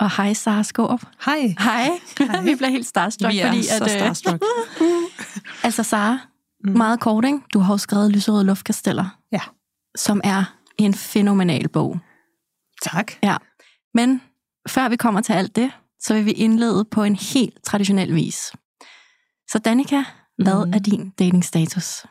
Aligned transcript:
Og 0.00 0.16
hej 0.16 0.32
Sara 0.32 0.62
Skåb. 0.62 1.00
Hej. 1.24 1.54
Hej. 1.58 1.90
Vi 2.42 2.54
bliver 2.54 2.68
helt 2.70 2.86
starstruck. 2.86 3.32
Vi 3.32 3.38
er 3.38 3.46
fordi, 3.48 3.62
så 3.62 3.74
at, 3.74 3.82
øh, 3.82 3.88
starstruck. 3.98 4.42
Altså 5.64 5.82
Sara, 5.82 6.18
mm. 6.64 6.72
meget 6.76 7.00
kort, 7.00 7.24
ikke? 7.24 7.38
Du 7.54 7.58
har 7.58 7.74
jo 7.74 7.78
skrevet 7.78 8.12
Lyserøde 8.12 8.44
Luftkasteller, 8.44 9.18
Ja. 9.32 9.40
som 9.96 10.20
er 10.24 10.44
en 10.78 10.94
fænomenal 10.94 11.68
bog. 11.68 11.98
Tak. 12.82 13.12
Ja. 13.22 13.36
Men 13.94 14.22
før 14.68 14.88
vi 14.88 14.96
kommer 14.96 15.20
til 15.20 15.32
alt 15.32 15.56
det, 15.56 15.70
så 16.00 16.14
vil 16.14 16.24
vi 16.26 16.30
indlede 16.32 16.84
på 16.84 17.02
en 17.02 17.16
helt 17.16 17.54
traditionel 17.64 18.14
vis. 18.14 18.52
Så 19.50 19.58
Danika, 19.58 20.02
hvad 20.42 20.64
Mhm. 20.66 20.74
er 20.74 20.78
din 20.78 21.10
datingstatus? 21.10 22.04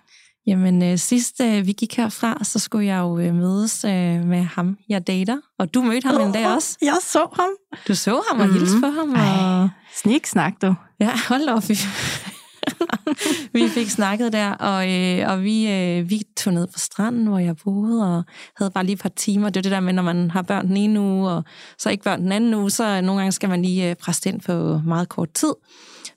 Jamen, 0.50 0.84
øh, 0.84 0.98
sidst 0.98 1.42
øh, 1.42 1.66
vi 1.68 1.72
gik 1.72 1.98
herfra, 1.98 2.38
så 2.44 2.60
skulle 2.60 2.86
jeg 2.86 3.00
jo 3.00 3.20
øh, 3.20 3.36
mødes 3.36 3.84
øh, 3.86 3.92
med 4.26 4.44
ham, 4.44 4.78
jeg 4.90 5.08
dater. 5.08 5.38
Og 5.60 5.74
du 5.74 5.82
mødte 5.82 6.08
ham 6.08 6.22
en 6.22 6.32
dag 6.34 6.48
også. 6.56 6.78
Jeg 6.82 6.98
så 7.02 7.28
ham. 7.40 7.50
Du 7.88 7.96
så 7.96 8.22
ham 8.32 8.40
og 8.40 8.48
Mhm. 8.48 8.56
hilste 8.58 8.80
på 8.82 8.88
ham. 8.88 9.10
Og... 9.10 9.18
Ej, 9.18 9.68
snik 10.04 10.26
snak 10.26 10.54
du. 10.62 10.74
Ja, 11.00 11.12
hold 11.30 11.50
op. 11.50 11.64
Vi, 13.54 13.68
fik 13.68 13.90
snakket 13.90 14.34
der, 14.34 14.52
og, 14.52 14.92
øh, 14.92 15.30
og 15.32 15.44
vi, 15.44 15.72
øh, 15.72 16.10
vi 16.10 16.22
tog 16.38 16.54
ned 16.54 16.68
på 16.68 16.80
stranden, 16.80 17.28
hvor 17.28 17.40
jeg 17.40 17.56
boede, 17.64 18.18
og 18.18 18.24
havde 18.58 18.72
bare 18.72 18.84
lige 18.84 18.94
et 18.94 19.00
par 19.00 19.10
timer. 19.10 19.50
Det 19.50 19.58
er 19.58 19.62
det 19.62 19.72
der 19.72 19.80
med, 19.80 19.94
når 19.94 20.04
man 20.04 20.32
har 20.32 20.42
børn 20.42 20.68
den 20.68 20.78
ene 20.78 21.02
uge, 21.02 21.30
og 21.30 21.44
så 21.78 21.90
ikke 21.90 22.04
børn 22.04 22.22
den 22.22 22.32
anden 22.32 22.54
uge, 22.54 22.70
så 22.70 23.02
nogle 23.02 23.20
gange 23.22 23.32
skal 23.32 23.50
man 23.50 23.62
lige 23.62 23.90
øh, 23.90 23.96
presse 23.96 24.30
ind 24.30 24.42
på 24.42 24.82
meget 24.86 25.10
kort 25.10 25.34
tid. 25.34 25.54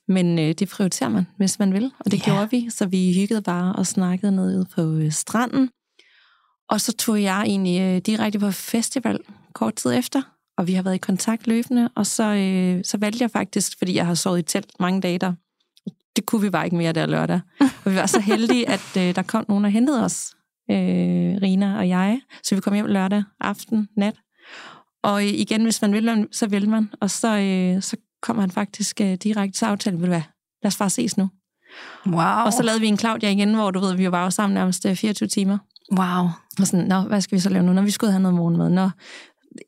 Men 0.08 0.38
øh, 0.38 0.52
det 0.52 0.68
prioriterer 0.68 1.10
man, 1.10 1.26
hvis 1.36 1.58
man 1.58 1.72
vil, 1.72 1.90
og 1.98 2.10
det 2.10 2.18
ja. 2.18 2.24
gjorde 2.24 2.50
vi. 2.50 2.70
Så 2.70 2.86
vi 2.86 3.14
hyggede 3.14 3.42
bare 3.42 3.76
og 3.76 3.86
snakkede 3.86 4.32
nede 4.32 4.66
på 4.74 4.82
øh, 4.82 5.12
stranden. 5.12 5.70
Og 6.68 6.80
så 6.80 6.92
tog 6.92 7.22
jeg 7.22 7.42
egentlig 7.42 7.80
øh, 7.80 7.98
direkte 7.98 8.38
på 8.38 8.50
festival 8.50 9.18
kort 9.54 9.74
tid 9.74 9.92
efter, 9.92 10.22
og 10.58 10.66
vi 10.66 10.72
har 10.72 10.82
været 10.82 10.94
i 10.94 10.98
kontakt 10.98 11.46
løbende, 11.46 11.88
og 11.94 12.06
så, 12.06 12.24
øh, 12.24 12.84
så 12.84 12.98
valgte 12.98 13.22
jeg 13.22 13.30
faktisk, 13.30 13.78
fordi 13.78 13.94
jeg 13.94 14.06
har 14.06 14.14
sovet 14.14 14.38
i 14.38 14.42
telt 14.42 14.70
mange 14.80 15.00
dage 15.00 15.18
der, 15.18 15.32
det 16.16 16.26
kunne 16.26 16.40
vi 16.40 16.50
bare 16.50 16.64
ikke 16.64 16.76
mere 16.76 16.92
der 16.92 17.06
lørdag. 17.06 17.40
Og 17.60 17.90
vi 17.90 17.96
var 17.96 18.06
så 18.06 18.20
heldige, 18.20 18.68
at 18.68 18.96
øh, 18.98 19.14
der 19.14 19.22
kom 19.22 19.44
nogen 19.48 19.64
og 19.64 19.70
hentede 19.70 20.04
os, 20.04 20.34
øh, 20.70 20.76
Rina 21.42 21.78
og 21.78 21.88
jeg, 21.88 22.20
så 22.42 22.54
vi 22.54 22.60
kom 22.60 22.74
hjem 22.74 22.86
lørdag 22.86 23.24
aften, 23.40 23.88
nat. 23.96 24.14
Og 25.02 25.22
øh, 25.22 25.28
igen, 25.28 25.62
hvis 25.62 25.82
man 25.82 25.92
vil, 25.92 26.28
så 26.32 26.46
vil 26.46 26.68
man. 26.68 26.90
Og 27.00 27.10
så, 27.10 27.36
øh, 27.36 27.82
så 27.82 27.96
kom 28.22 28.38
han 28.38 28.50
faktisk 28.50 29.00
øh, 29.00 29.14
direkte 29.14 29.58
til 29.58 29.64
aftalen, 29.64 30.00
vil 30.00 30.06
du 30.06 30.12
hvad, 30.12 30.22
lad 30.62 30.68
os 30.68 30.76
bare 30.76 30.90
ses 30.90 31.16
nu. 31.16 31.28
Wow. 32.06 32.44
Og 32.46 32.52
så 32.52 32.62
lavede 32.62 32.80
vi 32.80 32.86
en 32.86 32.98
Claudia 32.98 33.30
igen, 33.30 33.54
hvor 33.54 33.70
du 33.70 33.80
ved, 33.80 33.94
vi 33.94 34.10
var 34.10 34.24
jo 34.24 34.30
sammen 34.30 34.54
nærmest 34.54 34.86
øh, 34.86 34.96
24 34.96 35.28
timer. 35.28 35.58
Wow. 35.92 36.28
Og 36.60 36.66
sådan, 36.66 36.86
nå, 36.86 37.00
hvad 37.00 37.20
skal 37.20 37.36
vi 37.36 37.40
så 37.40 37.48
lave 37.48 37.64
nu? 37.64 37.72
Når 37.72 37.82
vi 37.82 37.90
skulle 37.90 38.12
have 38.12 38.22
noget 38.22 38.36
morgenmad. 38.36 38.70
Nå, 38.70 38.90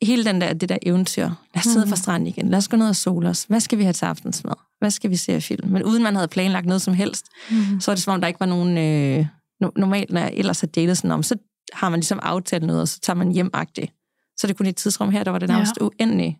hele 0.02 0.24
den 0.24 0.40
der, 0.40 0.52
det 0.52 0.68
der 0.68 0.78
eventyr. 0.82 1.22
Lad 1.24 1.34
os 1.56 1.62
sidde 1.62 1.80
Mhm. 1.80 1.88
fra 1.88 1.96
stranden 1.96 2.26
igen. 2.26 2.48
Lad 2.48 2.58
os 2.58 2.68
gå 2.68 2.76
ned 2.76 2.88
og 2.88 2.96
sole 2.96 3.28
os. 3.28 3.44
Hvad 3.44 3.60
skal 3.60 3.78
vi 3.78 3.82
have 3.82 3.92
til 3.92 4.04
aftensmad? 4.04 4.52
Hvad 4.78 4.90
skal 4.90 5.10
vi 5.10 5.16
se 5.16 5.32
af 5.32 5.42
film? 5.42 5.68
Men 5.72 5.82
uden 5.82 6.02
man 6.02 6.14
havde 6.14 6.28
planlagt 6.28 6.66
noget 6.66 6.82
som 6.82 6.94
helst, 6.94 7.26
Mm. 7.50 7.80
så 7.80 7.90
er 7.90 7.94
det 7.94 8.04
som 8.04 8.14
om, 8.14 8.20
der 8.20 8.28
ikke 8.28 8.40
var 8.40 8.46
nogen... 8.46 8.78
Øh, 8.78 9.26
no- 9.64 9.70
normalt, 9.76 10.10
når 10.10 10.20
jeg 10.20 10.32
ellers 10.34 10.60
har 10.60 10.66
datet 10.66 10.96
sådan 10.96 11.10
om, 11.10 11.22
så 11.22 11.36
har 11.72 11.88
man 11.88 12.00
ligesom 12.00 12.18
aftalt 12.22 12.62
noget, 12.64 12.80
og 12.82 12.88
så 12.88 13.00
tager 13.00 13.16
man 13.16 13.32
hjemagtigt. 13.32 13.92
Så 14.36 14.46
det 14.46 14.56
kunne 14.56 14.68
et 14.68 14.76
tidsrum 14.76 15.10
her, 15.10 15.24
der 15.24 15.30
var 15.30 15.38
det 15.38 15.48
Ja. 15.48 15.52
nærmest 15.52 15.72
ja. 15.80 15.84
uendelige. 15.84 16.38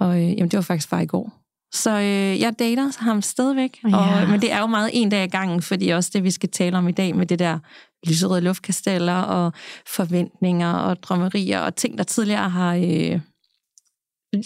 Og 0.00 0.16
øh, 0.22 0.22
jamen, 0.30 0.48
det 0.48 0.56
var 0.56 0.62
faktisk 0.62 0.90
bare 0.90 1.02
i 1.02 1.06
går. 1.06 1.32
Så 1.74 1.90
øh, 1.90 2.40
jeg 2.40 2.58
dater 2.58 3.04
ham 3.04 3.22
stadigvæk, 3.22 3.78
Ja. 3.90 3.96
og, 3.96 4.28
men 4.28 4.40
det 4.40 4.52
er 4.52 4.58
jo 4.60 4.66
meget 4.66 4.90
en 4.92 5.08
dag 5.10 5.24
i 5.24 5.28
gangen, 5.28 5.62
fordi 5.62 5.88
også 5.88 6.10
det, 6.12 6.24
vi 6.24 6.30
skal 6.30 6.48
tale 6.48 6.78
om 6.78 6.88
i 6.88 6.92
dag 6.92 7.16
med 7.16 7.26
det 7.26 7.38
der 7.38 7.58
lyserøde 8.06 8.40
luftkasteller 8.40 9.14
og 9.20 9.52
forventninger 9.96 10.72
og 10.72 11.02
drømmerier 11.02 11.60
og 11.60 11.76
ting, 11.76 11.98
der 11.98 12.04
tidligere 12.04 12.48
har 12.48 12.74
øh, 12.74 13.20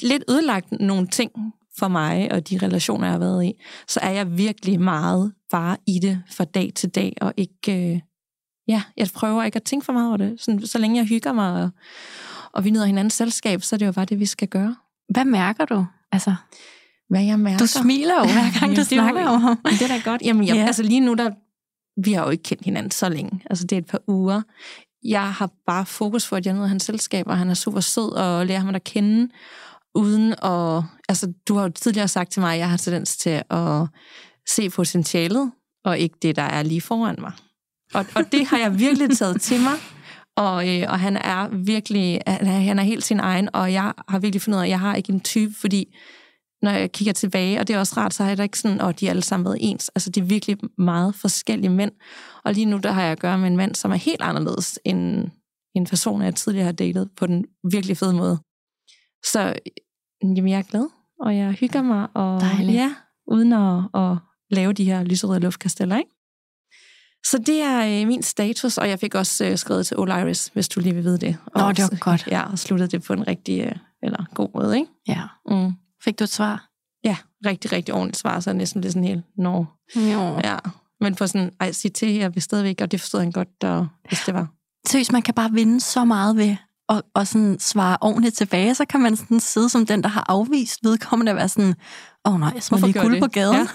lidt 0.03 0.25
ødelagt 0.31 0.73
nogle 0.73 1.07
ting 1.07 1.31
for 1.79 1.89
mig 1.89 2.33
og 2.33 2.51
de 2.51 2.59
relationer, 2.63 3.07
jeg 3.07 3.13
har 3.13 3.19
været 3.19 3.45
i, 3.45 3.53
så 3.89 4.01
er 4.03 4.11
jeg 4.11 4.39
virkelig 4.39 4.81
meget 4.81 5.33
bare 5.51 5.77
i 5.87 5.99
det 6.03 6.23
fra 6.31 6.45
dag 6.45 6.73
til 6.75 6.89
dag, 6.89 7.13
og 7.21 7.35
ikke... 7.37 7.93
Øh, 7.93 8.01
ja, 8.69 8.83
jeg 8.97 9.09
prøver 9.15 9.43
ikke 9.45 9.57
at 9.57 9.63
tænke 9.63 9.85
for 9.85 9.93
meget 9.93 10.09
over 10.09 10.17
det. 10.17 10.41
Sådan, 10.41 10.67
så 10.67 10.79
længe 10.79 10.97
jeg 10.97 11.07
hygger 11.07 11.33
mig, 11.33 11.63
og, 11.63 11.71
og 12.53 12.65
vi 12.65 12.71
nyder 12.71 12.85
hinandens 12.85 13.15
selskab, 13.15 13.63
så 13.63 13.77
er 13.77 13.79
det 13.79 13.87
jo 13.87 13.93
bare 13.93 14.05
det, 14.05 14.21
vi 14.21 14.27
skal 14.27 14.49
gøre. 14.49 14.77
Hvad 15.09 15.25
mærker 15.25 15.65
du? 15.65 15.87
Altså, 16.13 16.35
Hvad 17.09 17.23
jeg 17.25 17.39
mærker. 17.41 17.59
du 17.59 17.67
smiler 17.67 18.15
jo 18.19 18.25
hver 18.25 18.59
gang, 18.61 18.77
du 18.77 18.81
det 18.81 18.93
er 18.93 18.97
jo- 18.97 19.03
snakker 19.03 19.27
om 19.27 19.41
ham. 19.41 19.57
Det 19.65 19.83
er 19.83 19.89
da 19.89 20.01
godt. 20.11 20.23
Jamen, 20.23 20.47
jeg, 20.47 20.55
ja. 20.57 20.65
altså 20.67 20.83
lige 20.83 21.01
nu, 21.01 21.15
der, 21.15 21.31
vi 22.05 22.13
har 22.13 22.25
jo 22.25 22.31
ikke 22.31 22.43
kendt 22.43 22.65
hinanden 22.65 22.91
så 22.91 23.09
længe. 23.09 23.43
Altså, 23.51 23.65
det 23.67 23.77
er 23.77 23.81
et 23.81 23.87
par 23.87 24.01
uger. 24.07 24.43
Jeg 25.05 25.33
har 25.33 25.51
bare 25.67 25.87
fokus 25.87 26.29
på, 26.29 26.37
at 26.37 26.47
jeg 26.47 26.55
nyder 26.55 26.67
hans 26.67 26.83
selskab, 26.83 27.27
og 27.27 27.39
han 27.39 27.51
er 27.51 27.55
super 27.55 27.81
sød, 27.81 28.13
og 28.13 28.47
lærer 28.47 28.61
ham 28.61 28.75
at 28.75 28.85
kende, 28.85 29.29
uden 29.95 30.33
at... 30.33 30.83
Altså, 31.09 31.33
du 31.49 31.55
har 31.55 31.63
jo 31.63 31.69
tidligere 31.69 32.09
sagt 32.09 32.33
til 32.33 32.43
mig, 32.43 32.53
at 32.53 32.59
jeg 32.59 32.71
har 32.71 32.77
tendens 32.77 33.17
til 33.17 33.43
at 33.51 33.87
se 34.49 34.71
potentialet, 34.71 35.53
og 35.85 35.99
ikke 35.99 36.17
det, 36.23 36.37
der 36.37 36.43
er 36.43 36.63
lige 36.63 36.81
foran 36.81 37.17
mig. 37.19 37.33
Og, 37.95 38.07
og 38.15 38.33
det 38.33 38.47
har 38.47 38.59
jeg 38.59 38.79
virkelig 38.79 39.17
taget 39.19 39.41
til 39.41 39.61
mig, 39.61 39.75
og, 40.37 40.69
øh, 40.69 40.87
og 40.89 41.01
han 41.01 41.17
er 41.17 41.49
virkelig, 41.49 42.21
han 42.27 42.47
er, 42.47 42.61
han 42.61 42.79
er 42.79 42.83
helt 42.83 43.05
sin 43.05 43.21
egen, 43.21 43.49
og 43.53 43.73
jeg 43.73 43.93
har 44.09 44.19
virkelig 44.19 44.43
fundet 44.43 44.59
ud 44.59 44.63
af, 44.63 44.67
at 44.67 44.71
jeg 44.71 44.81
har 44.81 44.95
ikke 44.95 45.13
en 45.13 45.21
type, 45.21 45.55
fordi 45.61 45.97
når 46.63 46.71
jeg 46.71 46.93
kigger 46.93 47.13
tilbage, 47.13 47.61
og 47.61 47.69
det 47.69 47.75
er 47.75 47.79
også 47.79 47.95
rart, 47.97 48.15
så 48.15 48.23
har 48.23 48.31
jeg 48.31 48.39
da 48.39 48.43
ikke 48.43 48.59
sådan, 48.59 48.81
at 48.81 49.01
de 49.01 49.07
er 49.07 49.11
alle 49.11 49.23
sammen 49.23 49.45
været 49.45 49.59
ens. 49.61 49.89
Altså, 49.95 50.11
det 50.11 50.21
er 50.21 50.25
virkelig 50.25 50.57
meget 50.79 51.15
forskellige 51.15 51.71
mænd. 51.71 51.93
Og 52.45 52.55
lige 52.55 52.67
nu, 52.67 52.79
der 52.79 52.93
har 52.93 53.03
jeg 53.03 53.13
at 53.13 53.21
gøre 53.21 53.39
med 53.39 53.47
en 53.47 53.57
mand, 53.57 53.75
som 53.75 53.91
er 53.91 53.97
helt 53.97 54.23
anderledes 54.23 54.79
end 54.85 55.31
en 55.75 55.87
person, 55.87 56.23
jeg 56.23 56.35
tidligere 56.35 56.65
har 56.65 56.73
datet 56.73 57.11
på 57.17 57.27
den 57.27 57.45
virkelig 57.71 57.97
fede 57.97 58.13
måde. 58.13 58.39
Så 59.25 59.55
jamen, 60.23 60.49
jeg 60.49 60.59
er 60.59 60.63
glad, 60.63 60.89
og 61.21 61.37
jeg 61.37 61.53
hygger 61.53 61.83
mig, 61.83 62.09
og 62.15 62.41
Dejligt. 62.41 62.75
ja, 62.75 62.95
uden 63.27 63.53
at, 63.53 63.83
at 63.95 64.17
lave 64.51 64.73
de 64.73 64.85
her 64.85 65.03
lyserøde 65.03 65.41
luftkasteller, 65.41 65.99
ikke? 65.99 66.11
Så 67.27 67.39
det 67.39 67.63
er 67.63 68.01
øh, 68.01 68.07
min 68.09 68.23
status, 68.23 68.79
og 68.79 68.89
jeg 68.89 68.99
fik 68.99 69.15
også 69.15 69.45
øh, 69.45 69.59
skrevet 69.59 69.87
til 69.87 69.99
Oliris, 69.99 70.47
hvis 70.47 70.69
du 70.69 70.81
lige 70.81 70.95
vil 70.95 71.05
vide 71.05 71.19
det. 71.19 71.37
Og, 71.47 71.63
Nå, 71.63 71.73
det 71.73 71.83
var 71.83 71.99
godt. 71.99 72.27
Ja, 72.27 72.43
og 72.43 72.59
sluttede 72.59 72.91
det 72.91 73.03
på 73.03 73.13
en 73.13 73.27
rigtig, 73.27 73.61
øh, 73.61 73.73
eller 74.03 74.25
god 74.35 74.49
måde, 74.55 74.79
ikke? 74.79 74.91
Ja. 75.09 75.23
Mm. 75.47 75.73
Fik 76.05 76.19
du 76.19 76.25
et 76.25 76.31
svar? 76.31 76.67
Ja, 77.05 77.17
rigtig, 77.47 77.73
rigtig 77.73 77.95
ordentligt 77.95 78.17
svar, 78.19 78.41
så 78.41 78.51
er 78.51 78.53
det 78.53 78.59
næsten 78.59 78.81
lidt 78.81 78.93
sådan 78.93 79.09
helt, 79.09 79.25
nå, 79.37 79.67
Jo. 79.97 80.39
ja. 80.45 80.57
Men 81.01 81.15
på 81.15 81.27
sådan, 81.27 81.51
ej, 81.61 81.73
sig 81.73 81.93
til, 81.93 82.09
jeg 82.15 82.35
vil 82.35 82.43
stadigvæk, 82.43 82.81
og 82.81 82.91
det 82.91 83.01
forstod 83.01 83.21
han 83.21 83.33
godt, 83.33 83.65
og, 83.65 83.89
hvis 84.09 84.21
det 84.27 84.35
var. 84.35 84.49
Seriøst, 84.87 85.13
man 85.13 85.23
kan 85.23 85.35
bare 85.35 85.51
vinde 85.53 85.81
så 85.81 86.05
meget 86.05 86.37
ved 86.37 86.57
at, 86.89 87.03
og 87.15 87.27
sådan 87.27 87.59
svare 87.59 87.97
ordentligt 88.01 88.37
tilbage. 88.37 88.75
Så 88.75 88.85
kan 88.85 89.01
man 89.01 89.17
sådan 89.17 89.41
sidde 89.41 89.69
som 89.69 89.87
den, 89.87 90.03
der 90.03 90.09
har 90.09 90.25
afvist 90.29 90.79
vedkommende 90.85 91.33
og 91.33 91.37
være 91.37 91.49
sådan, 91.49 91.75
åh 92.25 92.35
oh, 92.35 92.41
nej, 92.41 92.51
jeg 92.55 92.63
smider 92.63 92.81
Hvorfor 92.81 92.93
lige 92.93 93.03
guld 93.03 93.15
det? 93.15 93.23
på 93.23 93.29
gaden. 93.29 93.55
Ja. 93.57 93.67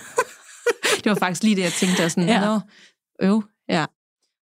det 1.04 1.10
var 1.10 1.16
faktisk 1.16 1.44
lige 1.44 1.56
det, 1.56 1.62
jeg 1.62 1.72
tænkte, 1.72 2.06
og 2.06 2.12
sådan, 2.12 2.30
Ja. 2.30 2.40
ja. 2.40 2.46
nå, 2.46 2.60
øv, 3.22 3.44
ja. 3.70 3.86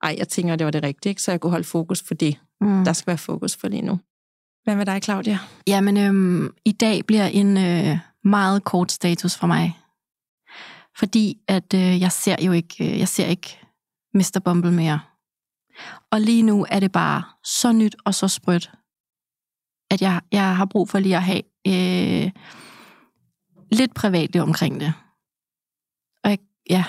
Ej, 0.02 0.14
jeg 0.18 0.28
tænker, 0.28 0.56
det 0.56 0.64
var 0.64 0.70
det 0.70 0.82
rigtige, 0.82 1.10
ikke? 1.10 1.22
så 1.22 1.30
jeg 1.30 1.40
kunne 1.40 1.50
holde 1.50 1.64
fokus 1.64 2.02
på 2.02 2.14
det. 2.14 2.38
Mm. 2.60 2.84
Der 2.84 2.92
skal 2.92 3.06
være 3.06 3.18
fokus 3.18 3.56
på 3.56 3.68
lige 3.68 3.82
nu. 3.82 3.98
Hvad 4.68 4.76
med 4.76 4.86
dig, 4.86 5.02
Claudia? 5.02 5.38
Jamen, 5.66 5.96
øhm, 5.96 6.54
i 6.64 6.72
dag 6.72 7.06
bliver 7.06 7.26
en 7.26 7.56
øh, 7.56 7.98
meget 8.24 8.64
kort 8.64 8.92
status 8.92 9.36
fra 9.36 9.46
mig. 9.46 9.78
Fordi 10.98 11.38
at 11.48 11.74
øh, 11.74 12.00
jeg 12.00 12.12
ser 12.12 12.36
jo 12.42 12.52
ikke, 12.52 12.92
øh, 12.92 12.98
jeg 12.98 13.08
ser 13.08 13.26
ikke 13.26 13.58
Mr. 14.14 14.40
Bumble 14.44 14.72
mere. 14.72 15.00
Og 16.10 16.20
lige 16.20 16.42
nu 16.42 16.66
er 16.70 16.80
det 16.80 16.92
bare 16.92 17.22
så 17.44 17.72
nyt 17.72 17.96
og 18.04 18.14
så 18.14 18.28
sprødt, 18.28 18.70
at 19.90 20.02
jeg, 20.02 20.20
jeg 20.32 20.56
har 20.56 20.64
brug 20.64 20.88
for 20.88 20.98
lige 20.98 21.16
at 21.16 21.22
have 21.22 21.42
øh, 21.66 22.30
lidt 23.72 23.94
privatliv 23.94 24.42
omkring 24.42 24.80
det. 24.80 24.92
Og 26.24 26.30
jeg, 26.30 26.38
ja, 26.70 26.84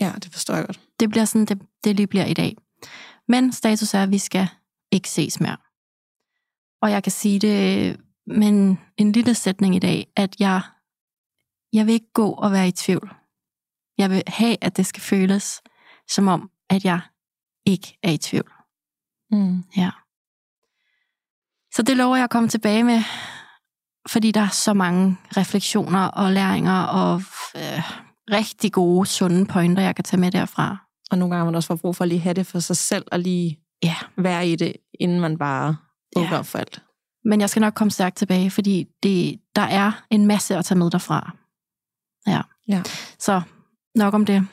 Ja, 0.00 0.12
det 0.22 0.32
forstår 0.32 0.54
jeg 0.54 0.66
godt. 0.66 0.80
det 1.00 1.10
bliver 1.10 1.24
sådan, 1.24 1.44
det, 1.46 1.62
det 1.84 1.96
lige 1.96 2.06
bliver 2.06 2.24
i 2.24 2.34
dag. 2.34 2.56
Men 3.28 3.52
status 3.52 3.94
er, 3.94 4.02
at 4.02 4.10
vi 4.10 4.18
skal 4.18 4.48
ikke 4.92 5.10
ses 5.10 5.40
mere. 5.40 5.56
Og 6.82 6.90
jeg 6.90 7.02
kan 7.02 7.12
sige 7.12 7.38
det 7.38 7.96
med 8.26 8.76
en 8.96 9.12
lille 9.12 9.34
sætning 9.34 9.76
i 9.76 9.78
dag, 9.78 10.06
at 10.16 10.40
jeg, 10.40 10.60
jeg 11.72 11.86
vil 11.86 11.94
ikke 11.94 12.12
gå 12.12 12.30
og 12.30 12.52
være 12.52 12.68
i 12.68 12.72
tvivl. 12.72 13.14
Jeg 13.98 14.10
vil 14.10 14.22
have, 14.26 14.56
at 14.60 14.76
det 14.76 14.86
skal 14.86 15.02
føles 15.02 15.62
som 16.08 16.28
om, 16.28 16.50
at 16.70 16.84
jeg 16.84 17.00
ikke 17.66 17.98
er 18.02 18.10
i 18.10 18.18
tvivl. 18.18 18.52
Mm. 19.30 19.64
Ja. 19.76 19.90
Så 21.74 21.82
det 21.82 21.96
lover 21.96 22.16
jeg 22.16 22.24
at 22.24 22.30
komme 22.30 22.48
tilbage 22.48 22.84
med 22.84 23.02
fordi 24.08 24.30
der 24.30 24.40
er 24.40 24.48
så 24.48 24.74
mange 24.74 25.18
refleksioner 25.36 26.06
og 26.06 26.32
læringer 26.32 26.82
og 26.82 27.22
øh, 27.56 27.82
rigtig 28.30 28.72
gode, 28.72 29.06
sunde 29.06 29.46
pointer, 29.46 29.82
jeg 29.82 29.94
kan 29.94 30.04
tage 30.04 30.20
med 30.20 30.30
derfra. 30.30 30.76
Og 31.10 31.18
nogle 31.18 31.34
gange 31.34 31.40
har 31.40 31.44
man 31.44 31.54
også 31.54 31.66
fået 31.66 31.80
brug 31.80 31.96
for 31.96 32.04
at 32.04 32.08
lige 32.08 32.20
have 32.20 32.34
det 32.34 32.46
for 32.46 32.58
sig 32.58 32.76
selv, 32.76 33.04
og 33.12 33.18
lige 33.18 33.60
Ja, 33.82 33.96
være 34.16 34.48
i 34.48 34.56
det, 34.56 34.76
inden 35.00 35.20
man 35.20 35.38
bare 35.38 35.76
åbner 36.16 36.36
Ja. 36.36 36.40
for 36.40 36.58
alt. 36.58 36.82
men 37.24 37.40
jeg 37.40 37.50
skal 37.50 37.60
nok 37.60 37.74
komme 37.74 37.90
stærkt 37.90 38.16
tilbage, 38.16 38.50
fordi 38.50 38.86
det, 39.02 39.40
der 39.56 39.62
er 39.62 39.92
en 40.10 40.26
masse 40.26 40.56
at 40.56 40.64
tage 40.64 40.78
med 40.78 40.90
derfra. 40.90 41.36
Ja. 42.26 42.40
Ja. 42.68 42.82
Så 43.18 43.42
nok 43.94 44.14
om 44.14 44.26
det. 44.26 44.46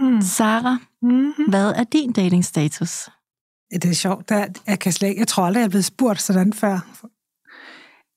Mm. 0.00 0.20
Sara, 0.20 0.78
Mm-hmm. 1.02 1.44
hvad 1.48 1.70
er 1.70 1.84
din 1.84 2.12
datingstatus? 2.12 3.08
Det 3.72 3.84
er 3.84 3.92
sjovt. 3.94 4.28
Der, 4.28 4.46
jeg, 4.66 4.78
kan 4.78 4.92
slet, 4.92 5.16
jeg 5.18 5.28
tror 5.28 5.44
aldrig, 5.44 5.60
jeg 5.60 5.64
er 5.66 5.70
blevet 5.70 5.84
spurgt 5.84 6.20
sådan 6.22 6.52
før. 6.52 6.78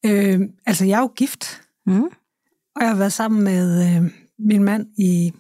Øh, 0.06 0.40
altså, 0.66 0.86
jeg 0.86 0.98
er 0.98 1.02
jo 1.02 1.12
gift, 1.16 1.62
Mm? 1.86 2.04
og 2.76 2.82
jeg 2.82 2.88
har 2.90 2.96
været 2.96 3.14
sammen 3.14 3.44
med 3.44 3.96
øh, 3.96 4.12
min 4.40 4.64
mand 4.64 4.88
i... 4.98 5.32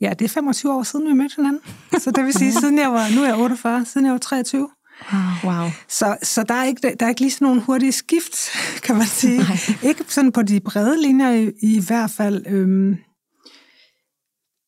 Ja, 0.00 0.10
det 0.18 0.24
er 0.24 0.28
25 0.28 0.72
år 0.72 0.82
siden, 0.82 1.08
vi 1.08 1.12
mødte 1.12 1.36
hinanden. 1.36 1.60
Så 1.98 2.10
det 2.10 2.24
vil 2.24 2.32
sige, 2.32 2.52
siden 2.60 2.78
jeg 2.78 2.92
var... 2.92 3.14
Nu 3.16 3.22
er 3.22 3.26
jeg 3.26 3.36
48, 3.38 3.84
siden 3.84 4.04
jeg 4.06 4.12
var 4.12 4.18
23. 4.18 4.70
Wow. 5.44 5.68
Så, 5.88 6.16
så 6.22 6.42
der, 6.42 6.54
er 6.54 6.64
ikke, 6.64 6.94
der 7.00 7.06
er 7.06 7.08
ikke 7.08 7.20
lige 7.20 7.30
sådan 7.30 7.46
nogle 7.46 7.60
hurtige 7.60 7.92
skift, 7.92 8.50
kan 8.82 8.96
man 8.96 9.06
sige. 9.06 9.38
Nej. 9.38 9.56
ikke 9.82 10.04
sådan 10.08 10.32
på 10.32 10.42
de 10.42 10.60
brede 10.60 11.02
linjer 11.02 11.30
i, 11.30 11.52
i 11.62 11.80
hvert 11.86 12.10
fald. 12.10 12.46
Øhm. 12.46 12.96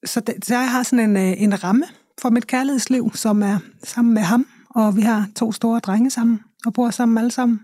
Så, 0.07 0.21
det, 0.21 0.35
så 0.45 0.55
jeg 0.55 0.71
har 0.71 0.83
sådan 0.83 1.11
en, 1.11 1.17
øh, 1.17 1.43
en 1.43 1.65
ramme 1.65 1.85
for 2.21 2.31
mit 2.31 2.47
kærlighedsliv, 2.47 3.11
som 3.15 3.43
er 3.43 3.59
sammen 3.85 4.15
med 4.15 4.23
ham, 4.23 4.47
og 4.71 4.97
vi 4.97 5.01
har 5.01 5.29
to 5.37 5.53
store 5.53 5.81
drenge 5.81 6.11
sammen, 6.11 6.41
og 6.67 6.73
bor 6.73 6.91
sammen 6.91 7.19
alle 7.19 7.31
sammen. 7.31 7.61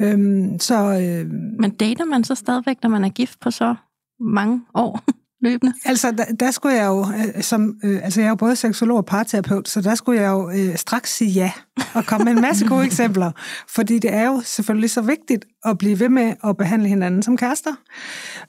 Øhm, 0.00 0.60
så 0.60 0.74
øh, 0.74 1.30
Men 1.60 1.70
dater 1.70 2.04
man 2.04 2.24
så 2.24 2.34
stadigvæk, 2.34 2.76
når 2.82 2.90
man 2.90 3.04
er 3.04 3.08
gift 3.08 3.40
på 3.40 3.50
så 3.50 3.74
mange 4.20 4.60
år 4.74 5.00
løbende? 5.40 5.74
altså, 5.84 6.10
der, 6.10 6.24
der 6.24 6.50
skulle 6.50 6.74
jeg 6.74 6.86
jo, 6.86 7.00
øh, 7.00 7.42
som, 7.42 7.74
øh, 7.84 8.00
altså 8.04 8.20
jeg 8.20 8.26
er 8.26 8.30
jo 8.30 8.34
både 8.36 8.56
seksolog 8.56 8.96
og 8.96 9.06
parterapeut, 9.06 9.68
så 9.68 9.80
der 9.80 9.94
skulle 9.94 10.20
jeg 10.22 10.28
jo 10.28 10.50
øh, 10.50 10.76
straks 10.76 11.16
sige 11.16 11.30
ja, 11.30 11.52
og 11.94 12.06
komme 12.06 12.24
med 12.24 12.32
en 12.32 12.40
masse 12.40 12.66
gode 12.66 12.84
eksempler, 12.90 13.32
fordi 13.68 13.98
det 13.98 14.14
er 14.14 14.26
jo 14.26 14.40
selvfølgelig 14.44 14.90
så 14.90 15.00
vigtigt 15.00 15.44
at 15.64 15.78
blive 15.78 16.00
ved 16.00 16.08
med 16.08 16.34
at 16.44 16.56
behandle 16.56 16.88
hinanden 16.88 17.22
som 17.22 17.36
kærester. 17.36 17.74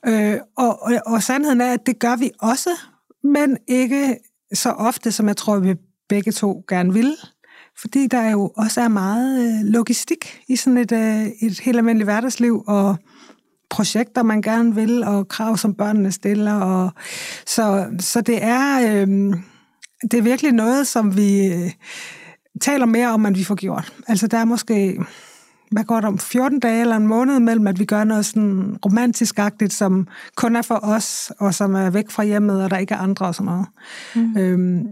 Øh, 0.07 0.37
og, 0.57 0.83
og, 0.83 0.93
og 1.05 1.23
sandheden 1.23 1.61
er, 1.61 1.73
at 1.73 1.85
det 1.85 1.99
gør 1.99 2.15
vi 2.15 2.31
også, 2.39 2.69
men 3.23 3.57
ikke 3.67 4.17
så 4.53 4.69
ofte, 4.69 5.11
som 5.11 5.27
jeg 5.27 5.37
tror, 5.37 5.59
vi 5.59 5.75
begge 6.09 6.31
to 6.31 6.63
gerne 6.67 6.93
vil. 6.93 7.15
Fordi 7.81 8.07
der 8.07 8.29
jo 8.29 8.51
også 8.57 8.81
er 8.81 8.87
meget 8.87 9.47
øh, 9.47 9.65
logistik 9.65 10.41
i 10.47 10.55
sådan 10.55 10.77
et, 10.77 10.91
øh, 10.91 11.27
et 11.41 11.59
helt 11.59 11.77
almindeligt 11.77 12.05
hverdagsliv, 12.05 12.63
og 12.67 12.95
projekter, 13.69 14.23
man 14.23 14.41
gerne 14.41 14.75
vil, 14.75 15.03
og 15.03 15.27
krav, 15.27 15.57
som 15.57 15.73
børnene 15.73 16.11
stiller. 16.11 16.53
Og, 16.53 16.91
så, 17.45 17.85
så 17.99 18.21
det 18.21 18.43
er, 18.43 18.79
øh, 18.81 19.07
det 20.11 20.13
er 20.13 20.21
virkelig 20.21 20.51
noget, 20.51 20.87
som 20.87 21.17
vi 21.17 21.47
øh, 21.47 21.71
taler 22.61 22.85
mere 22.85 23.07
om, 23.07 23.25
end 23.25 23.35
vi 23.35 23.43
får 23.43 23.55
gjort. 23.55 23.93
Altså 24.07 24.27
der 24.27 24.37
er 24.37 24.45
måske, 24.45 24.99
hvad 25.71 25.83
går 25.83 25.95
det 25.95 26.05
om, 26.05 26.19
14 26.19 26.59
dage 26.59 26.81
eller 26.81 26.95
en 26.95 27.07
måned 27.07 27.39
mellem, 27.39 27.67
at 27.67 27.79
vi 27.79 27.85
gør 27.85 28.03
noget 28.03 28.25
sådan 28.25 28.77
romantisk-agtigt, 28.85 29.73
som 29.73 30.07
kun 30.35 30.55
er 30.55 30.61
for 30.61 30.79
os, 30.83 31.31
og 31.39 31.53
som 31.53 31.75
er 31.75 31.89
væk 31.89 32.09
fra 32.09 32.23
hjemmet, 32.23 32.63
og 32.63 32.69
der 32.69 32.77
ikke 32.77 32.93
er 32.93 32.99
andre 32.99 33.25
og 33.25 33.35
sådan 33.35 33.45
noget. 33.45 33.67
Mm. 34.15 34.37
Øhm, 34.37 34.87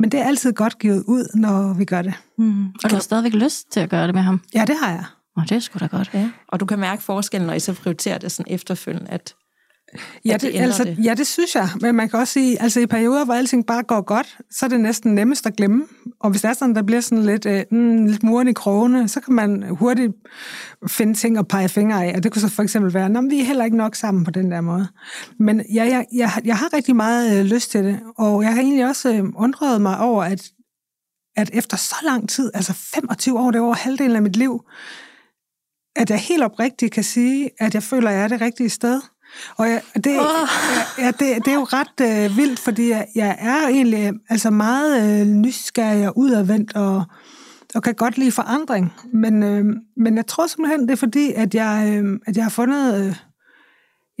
men 0.00 0.12
det 0.12 0.20
er 0.20 0.24
altid 0.24 0.52
godt 0.52 0.78
givet 0.78 1.04
ud, 1.06 1.24
når 1.34 1.74
vi 1.74 1.84
gør 1.84 2.02
det. 2.02 2.14
Mm. 2.38 2.66
Og 2.84 2.90
du 2.90 2.94
har 2.94 3.00
stadigvæk 3.00 3.32
lyst 3.34 3.72
til 3.72 3.80
at 3.80 3.90
gøre 3.90 4.06
det 4.06 4.14
med 4.14 4.22
ham? 4.22 4.40
Ja, 4.54 4.64
det 4.66 4.76
har 4.82 4.90
jeg. 4.90 5.04
Og 5.36 5.48
det 5.48 5.52
er 5.52 5.60
sgu 5.60 5.78
da 5.78 5.86
godt. 5.86 6.10
Ja. 6.14 6.30
Og 6.48 6.60
du 6.60 6.66
kan 6.66 6.78
mærke 6.78 7.02
forskellen, 7.02 7.46
når 7.46 7.54
I 7.54 7.60
så 7.60 7.72
prioriterer 7.74 8.18
det 8.18 8.32
sådan 8.32 8.52
efterfølgende, 8.52 9.10
at 9.10 9.34
Ja, 10.24 10.34
At 10.34 10.40
det 10.40 10.54
altså, 10.54 10.84
det. 10.84 11.04
ja, 11.04 11.14
det 11.14 11.26
synes 11.26 11.54
jeg. 11.54 11.68
Men 11.80 11.94
man 11.94 12.08
kan 12.08 12.18
også 12.18 12.32
sige, 12.32 12.62
altså 12.62 12.80
i 12.80 12.86
perioder, 12.86 13.24
hvor 13.24 13.34
alting 13.34 13.66
bare 13.66 13.82
går 13.82 14.00
godt, 14.00 14.38
så 14.50 14.66
er 14.66 14.68
det 14.68 14.80
næsten 14.80 15.14
nemmest 15.14 15.46
at 15.46 15.56
glemme. 15.56 15.84
Og 16.20 16.30
hvis 16.30 16.42
der 16.42 16.48
er 16.48 16.52
sådan, 16.52 16.74
der 16.74 16.82
bliver 16.82 17.00
sådan 17.00 17.24
lidt, 17.24 17.46
øh, 17.46 17.62
mm, 17.70 18.06
lidt 18.06 18.22
muren 18.22 18.48
i 18.48 18.52
krogene, 18.52 19.08
så 19.08 19.20
kan 19.20 19.34
man 19.34 19.62
hurtigt 19.70 20.12
finde 20.88 21.14
ting 21.14 21.38
at 21.38 21.48
pege 21.48 21.68
fingre 21.68 22.04
af. 22.04 22.16
Og 22.16 22.22
det 22.22 22.32
kunne 22.32 22.42
så 22.42 22.48
for 22.48 22.62
eksempel 22.62 22.94
være, 22.94 23.06
at 23.06 23.24
vi 23.30 23.40
er 23.40 23.44
heller 23.44 23.64
ikke 23.64 23.76
nok 23.76 23.94
sammen 23.94 24.24
på 24.24 24.30
den 24.30 24.50
der 24.50 24.60
måde. 24.60 24.88
Men 25.38 25.64
ja, 25.74 25.84
jeg, 25.84 26.06
jeg, 26.14 26.30
jeg 26.44 26.56
har 26.56 26.72
rigtig 26.72 26.96
meget 26.96 27.38
øh, 27.38 27.44
lyst 27.44 27.70
til 27.70 27.84
det. 27.84 28.00
Og 28.18 28.42
jeg 28.42 28.52
har 28.52 28.60
egentlig 28.60 28.86
også 28.86 29.12
øh, 29.12 29.24
undret 29.36 29.80
mig 29.80 29.98
over, 29.98 30.24
at, 30.24 30.42
at 31.36 31.50
efter 31.52 31.76
så 31.76 31.96
lang 32.04 32.28
tid, 32.28 32.50
altså 32.54 32.72
25 32.72 33.38
år, 33.38 33.50
det 33.50 33.58
er 33.58 33.62
over 33.62 33.74
halvdelen 33.74 34.16
af 34.16 34.22
mit 34.22 34.36
liv, 34.36 34.60
at 35.96 36.10
jeg 36.10 36.18
helt 36.18 36.42
oprigtigt 36.42 36.92
kan 36.92 37.04
sige, 37.04 37.50
at 37.58 37.74
jeg 37.74 37.82
føler, 37.82 38.10
at 38.10 38.14
jeg 38.16 38.24
er 38.24 38.28
det 38.28 38.40
rigtige 38.40 38.70
sted. 38.70 39.00
Og 39.56 39.68
jeg, 39.68 39.82
det, 39.94 40.20
oh. 40.20 40.48
ja, 40.98 41.06
det, 41.06 41.44
det 41.44 41.48
er 41.48 41.54
jo 41.54 41.64
ret 41.64 42.00
øh, 42.00 42.36
vildt, 42.36 42.58
fordi 42.58 42.88
jeg, 42.88 43.06
jeg 43.14 43.36
er 43.40 43.68
egentlig 43.68 44.06
øh, 44.06 44.12
altså 44.28 44.50
meget 44.50 45.20
øh, 45.20 45.26
nysgerrig 45.26 46.08
og 46.08 46.18
udadvendt, 46.18 46.76
og, 46.76 47.04
og 47.74 47.82
kan 47.82 47.94
godt 47.94 48.18
lide 48.18 48.32
forandring. 48.32 48.92
Men, 49.12 49.42
øh, 49.42 49.64
men 49.96 50.16
jeg 50.16 50.26
tror 50.26 50.46
simpelthen, 50.46 50.80
det 50.80 50.90
er 50.90 50.96
fordi, 50.96 51.32
at 51.32 51.54
jeg, 51.54 52.00
øh, 52.04 52.18
at 52.26 52.36
jeg 52.36 52.44
har 52.44 52.50
fundet... 52.50 53.06
Øh, 53.06 53.16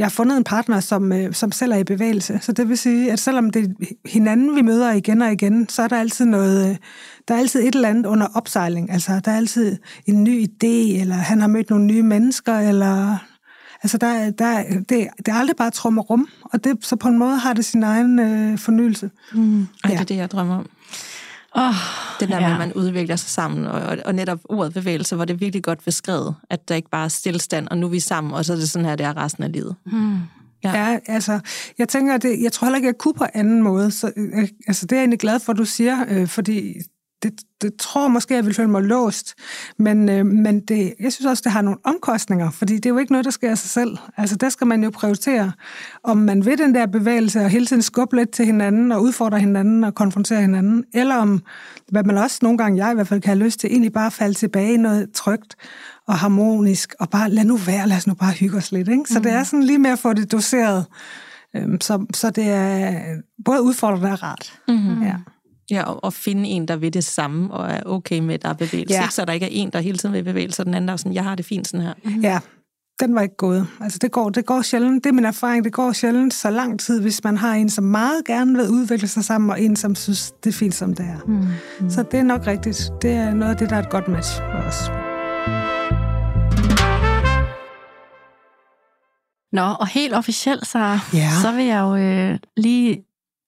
jeg 0.00 0.06
har 0.06 0.10
fundet 0.10 0.36
en 0.36 0.44
partner, 0.44 0.80
som, 0.80 1.12
øh, 1.12 1.34
som 1.34 1.52
selv 1.52 1.72
er 1.72 1.76
i 1.76 1.84
bevægelse. 1.84 2.38
Så 2.42 2.52
det 2.52 2.68
vil 2.68 2.78
sige, 2.78 3.12
at 3.12 3.18
selvom 3.18 3.50
det 3.50 3.64
er 3.64 3.86
hinanden, 4.08 4.56
vi 4.56 4.62
møder 4.62 4.92
igen 4.92 5.22
og 5.22 5.32
igen, 5.32 5.68
så 5.68 5.82
er 5.82 5.88
der 5.88 5.96
altid 6.00 6.24
noget, 6.24 6.70
øh, 6.70 6.76
der 7.28 7.34
er 7.34 7.38
altid 7.38 7.60
et 7.60 7.74
eller 7.74 7.88
andet 7.88 8.06
under 8.06 8.26
opsejling. 8.34 8.90
Altså, 8.90 9.20
der 9.24 9.30
er 9.30 9.36
altid 9.36 9.76
en 10.06 10.24
ny 10.24 10.44
idé, 10.44 11.00
eller 11.00 11.14
han 11.14 11.40
har 11.40 11.48
mødt 11.48 11.70
nogle 11.70 11.84
nye 11.84 12.02
mennesker, 12.02 12.58
eller... 12.58 13.16
Altså, 13.82 13.98
der, 13.98 14.30
der, 14.30 14.62
det, 14.62 15.08
det 15.18 15.28
er 15.28 15.34
aldrig 15.34 15.56
bare 15.56 15.70
trum 15.70 15.98
og 15.98 16.10
rum, 16.10 16.28
og 16.44 16.64
det, 16.64 16.76
så 16.84 16.96
på 16.96 17.08
en 17.08 17.18
måde 17.18 17.36
har 17.38 17.52
det 17.52 17.64
sin 17.64 17.82
egen 17.82 18.18
øh, 18.18 18.58
fornyelse. 18.58 19.10
mm. 19.34 19.60
Ej, 19.60 19.66
Ja. 19.84 19.94
det 19.94 20.00
er 20.00 20.04
det, 20.04 20.16
jeg 20.16 20.30
drømmer 20.30 20.56
om. 20.56 20.66
Oh, 21.54 21.74
Det 22.20 22.28
der 22.28 22.40
med, 22.40 22.46
Ja. 22.46 22.52
at 22.52 22.58
man 22.58 22.72
udvikler 22.72 23.16
sig 23.16 23.30
sammen, 23.30 23.66
og, 23.66 23.80
og, 23.82 23.98
og 24.04 24.14
netop 24.14 24.38
ordet 24.44 24.74
bevægelse, 24.74 25.16
hvor 25.16 25.24
det 25.24 25.34
er 25.34 25.38
virkelig 25.38 25.62
godt 25.62 25.84
beskrevet, 25.84 26.34
at 26.50 26.68
der 26.68 26.74
ikke 26.74 26.88
bare 26.90 27.04
er 27.04 27.08
stillstand, 27.08 27.68
og 27.68 27.78
nu 27.78 27.86
er 27.86 27.90
vi 27.90 28.00
sammen, 28.00 28.32
og 28.32 28.44
så 28.44 28.52
er 28.52 28.56
det 28.56 28.70
sådan 28.70 28.86
her, 28.86 28.96
det 28.96 29.06
er 29.06 29.16
resten 29.16 29.44
af 29.44 29.52
livet. 29.52 29.76
mm. 29.86 30.18
Ja. 30.64 30.72
Ja, 30.90 30.98
altså, 31.06 31.40
jeg 31.78 31.88
tænker, 31.88 32.14
at 32.14 32.22
det, 32.22 32.42
jeg 32.42 32.52
tror 32.52 32.66
heller 32.66 32.76
ikke, 32.76 32.86
jeg 32.86 32.98
kunne 32.98 33.14
på 33.14 33.24
anden 33.34 33.62
måde. 33.62 33.90
Så, 33.90 34.12
øh, 34.16 34.48
altså, 34.66 34.86
det 34.86 34.92
er 34.92 34.96
jeg 34.96 35.02
egentlig 35.02 35.18
glad 35.18 35.40
for, 35.40 35.52
at 35.52 35.58
du 35.58 35.64
siger, 35.64 36.04
øh, 36.08 36.26
fordi 36.28 36.74
det, 37.22 37.40
det 37.62 37.74
tror 37.78 38.02
jeg 38.02 38.10
måske, 38.10 38.34
jeg 38.34 38.46
vil 38.46 38.54
føle 38.54 38.70
mig 38.70 38.82
låst. 38.82 39.34
Men, 39.76 40.08
øh, 40.08 40.26
men 40.26 40.60
det, 40.60 40.94
jeg 41.00 41.12
synes 41.12 41.26
også, 41.26 41.42
det 41.44 41.52
har 41.52 41.62
nogle 41.62 41.78
omkostninger, 41.84 42.50
fordi 42.50 42.74
det 42.74 42.86
er 42.86 42.90
jo 42.90 42.98
ikke 42.98 43.12
noget, 43.12 43.24
der 43.24 43.30
sker 43.30 43.50
af 43.50 43.58
sig 43.58 43.70
selv. 43.70 43.96
Altså, 44.16 44.36
der 44.36 44.48
skal 44.48 44.66
man 44.66 44.84
jo 44.84 44.90
prioritere, 44.90 45.52
om 46.04 46.16
man 46.16 46.44
vil 46.44 46.58
den 46.58 46.74
der 46.74 46.86
bevægelse 46.86 47.40
og 47.40 47.50
hele 47.50 47.66
tiden 47.66 47.82
skubbe 47.82 48.16
lidt 48.16 48.30
til 48.30 48.46
hinanden 48.46 48.92
og 48.92 49.02
udfordre 49.02 49.38
hinanden 49.38 49.84
og 49.84 49.94
konfrontere 49.94 50.40
hinanden, 50.40 50.84
eller 50.94 51.16
om, 51.16 51.42
hvad 51.88 52.04
man 52.04 52.18
også 52.18 52.38
nogle 52.42 52.58
gange, 52.58 52.84
jeg 52.84 52.92
i 52.92 52.94
hvert 52.94 53.08
fald 53.08 53.20
kan 53.20 53.28
have 53.28 53.44
lyst 53.44 53.60
til, 53.60 53.70
egentlig 53.70 53.92
bare 53.92 54.10
falde 54.10 54.34
tilbage 54.34 54.74
i 54.74 54.76
noget 54.76 55.12
trygt 55.12 55.56
og 56.06 56.14
harmonisk, 56.14 56.94
og 57.00 57.10
bare 57.10 57.30
lad 57.30 57.44
nu 57.44 57.56
være, 57.56 57.88
lad 57.88 57.96
os 57.96 58.06
nu 58.06 58.14
bare 58.14 58.32
hygge 58.32 58.56
os 58.56 58.72
lidt. 58.72 58.88
Ikke? 58.88 59.04
Så 59.06 59.18
mm. 59.18 59.22
det 59.22 59.32
er 59.32 59.44
sådan 59.44 59.62
lige 59.62 59.78
med 59.78 59.90
at 59.90 59.98
få 59.98 60.12
det 60.12 60.32
doseret, 60.32 60.86
øhm, 61.56 61.80
så, 61.80 62.06
så 62.14 62.30
det 62.30 62.50
er 62.50 63.00
både 63.44 63.62
udfordrende 63.62 64.12
og 64.12 64.22
rart. 64.22 64.60
Mm-hmm. 64.68 65.02
Ja. 65.02 65.14
Ja, 65.70 65.82
og, 65.82 66.04
og 66.04 66.12
finde 66.12 66.48
en, 66.48 66.68
der 66.68 66.76
vil 66.76 66.94
det 66.94 67.04
samme, 67.04 67.54
og 67.54 67.70
er 67.70 67.80
okay 67.86 68.18
med, 68.18 68.34
at 68.34 68.42
der 68.42 68.48
er 68.48 68.52
bevægelse. 68.52 68.94
Ja. 68.94 69.02
Ikke? 69.02 69.14
Så 69.14 69.24
der 69.24 69.32
ikke 69.32 69.46
er 69.46 69.50
en, 69.52 69.70
der 69.70 69.80
hele 69.80 69.98
tiden 69.98 70.12
vil 70.14 70.24
bevæge 70.24 70.52
sig, 70.52 70.62
og 70.62 70.66
den 70.66 70.74
anden 70.74 70.88
der 70.88 70.92
er 70.92 70.96
sådan, 70.96 71.14
jeg 71.14 71.24
har 71.24 71.34
det 71.34 71.44
fint 71.44 71.68
sådan 71.68 71.86
her. 71.86 71.94
Ja, 72.22 72.38
den 73.00 73.14
var 73.14 73.20
ikke 73.20 73.36
gået. 73.36 73.66
Altså 73.80 73.98
det 74.02 74.10
går, 74.12 74.30
det 74.30 74.46
går 74.46 74.62
sjældent, 74.62 75.04
det 75.04 75.10
er 75.10 75.14
min 75.14 75.24
erfaring, 75.24 75.64
det 75.64 75.72
går 75.72 75.92
sjældent 75.92 76.34
så 76.34 76.50
lang 76.50 76.80
tid, 76.80 77.00
hvis 77.00 77.24
man 77.24 77.36
har 77.36 77.54
en, 77.54 77.70
som 77.70 77.84
meget 77.84 78.24
gerne 78.26 78.56
vil 78.58 78.68
udvikle 78.68 79.08
sig 79.08 79.24
sammen, 79.24 79.50
og 79.50 79.62
en, 79.62 79.76
som 79.76 79.94
synes, 79.94 80.32
det 80.44 80.50
er 80.50 80.54
fint, 80.54 80.74
som 80.74 80.94
det 80.94 81.06
er. 81.06 81.18
Mm. 81.26 81.46
Mm. 81.80 81.90
Så 81.90 82.02
det 82.02 82.20
er 82.20 82.24
nok 82.24 82.46
rigtigt. 82.46 82.90
Det 83.02 83.10
er 83.10 83.34
noget 83.34 83.52
af 83.52 83.58
det, 83.58 83.70
der 83.70 83.76
er 83.76 83.82
et 83.82 83.90
godt 83.90 84.08
match 84.08 84.36
for 84.36 84.58
os. 84.68 84.90
Nå, 89.52 89.62
og 89.80 89.86
helt 89.88 90.14
officielt, 90.14 90.66
så, 90.66 90.98
Ja. 91.12 91.30
så 91.42 91.52
vil 91.52 91.64
jeg 91.64 91.80
jo 91.80 91.96
øh, 91.96 92.38
lige, 92.56 93.02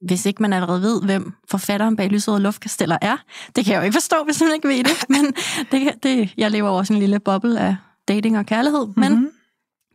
hvis 0.06 0.26
ikke 0.26 0.42
man 0.42 0.52
allerede 0.52 0.82
ved, 0.82 1.02
hvem 1.02 1.32
forfatteren 1.50 1.96
bag 1.96 2.08
Lyset 2.08 2.34
og 2.34 2.40
Luftkasteller 2.40 2.98
er. 3.02 3.16
Det 3.56 3.64
kan 3.64 3.72
jeg 3.74 3.80
jo 3.80 3.84
ikke 3.84 3.94
forstå, 3.94 4.16
hvis 4.24 4.40
man 4.40 4.50
ikke 4.54 4.68
ved 4.68 4.84
det. 4.84 5.04
Men 5.08 5.24
det, 5.72 6.02
det, 6.02 6.34
jeg 6.36 6.50
lever 6.50 6.68
også 6.68 6.92
en 6.92 6.98
lille 6.98 7.20
boble 7.20 7.60
af 7.60 7.76
dating 8.08 8.38
og 8.38 8.46
kærlighed. 8.46 8.86
Men 8.96 9.12
Mhm. 9.14 9.28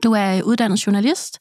du 0.04 0.12
er 0.12 0.42
uddannet 0.44 0.88
journalist, 0.88 1.40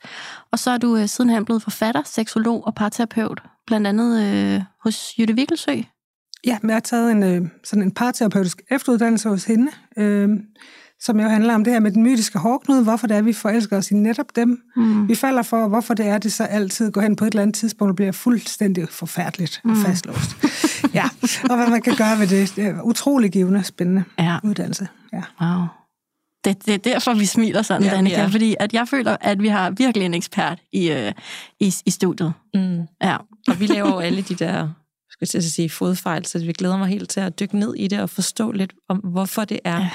og 0.52 0.58
så 0.58 0.70
er 0.70 0.78
du 0.78 0.96
øh, 0.96 1.08
sidenhen 1.08 1.44
blevet 1.44 1.62
forfatter, 1.62 2.02
seksolog 2.04 2.66
og 2.66 2.74
parterapeut, 2.74 3.42
blandt 3.66 3.86
andet 3.86 4.22
øh, 4.24 4.62
hos 4.84 5.14
Jytte 5.18 5.34
Vikkelsø. 5.34 5.72
Ja, 6.46 6.58
men 6.62 6.68
jeg 6.70 6.74
har 6.76 6.80
taget 6.80 7.12
en, 7.12 7.22
øh, 7.22 7.42
sådan 7.64 7.82
en 7.82 7.90
parterapeutisk 7.90 8.62
efteruddannelse 8.70 9.28
hos 9.28 9.44
hende, 9.44 9.72
øh, 9.98 10.28
som 11.00 11.20
jo 11.20 11.28
handler 11.28 11.54
om 11.54 11.64
det 11.64 11.72
her 11.72 11.80
med 11.80 11.90
den 11.90 12.02
mytiske 12.02 12.38
hårdknude, 12.38 12.82
hvorfor 12.82 13.06
det 13.06 13.16
er, 13.16 13.22
vi 13.22 13.32
forelsker 13.32 13.76
os 13.76 13.90
i 13.90 13.94
netop 13.94 14.26
dem. 14.36 14.62
Mm. 14.76 15.08
Vi 15.08 15.14
falder 15.14 15.42
for, 15.42 15.68
hvorfor 15.68 15.94
det 15.94 16.06
er, 16.06 16.18
det 16.18 16.32
så 16.32 16.44
altid 16.44 16.92
går 16.92 17.00
hen 17.00 17.16
på 17.16 17.24
et 17.24 17.30
eller 17.32 17.42
andet 17.42 17.54
tidspunkt 17.54 17.90
og 17.90 17.96
bliver 17.96 18.12
fuldstændig 18.12 18.88
forfærdeligt 18.88 19.60
og 19.64 19.70
Mm. 19.70 19.76
fastlåst. 19.84 20.36
ja, 20.94 21.04
og 21.50 21.56
hvad 21.56 21.70
man 21.70 21.82
kan 21.82 21.96
gøre 21.96 22.18
ved 22.18 22.26
det. 22.26 22.52
det 22.56 22.64
er 22.66 22.82
utrolig 22.82 23.32
givende, 23.32 23.64
spændende 23.64 24.04
Ja, 24.18 24.38
uddannelse. 24.44 24.88
Ja. 25.12 25.22
wow. 25.40 25.66
Det, 26.44 26.66
det 26.66 26.74
er 26.74 26.78
derfor, 26.78 27.14
vi 27.14 27.26
smiler 27.26 27.62
sådan, 27.62 27.82
Ja, 27.82 27.90
Danika, 27.90 28.20
ja. 28.20 28.26
fordi 28.26 28.56
at 28.60 28.72
jeg 28.72 28.88
føler, 28.88 29.16
at 29.20 29.42
vi 29.42 29.48
har 29.48 29.70
virkelig 29.70 30.06
en 30.06 30.14
ekspert 30.14 30.58
i, 30.72 30.90
øh, 30.90 31.12
i, 31.60 31.74
i 31.86 31.90
studiet. 31.90 32.32
Mm. 32.54 32.80
Ja. 33.02 33.16
Og 33.48 33.60
vi 33.60 33.66
laver 33.66 33.88
jo 33.88 33.98
alle 33.98 34.22
de 34.22 34.34
der 34.34 34.68
skal 35.10 35.18
jeg 35.24 35.28
til 35.28 35.38
at 35.38 35.44
sige, 35.44 35.70
fodfejl, 35.70 36.26
så 36.26 36.38
vi 36.38 36.52
glæder 36.52 36.76
mig 36.76 36.88
helt 36.88 37.10
til 37.10 37.20
at 37.20 37.40
dykke 37.40 37.58
ned 37.58 37.74
i 37.74 37.88
det 37.88 38.00
og 38.00 38.10
forstå 38.10 38.52
lidt 38.52 38.72
om, 38.88 38.96
hvorfor 38.98 39.44
det 39.44 39.60
er, 39.64 39.76
Ja. 39.78 39.88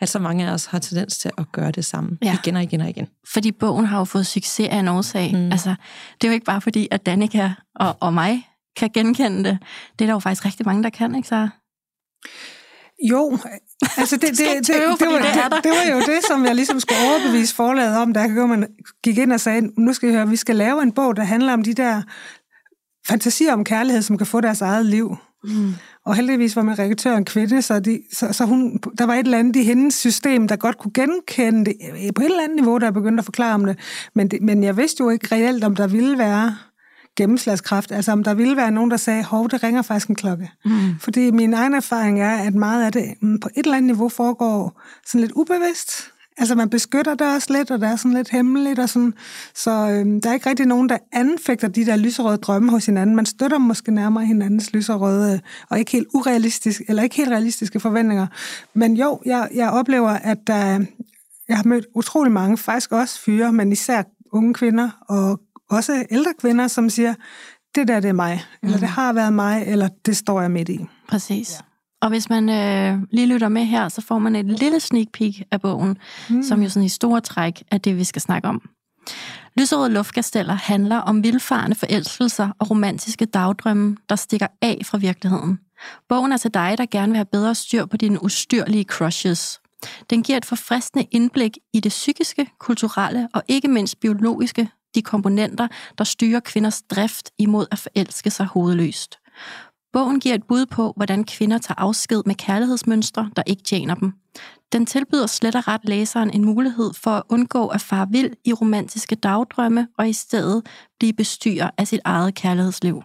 At 0.00 0.08
så 0.08 0.18
mange 0.18 0.48
af 0.48 0.52
os 0.52 0.66
har 0.66 0.78
tendens 0.78 1.18
til 1.18 1.30
at 1.38 1.52
gøre 1.52 1.70
det 1.70 1.84
samme 1.84 2.18
Ja. 2.22 2.34
igen 2.44 2.56
og 2.56 2.62
igen 2.62 2.80
og 2.80 2.88
igen. 2.88 3.06
Fordi 3.32 3.52
bogen 3.52 3.86
har 3.86 3.98
jo 3.98 4.04
fået 4.04 4.26
succes 4.26 4.68
af 4.68 4.76
en 4.76 4.88
årsag. 4.88 5.32
Mm. 5.34 5.52
Altså, 5.52 5.74
det 6.14 6.24
er 6.26 6.28
jo 6.28 6.34
ikke 6.34 6.46
bare 6.46 6.60
fordi, 6.60 6.88
at 6.90 7.06
Danika 7.06 7.50
og, 7.74 7.96
og 8.00 8.14
mig 8.14 8.48
kan 8.76 8.90
genkende 8.94 9.44
det. 9.44 9.58
Det 9.98 10.04
er 10.04 10.06
der 10.06 10.12
jo 10.12 10.18
faktisk 10.18 10.44
rigtig 10.44 10.66
mange, 10.66 10.82
der 10.82 10.90
kan, 10.90 11.14
ikke 11.14 11.28
så? 11.28 11.48
Jo, 13.10 13.38
altså 13.96 14.16
det, 14.16 14.22
det, 14.30 14.38
det, 14.38 14.66
det, 14.66 15.00
det, 15.00 15.08
var, 15.08 15.18
er 15.18 15.48
det, 15.48 15.64
det 15.64 15.70
var 15.70 15.92
jo 15.92 16.00
det, 16.00 16.24
som 16.28 16.44
jeg 16.44 16.54
ligesom 16.54 16.80
skulle 16.80 17.00
overbevise 17.10 17.54
forlaget 17.54 17.96
om, 17.98 18.12
da 18.12 18.28
man 18.28 18.68
gik 19.04 19.18
ind 19.18 19.32
og 19.32 19.40
sagde, 19.40 19.60
nu 19.76 19.92
skal 19.92 20.08
I 20.08 20.12
høre, 20.12 20.28
vi 20.28 20.36
skal 20.36 20.56
lave 20.56 20.82
en 20.82 20.92
bog, 20.92 21.16
der 21.16 21.22
handler 21.24 21.52
om 21.52 21.62
de 21.62 21.74
der 21.74 22.02
fantasier 23.08 23.52
om 23.52 23.64
kærlighed, 23.64 24.02
som 24.02 24.18
kan 24.18 24.26
få 24.26 24.40
deres 24.40 24.60
eget 24.60 24.86
liv. 24.86 25.16
Mm. 25.44 25.74
Og 26.04 26.14
heldigvis 26.14 26.56
var 26.56 26.62
min 26.62 26.78
redaktør 26.78 27.16
en 27.16 27.24
kvinde, 27.24 27.62
så, 27.62 27.80
de, 27.80 28.00
så, 28.12 28.32
så 28.32 28.44
hun, 28.44 28.78
der 28.98 29.06
var 29.06 29.14
et 29.14 29.18
eller 29.18 29.38
andet 29.38 29.56
i 29.56 29.62
hendes 29.62 29.94
system, 29.94 30.48
der 30.48 30.56
godt 30.56 30.78
kunne 30.78 30.92
genkende 30.94 31.64
det 31.64 32.14
på 32.14 32.22
et 32.22 32.26
eller 32.26 32.42
andet 32.42 32.56
niveau, 32.56 32.78
der 32.78 32.90
begyndte 32.90 33.20
at 33.20 33.24
forklare 33.24 33.54
om 33.54 33.64
det. 33.64 33.78
Men, 34.14 34.28
det, 34.28 34.42
men 34.42 34.64
jeg 34.64 34.76
vidste 34.76 35.00
jo 35.00 35.10
ikke 35.10 35.34
reelt, 35.34 35.64
om 35.64 35.76
der 35.76 35.86
ville 35.86 36.18
være 36.18 36.56
gennemslagskraft, 37.16 37.92
altså 37.92 38.12
om 38.12 38.24
der 38.24 38.34
ville 38.34 38.56
være 38.56 38.70
nogen, 38.70 38.90
der 38.90 38.96
sagde, 38.96 39.24
hov, 39.24 39.50
det 39.50 39.62
ringer 39.62 39.82
faktisk 39.82 40.08
en 40.08 40.14
klokke. 40.14 40.50
Mm. 40.64 40.98
Fordi 41.00 41.30
min 41.30 41.54
egen 41.54 41.74
erfaring 41.74 42.20
er, 42.20 42.36
at 42.36 42.54
meget 42.54 42.84
af 42.84 42.92
det 42.92 43.14
mm, 43.22 43.40
på 43.40 43.48
et 43.56 43.64
eller 43.64 43.76
andet 43.76 43.86
niveau 43.86 44.08
foregår 44.08 44.82
sådan 45.06 45.20
lidt 45.20 45.32
ubevidst. 45.32 46.12
Altså 46.38 46.54
man 46.54 46.70
beskytter 46.70 47.14
det 47.14 47.34
også 47.34 47.52
lidt, 47.52 47.70
og 47.70 47.80
det 47.80 47.88
er 47.88 47.96
sådan 47.96 48.12
lidt 48.12 48.30
hemmeligt 48.30 48.78
og 48.78 48.88
sådan. 48.88 49.14
Så 49.54 49.70
øhm, 49.70 50.20
der 50.20 50.30
er 50.30 50.34
ikke 50.34 50.48
rigtig 50.48 50.66
nogen, 50.66 50.88
der 50.88 50.98
anfægter 51.12 51.68
de 51.68 51.86
der 51.86 51.96
lyserøde 51.96 52.36
drømme 52.36 52.70
hos 52.70 52.86
hinanden. 52.86 53.16
Man 53.16 53.26
støtter 53.26 53.58
måske 53.58 53.94
nærmere 53.94 54.26
hinandens 54.26 54.72
lyserøde, 54.72 55.32
øh, 55.32 55.38
og 55.70 55.78
ikke 55.78 55.92
helt 55.92 56.06
urealistiske, 56.14 56.84
eller 56.88 57.02
ikke 57.02 57.16
helt 57.16 57.30
realistiske 57.30 57.80
forventninger. 57.80 58.26
Men 58.74 58.96
jo, 58.96 59.20
jeg, 59.24 59.48
jeg 59.54 59.70
oplever, 59.70 60.10
at 60.10 60.38
der, 60.46 60.84
jeg 61.48 61.56
har 61.56 61.64
mødt 61.64 61.86
utrolig 61.94 62.32
mange, 62.32 62.58
faktisk 62.58 62.92
også 62.92 63.20
fyre, 63.20 63.52
men 63.52 63.72
især 63.72 64.02
unge 64.32 64.54
kvinder, 64.54 64.90
og 65.08 65.40
også 65.70 66.04
ældre 66.10 66.32
kvinder, 66.40 66.68
som 66.68 66.90
siger, 66.90 67.14
det 67.74 67.88
der, 67.88 68.00
det 68.00 68.08
er 68.08 68.12
mig, 68.12 68.44
eller 68.62 68.78
det 68.78 68.88
har 68.88 69.12
været 69.12 69.32
mig, 69.32 69.64
eller 69.66 69.88
det 70.06 70.16
står 70.16 70.40
jeg 70.40 70.50
midt 70.50 70.68
i. 70.68 70.86
Præcis. 71.08 71.52
Ja. 71.52 71.67
Og 72.02 72.08
hvis 72.08 72.30
man 72.30 72.48
øh, 72.48 73.02
lige 73.10 73.26
lytter 73.26 73.48
med 73.48 73.64
her, 73.64 73.88
så 73.88 74.00
får 74.00 74.18
man 74.18 74.36
et 74.36 74.46
lille 74.46 74.80
sneak 74.80 75.06
peek 75.12 75.42
af 75.50 75.60
bogen, 75.60 75.98
mm. 76.30 76.42
som 76.42 76.62
jo 76.62 76.68
sådan 76.68 76.86
i 76.86 76.88
store 76.88 77.20
træk 77.20 77.62
er 77.70 77.78
det, 77.78 77.96
vi 77.96 78.04
skal 78.04 78.22
snakke 78.22 78.48
om. 78.48 78.70
Lyserøde 79.56 79.92
luftkasteller 79.92 80.54
handler 80.54 80.96
om 80.96 81.22
vildfarende 81.22 81.76
forelskelser 81.76 82.48
og 82.58 82.70
romantiske 82.70 83.24
dagdrømme, 83.24 83.96
der 84.08 84.16
stikker 84.16 84.46
af 84.62 84.80
fra 84.84 84.98
virkeligheden. 84.98 85.58
Bogen 86.08 86.32
er 86.32 86.36
til 86.36 86.54
dig, 86.54 86.74
der 86.78 86.86
gerne 86.90 87.12
vil 87.12 87.16
have 87.16 87.24
bedre 87.32 87.54
styr 87.54 87.86
på 87.86 87.96
dine 87.96 88.22
ustyrlige 88.22 88.84
crushes. 88.84 89.60
Den 90.10 90.22
giver 90.22 90.36
et 90.38 90.44
forfriskende 90.44 91.06
indblik 91.10 91.58
i 91.72 91.80
det 91.80 91.90
psykiske, 91.90 92.50
kulturelle 92.58 93.28
og 93.34 93.42
ikke 93.48 93.68
mindst 93.68 94.00
biologiske, 94.00 94.68
de 94.94 95.02
komponenter, 95.02 95.68
der 95.98 96.04
styrer 96.04 96.40
kvinders 96.40 96.82
drift 96.82 97.30
imod 97.38 97.66
at 97.70 97.78
forelske 97.78 98.30
sig 98.30 98.46
hovedløst. 98.46 99.18
Bogen 99.98 100.20
giver 100.20 100.34
et 100.34 100.44
bud 100.48 100.66
på, 100.66 100.92
hvordan 100.96 101.24
kvinder 101.24 101.58
tager 101.58 101.80
afsked 101.80 102.22
med 102.26 102.34
kærlighedsmønstre, 102.34 103.30
der 103.36 103.42
ikke 103.46 103.62
tjener 103.62 103.94
dem. 103.94 104.12
Den 104.72 104.86
tilbyder 104.86 105.26
slet 105.26 105.54
og 105.54 105.68
ret 105.68 105.80
læseren 105.84 106.30
en 106.30 106.44
mulighed 106.44 106.90
for 106.94 107.10
at 107.10 107.22
undgå 107.28 107.66
at 107.66 107.80
fare 107.80 108.06
vild 108.10 108.30
i 108.44 108.52
romantiske 108.52 109.14
dagdrømme 109.14 109.88
og 109.98 110.08
i 110.08 110.12
stedet 110.12 110.66
blive 110.98 111.12
bestyrer 111.12 111.70
af 111.78 111.88
sit 111.88 112.00
eget 112.04 112.34
kærlighedsliv. 112.34 113.02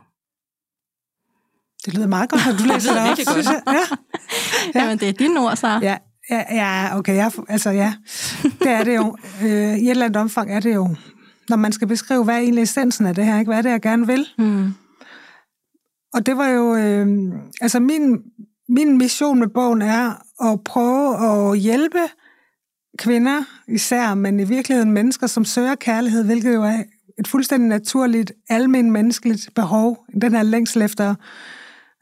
Det 1.85 1.93
lyder 1.93 2.07
meget 2.07 2.29
godt, 2.29 2.41
at 2.47 2.59
du 2.59 2.63
læser 2.63 2.91
lyder 2.93 3.03
det 3.03 3.11
op. 3.11 3.17
godt. 3.17 3.29
synes 3.29 3.45
jeg. 3.45 3.61
Ja. 3.67 3.73
Ja. 4.75 4.81
Jamen, 4.81 4.97
det 4.97 5.09
er 5.09 5.13
dine 5.13 5.39
ord, 5.39 5.55
så. 5.55 5.67
Ja, 5.67 5.97
ja, 6.29 6.43
ja, 6.51 6.97
okay, 6.97 7.15
jeg, 7.15 7.31
altså 7.49 7.69
ja, 7.69 7.93
det 8.43 8.71
er 8.71 8.83
det 8.83 8.95
jo. 8.95 9.17
Øh, 9.41 9.49
I 9.49 9.51
et 9.51 9.89
eller 9.89 10.05
andet 10.05 10.21
omfang 10.21 10.51
er 10.51 10.59
det 10.59 10.75
jo, 10.75 10.95
når 11.49 11.57
man 11.57 11.71
skal 11.71 11.87
beskrive, 11.87 12.23
hvad 12.23 12.35
er 12.35 12.39
egentlig 12.39 12.61
essensen 12.61 13.05
af 13.05 13.15
det 13.15 13.25
her, 13.25 13.39
ikke? 13.39 13.49
hvad 13.49 13.57
er 13.57 13.61
det, 13.61 13.69
jeg 13.69 13.81
gerne 13.81 14.07
vil. 14.07 14.27
Mm. 14.37 14.73
Og 16.13 16.25
det 16.25 16.37
var 16.37 16.47
jo, 16.47 16.75
øh, 16.75 17.07
altså 17.61 17.79
min, 17.79 18.21
min 18.69 18.97
mission 18.97 19.39
med 19.39 19.47
bogen 19.47 19.81
er 19.81 20.23
at 20.51 20.63
prøve 20.63 21.17
at 21.51 21.59
hjælpe 21.59 21.99
kvinder 22.97 23.43
især, 23.67 24.13
men 24.13 24.39
i 24.39 24.43
virkeligheden 24.43 24.91
mennesker, 24.91 25.27
som 25.27 25.45
søger 25.45 25.75
kærlighed, 25.75 26.25
hvilket 26.25 26.53
jo 26.53 26.63
er 26.63 26.83
et 27.19 27.27
fuldstændig 27.27 27.69
naturligt, 27.69 28.31
almen 28.49 28.91
menneskeligt 28.91 29.49
behov, 29.55 30.05
den 30.21 30.33
her 30.33 30.43
længsel 30.43 30.81
efter 30.81 31.15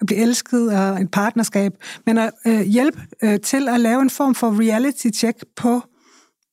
at 0.01 0.07
blive 0.07 0.19
elsket 0.19 0.73
og 0.73 1.01
et 1.01 1.11
partnerskab, 1.11 1.73
men 2.05 2.17
at 2.17 2.31
øh, 2.47 2.61
hjælpe 2.61 3.01
øh, 3.23 3.39
til 3.39 3.69
at 3.69 3.79
lave 3.79 4.01
en 4.01 4.09
form 4.09 4.35
for 4.35 4.59
reality-check 4.59 5.43
på 5.55 5.81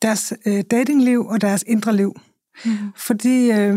deres 0.03 0.33
øh, 0.47 0.63
datingliv 0.71 1.27
og 1.27 1.41
deres 1.41 1.65
indre 1.67 1.97
liv. 1.97 2.21
Mm. 2.65 2.71
Fordi 2.97 3.51
øh, 3.53 3.77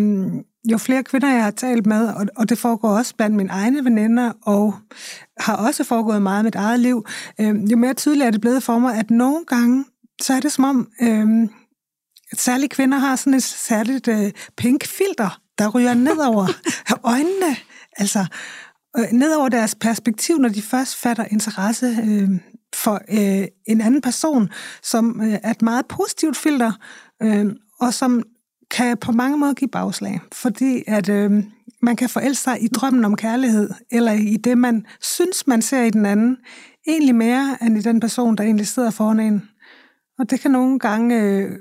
jo 0.70 0.78
flere 0.78 1.04
kvinder, 1.04 1.34
jeg 1.34 1.44
har 1.44 1.52
talt 1.52 1.86
med, 1.86 2.08
og, 2.08 2.26
og 2.36 2.50
det 2.50 2.58
foregår 2.58 2.90
også 2.90 3.16
blandt 3.16 3.36
mine 3.36 3.50
egne 3.50 3.86
veninder, 3.86 4.34
og 4.42 4.74
har 5.40 5.56
også 5.56 5.84
foregået 5.84 6.22
meget 6.22 6.44
i 6.44 6.46
mit 6.46 6.56
eget 6.56 6.80
liv, 6.80 7.06
øh, 7.40 7.72
jo 7.72 7.78
mere 7.78 7.94
tydeligt 7.94 8.26
er 8.26 8.32
det 8.32 8.42
blevet 8.42 8.64
for 8.64 8.80
mig, 8.80 8.96
at 8.96 9.12
nogle 9.12 9.46
gange, 9.46 9.86
så 10.22 10.34
er 10.34 10.40
det 10.40 10.52
som 10.52 10.64
om, 10.64 10.90
øh, 11.02 11.08
særligt 11.08 12.42
særlige 12.42 12.70
kvinder 12.70 12.98
har 12.98 13.16
sådan 13.16 13.34
et 13.34 13.44
særligt 13.44 14.08
øh, 14.08 14.32
pink 14.58 14.86
filter, 14.86 15.42
der 15.58 15.70
ryger 15.70 15.94
ned 15.94 16.18
over 16.18 16.48
øjnene, 17.14 17.56
altså 17.98 18.26
øh, 18.98 19.06
ned 19.12 19.34
over 19.34 19.50
deres 19.50 19.76
perspektiv, 19.76 20.38
når 20.38 20.50
de 20.50 20.62
først 20.62 20.96
fatter 20.96 21.26
interesse 21.26 21.86
øh, 21.86 22.30
for 22.76 23.02
øh, 23.10 23.48
en 23.68 23.82
anden 23.82 24.02
person, 24.02 24.50
som 24.84 25.22
øh, 25.22 25.40
er 25.44 25.52
et 25.52 25.62
meget 25.62 25.86
positivt 25.86 26.38
filter, 26.38 26.72
øh, 27.22 27.46
og 27.80 27.94
som 27.94 28.24
kan 28.72 28.98
på 28.98 29.12
mange 29.12 29.38
måder 29.38 29.54
give 29.54 29.70
bagslag, 29.70 30.20
fordi 30.34 30.84
at 30.88 31.10
øh, 31.10 31.44
man 31.82 31.96
kan 31.96 32.10
forelske 32.10 32.44
sig 32.44 32.64
i 32.64 32.68
drømmen 32.68 33.06
om 33.06 33.16
kærlighed, 33.16 33.70
eller 33.92 34.12
i 34.12 34.38
det, 34.38 34.58
man 34.58 34.86
synes, 35.02 35.48
man 35.48 35.62
ser 35.62 35.82
i 35.82 35.90
den 35.90 36.06
anden, 36.06 36.38
egentlig 36.88 37.16
mere 37.16 37.58
end 37.62 37.78
i 37.78 37.82
den 37.82 38.00
person, 38.00 38.38
der 38.38 38.44
egentlig 38.44 38.68
sidder 38.68 38.92
foran 38.92 39.20
en. 39.20 39.50
Og 40.20 40.30
det 40.30 40.40
kan 40.40 40.52
nogle 40.52 40.80
gange, 40.80 41.22
øh, 41.22 41.52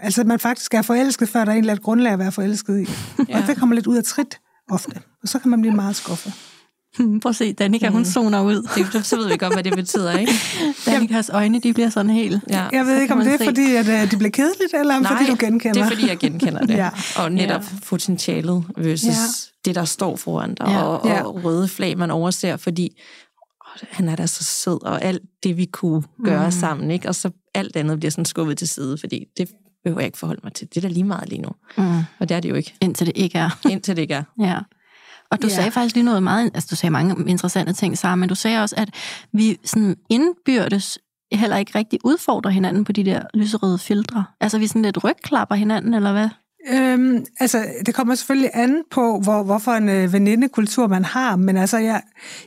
altså 0.00 0.24
man 0.24 0.38
faktisk 0.38 0.74
er 0.74 0.82
forelsket, 0.82 1.28
før 1.28 1.44
der 1.44 1.52
egentlig 1.52 1.70
er 1.70 1.76
et 1.76 1.82
grundlag 1.82 2.12
at 2.12 2.18
være 2.18 2.32
forelsket 2.32 2.80
i. 2.80 2.90
Ja. 3.28 3.40
Og 3.40 3.46
det 3.46 3.56
kommer 3.56 3.74
lidt 3.74 3.86
ud 3.86 3.96
af 3.96 4.04
trit 4.04 4.40
ofte, 4.70 5.00
og 5.22 5.28
så 5.28 5.38
kan 5.38 5.50
man 5.50 5.60
blive 5.60 5.74
meget 5.74 5.96
skuffet. 5.96 6.49
Prøv 6.96 7.30
at 7.30 7.36
se, 7.36 7.52
Danika, 7.52 7.88
hun 7.88 8.04
zoner 8.04 8.42
ud. 8.42 8.68
Det, 8.92 9.06
så 9.06 9.16
ved 9.16 9.28
vi 9.28 9.36
godt, 9.36 9.52
hvad 9.54 9.62
det 9.64 9.72
betyder, 9.76 10.18
ikke? 10.18 10.32
Danikas 10.86 11.28
øjne, 11.30 11.60
de 11.60 11.72
bliver 11.74 11.88
sådan 11.90 12.10
helt... 12.10 12.42
Ja. 12.50 12.66
Jeg 12.72 12.86
ved 12.86 13.00
ikke, 13.02 13.14
om 13.14 13.20
det 13.20 13.32
er 13.32 13.38
se. 13.38 13.44
fordi, 13.44 13.74
at 13.74 13.88
øh, 13.88 14.10
det 14.10 14.18
bliver 14.18 14.30
kedeligt, 14.30 14.74
eller 14.74 14.96
om 14.96 15.02
Nej, 15.02 15.16
fordi 15.16 15.30
du 15.30 15.36
genkender. 15.40 15.72
det 15.72 15.82
er 15.82 15.88
fordi, 15.96 16.08
jeg 16.08 16.18
genkender 16.18 16.60
det. 16.66 16.74
Ja. 16.84 16.90
Og 17.16 17.32
netop 17.32 17.60
Ja. 17.60 17.66
potentialet 17.86 18.64
versus 18.76 19.06
Ja. 19.06 19.14
det, 19.64 19.74
der 19.74 19.84
står 19.84 20.16
foran 20.16 20.54
dig, 20.54 20.66
Ja. 20.68 20.82
og, 20.82 21.00
og 21.02 21.08
Ja. 21.08 21.22
røde 21.22 21.68
flag, 21.68 21.98
man 21.98 22.10
overser, 22.10 22.56
fordi 22.56 22.88
åh, 23.82 23.88
han 23.90 24.08
er 24.08 24.16
da 24.16 24.26
så 24.26 24.44
sød, 24.44 24.84
og 24.86 25.02
alt 25.04 25.22
det, 25.42 25.56
vi 25.56 25.64
kunne 25.64 26.02
gøre 26.24 26.38
Mm. 26.40 26.44
mm. 26.44 26.50
sammen, 26.50 26.90
ikke? 26.90 27.08
og 27.08 27.14
så 27.14 27.30
alt 27.54 27.76
andet 27.76 27.98
bliver 28.00 28.10
sådan 28.10 28.24
skubbet 28.24 28.58
til 28.58 28.68
side, 28.68 28.98
fordi 28.98 29.24
det 29.38 29.48
behøver 29.84 30.00
jeg 30.00 30.06
ikke 30.06 30.18
forholde 30.18 30.40
mig 30.44 30.52
til. 30.54 30.68
Det 30.68 30.76
er 30.76 30.80
da 30.80 30.88
lige 30.88 31.04
meget 31.04 31.28
lige 31.28 31.42
nu. 31.42 31.48
Mm. 31.78 31.98
Og 32.20 32.28
det 32.28 32.36
er 32.36 32.40
det 32.40 32.48
jo 32.50 32.54
ikke, 32.54 32.74
Indtil 32.80 33.06
det 33.06 33.16
ikke 33.16 33.38
er. 33.38 33.50
indtil 33.70 33.96
det 33.96 34.02
ikke 34.02 34.14
er. 34.14 34.22
Ja. 34.40 34.58
Og 35.30 35.42
du 35.42 35.46
Ja. 35.46 35.54
sagde 35.54 35.70
faktisk 35.70 35.94
lige 35.94 36.04
noget 36.04 36.22
meget, 36.22 36.50
altså 36.54 36.68
du 36.70 36.76
sagde 36.76 36.90
mange 36.90 37.30
interessante 37.30 37.72
ting, 37.72 37.98
Sara, 37.98 38.16
men 38.16 38.28
du 38.28 38.34
sagde 38.34 38.62
også, 38.62 38.74
at 38.78 38.88
vi 39.32 39.58
sådan 39.64 39.96
indbyrdes 40.10 40.98
heller 41.32 41.56
ikke 41.56 41.78
rigtig 41.78 41.98
udfordrer 42.04 42.50
hinanden 42.50 42.84
på 42.84 42.92
de 42.92 43.04
der 43.04 43.22
lyserøde 43.34 43.78
filtre. 43.78 44.24
Altså 44.40 44.58
vi 44.58 44.66
sådan 44.66 44.82
lidt 44.82 45.04
rygklapper 45.04 45.54
hinanden, 45.54 45.94
eller 45.94 46.12
hvad? 46.12 46.28
Øhm, 46.72 47.24
altså, 47.40 47.66
det 47.86 47.94
kommer 47.94 48.14
selvfølgelig 48.14 48.50
an 48.54 48.82
på, 48.90 49.20
hvor, 49.20 49.42
hvorfor 49.42 49.72
en 49.72 49.88
øh, 49.88 50.12
venindekultur 50.12 50.86
man 50.86 51.04
har, 51.04 51.36
men 51.36 51.56
altså, 51.56 51.78
jeg, 51.78 52.02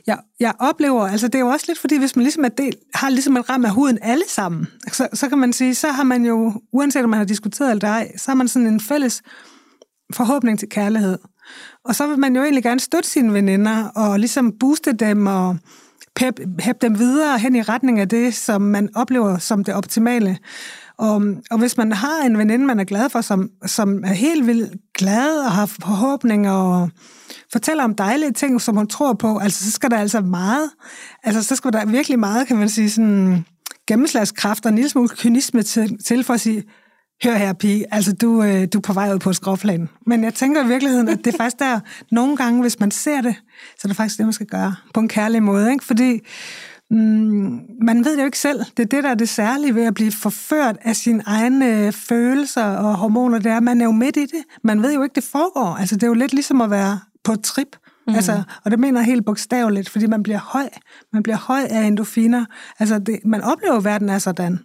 jeg, 0.06 0.18
jeg 0.40 0.52
oplever, 0.58 1.02
altså 1.06 1.28
det 1.28 1.34
er 1.34 1.38
jo 1.40 1.48
også 1.48 1.64
lidt 1.68 1.78
fordi, 1.78 1.98
hvis 1.98 2.16
man 2.16 2.22
ligesom 2.22 2.44
er 2.44 2.48
del, 2.48 2.74
har 2.94 3.08
ligesom 3.10 3.36
en 3.36 3.50
ram 3.50 3.64
af 3.64 3.70
huden 3.70 3.98
alle 4.02 4.24
sammen, 4.28 4.66
så, 4.92 5.08
så 5.12 5.28
kan 5.28 5.38
man 5.38 5.52
sige, 5.52 5.74
så 5.74 5.88
har 5.88 6.02
man 6.04 6.24
jo, 6.24 6.52
uanset 6.72 7.04
om 7.04 7.10
man 7.10 7.18
har 7.18 7.24
diskuteret 7.24 7.70
eller 7.70 7.88
ej, 7.88 8.12
så 8.16 8.30
har 8.30 8.34
man 8.34 8.48
sådan 8.48 8.68
en 8.68 8.80
fælles 8.80 9.22
forhåbning 10.14 10.58
til 10.58 10.68
kærlighed. 10.68 11.18
Og 11.84 11.94
så 11.94 12.06
vil 12.06 12.18
man 12.18 12.36
jo 12.36 12.42
egentlig 12.42 12.62
gerne 12.62 12.80
støtte 12.80 13.08
sine 13.08 13.32
veninder, 13.32 13.88
og 13.94 14.18
ligesom 14.18 14.52
booste 14.60 14.92
dem, 14.92 15.26
og 15.26 15.56
pep, 16.14 16.40
pep 16.58 16.82
dem 16.82 16.98
videre 16.98 17.38
hen 17.38 17.56
i 17.56 17.62
retning 17.62 18.00
af 18.00 18.08
det, 18.08 18.34
som 18.34 18.62
man 18.62 18.88
oplever 18.94 19.38
som 19.38 19.64
det 19.64 19.74
optimale. 19.74 20.38
Og, 20.98 21.22
og 21.50 21.58
hvis 21.58 21.76
man 21.76 21.92
har 21.92 22.22
en 22.26 22.38
veninde, 22.38 22.66
man 22.66 22.80
er 22.80 22.84
glad 22.84 23.10
for, 23.10 23.20
som, 23.20 23.50
som 23.66 24.04
er 24.04 24.12
helt 24.12 24.46
vildt 24.46 24.72
glad 24.98 25.38
og 25.38 25.52
har 25.52 25.66
forhåbninger 25.66 26.52
og 26.52 26.90
fortæller 27.52 27.84
om 27.84 27.94
dejlige 27.94 28.32
ting, 28.32 28.60
som 28.60 28.76
hun 28.76 28.86
tror 28.86 29.12
på, 29.12 29.38
altså 29.38 29.64
så 29.64 29.70
skal 29.70 29.90
der 29.90 29.98
altså 29.98 30.20
meget, 30.20 30.70
altså 31.22 31.42
så 31.42 31.56
skal 31.56 31.72
der 31.72 31.86
virkelig 31.86 32.18
meget, 32.18 32.46
kan 32.46 32.56
man 32.56 32.68
sige, 32.68 32.90
sådan 32.90 33.44
gennemslagskraft 33.86 34.64
og 34.66 34.68
en 34.68 34.74
lille 34.74 34.90
smule 34.90 35.08
kynisme 35.08 35.62
til, 35.62 36.04
til 36.04 36.24
for 36.24 36.34
at 36.34 36.40
sige, 36.40 36.64
hør 37.24 37.36
her, 37.36 37.52
pige, 37.52 37.94
altså 37.94 38.12
du, 38.12 38.42
øh, 38.42 38.68
du 38.72 38.78
er 38.78 38.82
på 38.82 38.92
vej 38.92 39.14
ud 39.14 39.18
på 39.18 39.32
skråplanen. 39.32 39.88
Men 40.06 40.24
jeg 40.24 40.34
tænker 40.34 40.64
i 40.64 40.68
virkeligheden, 40.68 41.08
at 41.08 41.18
det 41.18 41.34
er 41.34 41.36
faktisk 41.36 41.58
der, 41.58 41.80
nogle 42.10 42.36
gange, 42.36 42.60
hvis 42.60 42.80
man 42.80 42.90
ser 42.90 43.20
det, 43.20 43.34
så 43.78 43.80
er 43.84 43.88
det 43.88 43.96
faktisk 43.96 44.18
det, 44.18 44.26
man 44.26 44.32
skal 44.32 44.46
gøre 44.46 44.74
på 44.94 45.00
en 45.00 45.08
kærlig 45.08 45.42
måde. 45.42 45.72
Ikke? 45.72 45.84
Fordi 45.84 46.20
mm, 46.90 47.60
man 47.82 48.04
ved 48.04 48.12
det 48.12 48.20
jo 48.20 48.24
ikke 48.24 48.38
selv. 48.38 48.58
Det 48.76 48.82
er 48.82 48.86
det, 48.86 49.04
der 49.04 49.10
er 49.10 49.14
det 49.14 49.28
særlige 49.28 49.74
ved 49.74 49.84
at 49.84 49.94
blive 49.94 50.12
forført 50.12 50.76
af 50.82 50.96
sine 50.96 51.22
egne 51.26 51.86
øh, 51.86 51.92
følelser 51.92 52.64
og 52.64 52.94
hormoner. 52.94 53.38
Det 53.38 53.52
er, 53.52 53.60
man 53.60 53.80
er 53.80 53.84
jo 53.84 53.92
midt 53.92 54.16
i 54.16 54.26
det. 54.26 54.44
Man 54.62 54.82
ved 54.82 54.94
jo 54.94 55.02
ikke, 55.02 55.14
det 55.14 55.24
foregår. 55.24 55.76
Altså, 55.80 55.94
det 55.94 56.02
er 56.02 56.06
jo 56.06 56.14
lidt 56.14 56.32
ligesom 56.32 56.60
at 56.60 56.70
være 56.70 57.00
på 57.24 57.32
et 57.32 57.40
trip. 57.40 57.76
Mm. 58.06 58.14
Altså, 58.14 58.42
og 58.64 58.70
det 58.70 58.78
mener 58.78 59.00
jeg 59.00 59.06
helt 59.06 59.26
bogstaveligt, 59.26 59.88
fordi 59.88 60.06
man 60.06 60.22
bliver 60.22 60.38
høj. 60.38 60.68
Man 61.12 61.22
bliver 61.22 61.36
høj 61.36 61.62
af 61.70 61.82
endorfiner. 61.82 62.44
Altså, 62.78 62.98
det, 62.98 63.18
man 63.24 63.40
oplever, 63.40 63.76
at 63.76 63.84
verden 63.84 64.08
er 64.08 64.18
sådan. 64.18 64.58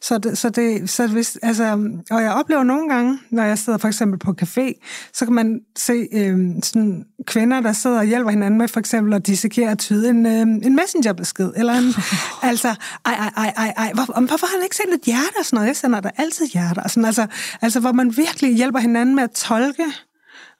Så 0.00 0.18
det, 0.18 0.38
så 0.38 0.50
det, 0.50 0.90
så 0.90 1.06
hvis, 1.06 1.38
altså, 1.42 1.88
og 2.10 2.22
jeg 2.22 2.32
oplever 2.32 2.62
nogle 2.62 2.88
gange, 2.88 3.18
når 3.30 3.42
jeg 3.42 3.58
sidder 3.58 3.78
for 3.78 3.88
eksempel 3.88 4.18
på 4.18 4.34
café, 4.42 4.72
så 5.12 5.24
kan 5.24 5.34
man 5.34 5.60
se 5.76 6.08
øh, 6.12 6.38
sådan 6.62 7.04
kvinder, 7.26 7.60
der 7.60 7.72
sidder 7.72 7.98
og 7.98 8.04
hjælper 8.04 8.30
hinanden 8.30 8.58
med 8.58 8.68
for 8.68 8.80
eksempel 8.80 9.14
at 9.14 9.26
dissekere 9.26 9.70
og 9.70 9.78
tyde 9.78 10.10
en, 10.10 10.26
øh, 10.26 10.40
en 10.40 10.76
messengerbesked, 10.76 11.52
eller 11.56 11.72
en, 11.72 11.84
altså, 12.50 12.68
ej, 13.04 13.14
ej, 13.14 13.30
ej, 13.36 13.52
ej, 13.56 13.72
ej, 13.76 13.92
hvor, 13.94 14.20
hvorfor 14.20 14.46
har 14.46 14.56
han 14.56 14.64
ikke 14.64 14.76
sendt 14.76 14.94
et 14.94 15.00
hjerte 15.06 15.36
og 15.38 15.44
sådan 15.44 15.56
noget? 15.56 15.68
Jeg 15.68 15.76
sender 15.76 16.00
der 16.00 16.10
altid 16.16 16.46
hjerter 16.46 16.82
og 16.82 16.90
sådan, 16.90 17.04
altså, 17.04 17.26
altså, 17.62 17.80
hvor 17.80 17.92
man 17.92 18.16
virkelig 18.16 18.56
hjælper 18.56 18.78
hinanden 18.78 19.14
med 19.14 19.22
at 19.22 19.30
tolke 19.30 19.84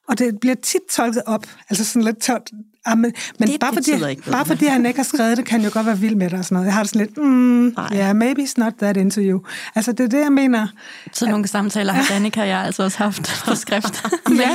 og 0.08 0.18
det 0.18 0.40
bliver 0.40 0.56
tit 0.62 0.80
tolket 0.92 1.22
op, 1.26 1.46
altså 1.70 1.84
sådan 1.84 2.02
lidt 2.02 2.18
tørt. 2.18 2.50
Ah, 2.86 2.98
men 2.98 3.12
men 3.38 3.48
Det 3.48 3.60
bare, 3.60 3.72
fordi, 3.74 3.90
ikke 3.90 4.02
noget. 4.04 4.24
bare 4.30 4.44
fordi 4.44 4.66
han 4.66 4.86
ikke 4.86 4.98
har 4.98 5.04
skrevet 5.04 5.36
det, 5.36 5.44
kan 5.46 5.62
jo 5.62 5.70
godt 5.72 5.86
være 5.86 5.98
vild 5.98 6.14
med 6.14 6.30
det 6.30 6.38
og 6.38 6.44
sådan 6.44 6.54
noget. 6.54 6.66
Jeg 6.66 6.74
har 6.74 6.82
det 6.82 6.90
sådan 6.90 7.06
lidt, 7.06 7.18
mm, 7.18 7.66
yeah, 7.68 8.16
maybe 8.16 8.42
it's 8.42 8.54
not 8.56 8.72
that 8.78 8.96
into 8.96 9.20
you. 9.20 9.40
Altså, 9.74 9.92
det 9.92 10.04
er 10.04 10.08
det, 10.08 10.20
jeg 10.20 10.32
mener. 10.32 10.68
Så 11.12 11.26
nogle 11.28 11.48
samtaler 11.48 11.92
har 11.92 12.04
Danika 12.14 12.40
og 12.40 12.48
jeg 12.48 12.58
altså 12.58 12.82
også 12.82 12.98
haft 12.98 13.42
på 13.44 13.54
skrift 13.54 13.84
Ja. 14.38 14.48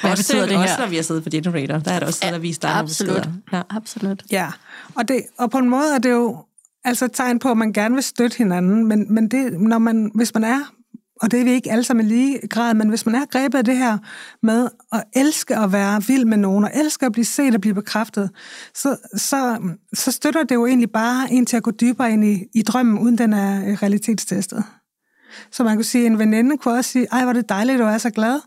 Hvad 0.00 0.10
også, 0.10 0.22
betyder 0.22 0.46
det 0.46 0.56
også 0.56 0.74
når 0.78 0.84
her? 0.84 0.90
vi 0.90 0.96
har 0.96 1.02
siddet 1.02 1.22
på 1.22 1.30
Generator, 1.30 1.78
der 1.78 1.92
er 1.92 1.98
der 1.98 2.06
også 2.06 2.30
og 2.34 2.42
vist 2.42 2.62
dig 2.62 2.70
nogle 2.70 2.80
Absolut. 2.82 3.28
Ja. 3.52 3.62
Absolut. 3.70 4.22
Ja, 4.30 4.48
og, 4.94 5.08
det, 5.08 5.22
og 5.38 5.50
på 5.50 5.58
en 5.58 5.68
måde 5.68 5.94
er 5.94 5.98
det 5.98 6.10
jo 6.10 6.44
altså 6.84 7.04
et 7.04 7.12
tegn 7.12 7.38
på, 7.38 7.50
at 7.50 7.56
man 7.56 7.72
gerne 7.72 7.94
vil 7.94 8.04
støtte 8.04 8.38
hinanden, 8.38 8.86
men, 8.86 9.14
men 9.14 9.28
det, 9.28 9.60
når 9.60 9.78
man, 9.78 10.10
hvis 10.14 10.34
man 10.34 10.44
er, 10.44 10.60
og 11.22 11.30
det 11.30 11.40
er 11.40 11.44
vi 11.44 11.50
ikke 11.50 11.72
alle 11.72 11.84
sammen 11.84 12.06
i 12.06 12.08
lige 12.08 12.48
grad, 12.48 12.74
men 12.74 12.88
hvis 12.88 13.06
man 13.06 13.14
er 13.14 13.24
grebet 13.26 13.58
af 13.58 13.64
det 13.64 13.76
her 13.76 13.98
med 14.42 14.68
at 14.92 15.04
elske 15.16 15.56
at 15.56 15.72
være 15.72 16.02
vild 16.02 16.24
med 16.24 16.36
nogen, 16.36 16.64
og 16.64 16.70
elske 16.74 17.06
at 17.06 17.12
blive 17.12 17.24
set 17.24 17.54
og 17.54 17.60
blive 17.60 17.74
bekræftet, 17.74 18.30
så, 18.74 18.96
så, 19.16 19.58
så 19.92 20.12
støtter 20.12 20.42
det 20.42 20.54
jo 20.54 20.66
egentlig 20.66 20.90
bare 20.90 21.32
en 21.32 21.46
til 21.46 21.56
at 21.56 21.62
gå 21.62 21.70
dybere 21.70 22.12
ind 22.12 22.24
i, 22.24 22.44
i 22.54 22.62
drømmen, 22.62 22.98
uden 22.98 23.18
den 23.18 23.32
er 23.32 23.70
øh, 23.70 23.82
realitetstestet. 23.82 24.64
Så 25.52 25.64
man 25.64 25.76
kunne 25.76 25.84
sige, 25.84 26.06
en 26.06 26.18
veninde 26.18 26.58
kunne 26.58 26.74
også 26.74 26.90
sige, 26.90 27.06
ej, 27.12 27.22
hvor 27.22 27.28
er 27.28 27.32
det 27.32 27.48
dejligt, 27.48 27.78
du 27.78 27.84
er 27.84 27.98
så 27.98 28.10
glad. 28.10 28.40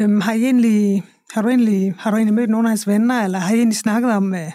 Øhm, 0.00 0.20
har, 0.20 0.32
I 0.32 0.44
egentlig, 0.44 1.04
har, 1.34 1.42
du 1.42 1.48
egentlig, 1.48 1.94
har 1.98 2.10
du 2.10 2.16
egentlig 2.16 2.34
mødt 2.34 2.50
nogen 2.50 2.66
af 2.66 2.70
hans 2.70 2.86
venner, 2.86 3.24
eller 3.24 3.38
har 3.38 3.54
I 3.54 3.58
egentlig 3.58 3.78
snakket 3.78 4.12
om, 4.12 4.34
øh, 4.34 4.52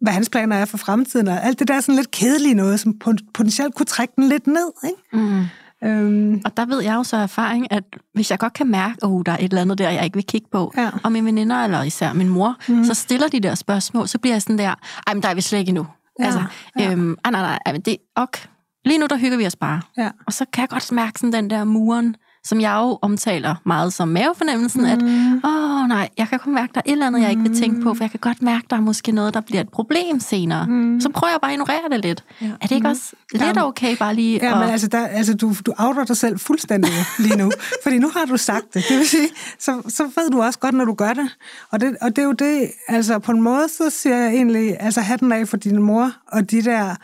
hvad 0.00 0.12
hans 0.12 0.28
planer 0.30 0.56
er 0.56 0.64
for 0.64 0.76
fremtiden, 0.76 1.28
og 1.28 1.44
alt 1.44 1.58
det 1.58 1.68
der 1.68 1.74
er 1.74 1.80
sådan 1.80 1.96
lidt 1.96 2.10
kedelige 2.10 2.54
noget, 2.54 2.80
som 2.80 2.98
potentielt 3.34 3.74
kunne 3.74 3.86
trække 3.86 4.12
den 4.16 4.24
lidt 4.24 4.46
ned. 4.46 4.72
Ikke? 4.84 5.26
Mm. 5.26 5.44
Øhm, 5.84 6.40
Og 6.44 6.56
der 6.56 6.66
ved 6.66 6.82
jeg 6.82 6.94
jo 6.94 7.02
så 7.02 7.16
erfaring, 7.16 7.72
at 7.72 7.84
hvis 8.14 8.30
jeg 8.30 8.38
godt 8.38 8.52
kan 8.52 8.66
mærke, 8.66 8.94
at 9.02 9.08
oh, 9.08 9.22
der 9.26 9.32
er 9.32 9.36
et 9.36 9.44
eller 9.44 9.60
andet 9.60 9.78
der, 9.78 9.90
jeg 9.90 10.04
ikke 10.04 10.14
vil 10.14 10.24
kigge 10.26 10.46
på, 10.52 10.72
Ja. 10.76 10.90
og 11.04 11.12
mine 11.12 11.26
veninder, 11.26 11.56
eller 11.64 11.82
især 11.82 12.12
min 12.12 12.28
mor, 12.28 12.56
mm. 12.68 12.84
så 12.84 12.94
stiller 12.94 13.28
de 13.28 13.40
der 13.40 13.54
spørgsmål, 13.54 14.08
så 14.08 14.18
bliver 14.18 14.34
jeg 14.34 14.42
sådan 14.42 14.58
der, 14.58 14.74
ej, 15.06 15.14
men 15.14 15.22
der 15.22 15.28
er 15.28 15.34
vi 15.34 15.40
slet 15.40 15.58
ikke 15.58 15.68
endnu. 15.68 15.86
Ja, 16.20 16.24
Altså, 16.24 16.42
ja. 16.78 16.92
øhm, 16.92 17.16
ej, 17.24 17.30
nej, 17.30 17.40
nej, 17.40 17.58
ej, 17.66 17.72
men 17.72 17.80
det 17.80 17.96
ok. 18.16 18.48
Lige 18.84 18.98
nu, 18.98 19.06
der 19.06 19.16
hygger 19.16 19.38
vi 19.38 19.46
os 19.46 19.56
bare. 19.56 19.80
ja. 19.98 20.10
Og 20.26 20.32
så 20.32 20.44
kan 20.52 20.60
jeg 20.62 20.68
godt 20.68 20.92
mærke 20.92 21.18
sådan 21.18 21.32
den 21.32 21.50
der 21.50 21.64
muren, 21.64 22.16
som 22.44 22.60
jeg 22.60 22.78
jo 22.82 22.98
omtaler 23.02 23.54
meget 23.64 23.92
som 23.92 24.08
mavefornemmelsen, 24.08 24.80
mm. 24.80 24.86
at 24.86 25.02
åh 25.44 25.88
nej, 25.88 26.08
jeg 26.18 26.28
kan 26.28 26.38
kun 26.38 26.54
mærke, 26.54 26.70
der 26.74 26.80
er 26.80 26.82
et 26.86 26.92
eller 26.92 27.06
andet, 27.06 27.22
jeg 27.22 27.30
ikke 27.30 27.42
vil 27.42 27.60
tænke 27.60 27.80
på, 27.80 27.94
for 27.94 28.04
jeg 28.04 28.10
kan 28.10 28.20
godt 28.20 28.42
mærke, 28.42 28.66
der 28.70 28.76
er 28.76 28.80
måske 28.80 29.12
noget, 29.12 29.34
der 29.34 29.40
bliver 29.40 29.60
et 29.60 29.68
problem 29.68 30.20
senere. 30.20 30.66
Mm. 30.66 31.00
Så 31.00 31.08
prøver 31.08 31.30
jeg 31.30 31.40
bare 31.40 31.50
at 31.50 31.54
ignorere 31.54 31.88
det 31.90 32.00
lidt. 32.00 32.24
Ja. 32.40 32.46
Er 32.46 32.66
det 32.66 32.72
ikke 32.72 32.88
også 32.88 33.12
lidt 33.32 33.58
okay 33.58 33.96
bare 33.96 34.14
lige 34.14 34.38
Ja, 34.42 34.54
men 34.54 34.64
at... 34.64 34.70
altså, 34.70 34.86
der, 34.88 35.06
altså 35.06 35.34
du, 35.34 35.54
du 35.66 35.72
outer 35.78 36.04
dig 36.04 36.16
selv 36.16 36.38
fuldstændig 36.38 36.92
lige 37.18 37.36
nu. 37.36 37.50
fordi 37.82 37.98
nu 37.98 38.10
har 38.16 38.24
du 38.24 38.36
sagt 38.36 38.74
det. 38.74 38.84
Det 38.88 38.98
vil 38.98 39.08
sige, 39.08 39.28
så, 39.58 39.82
så 39.88 40.04
ved 40.04 40.30
du 40.30 40.42
også 40.42 40.58
godt, 40.58 40.74
når 40.74 40.84
du 40.84 40.94
gør 40.94 41.12
det. 41.12 41.36
Og 41.70 41.80
det, 41.80 41.96
og 42.00 42.10
det 42.10 42.18
er 42.18 42.26
jo 42.26 42.32
det, 42.32 42.70
altså 42.88 43.18
på 43.18 43.32
en 43.32 43.42
måde, 43.42 43.68
så 43.68 43.90
siger 43.90 44.16
jeg 44.16 44.34
egentlig, 44.34 44.76
altså 44.80 45.00
hatten 45.00 45.32
af 45.32 45.48
for 45.48 45.56
din 45.56 45.82
mor 45.82 46.12
og 46.28 46.50
de 46.50 46.62
der 46.62 46.94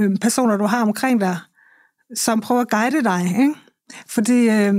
øh, 0.00 0.10
personer, 0.20 0.56
du 0.56 0.66
har 0.66 0.82
omkring 0.82 1.20
dig, 1.20 1.36
som 2.16 2.40
prøver 2.40 2.60
at 2.60 2.70
guide 2.70 3.04
dig. 3.04 3.36
Ikke? 3.38 3.54
Fordi 4.06 4.48
øh, 4.50 4.74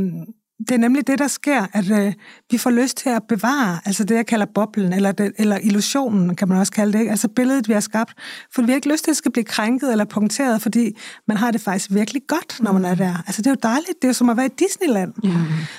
det 0.67 0.71
er 0.71 0.77
nemlig 0.77 1.07
det, 1.07 1.19
der 1.19 1.27
sker, 1.27 1.65
at 1.73 1.91
øh, 1.91 2.13
vi 2.51 2.57
får 2.57 2.69
lyst 2.69 2.97
til 2.97 3.09
at 3.09 3.23
bevare, 3.29 3.79
altså 3.85 4.03
det, 4.03 4.15
jeg 4.15 4.25
kalder 4.25 4.45
boblen, 4.55 4.93
eller, 4.93 5.11
det, 5.11 5.31
eller 5.37 5.57
illusionen, 5.63 6.35
kan 6.35 6.47
man 6.47 6.57
også 6.57 6.71
kalde 6.71 6.93
det, 6.93 6.99
ikke? 6.99 7.11
altså 7.11 7.27
billedet, 7.27 7.67
vi 7.67 7.73
har 7.73 7.79
skabt. 7.79 8.13
For 8.55 8.61
vi 8.61 8.71
har 8.71 8.75
ikke 8.75 8.91
lyst 8.91 9.03
til, 9.03 9.11
at 9.11 9.13
det 9.13 9.17
skal 9.17 9.31
blive 9.31 9.43
krænket 9.43 9.91
eller 9.91 10.05
punkteret, 10.05 10.61
fordi 10.61 10.97
man 11.27 11.37
har 11.37 11.51
det 11.51 11.61
faktisk 11.61 11.93
virkelig 11.93 12.21
godt, 12.27 12.59
når 12.59 12.71
man 12.71 12.85
er 12.85 12.95
der. 12.95 13.23
Altså 13.27 13.41
det 13.41 13.47
er 13.47 13.51
jo 13.51 13.57
dejligt, 13.63 13.93
det 14.01 14.03
er 14.03 14.07
jo 14.09 14.13
som 14.13 14.29
at 14.29 14.37
være 14.37 14.45
i 14.45 14.55
Disneyland. 14.59 15.13
Mm. 15.23 15.31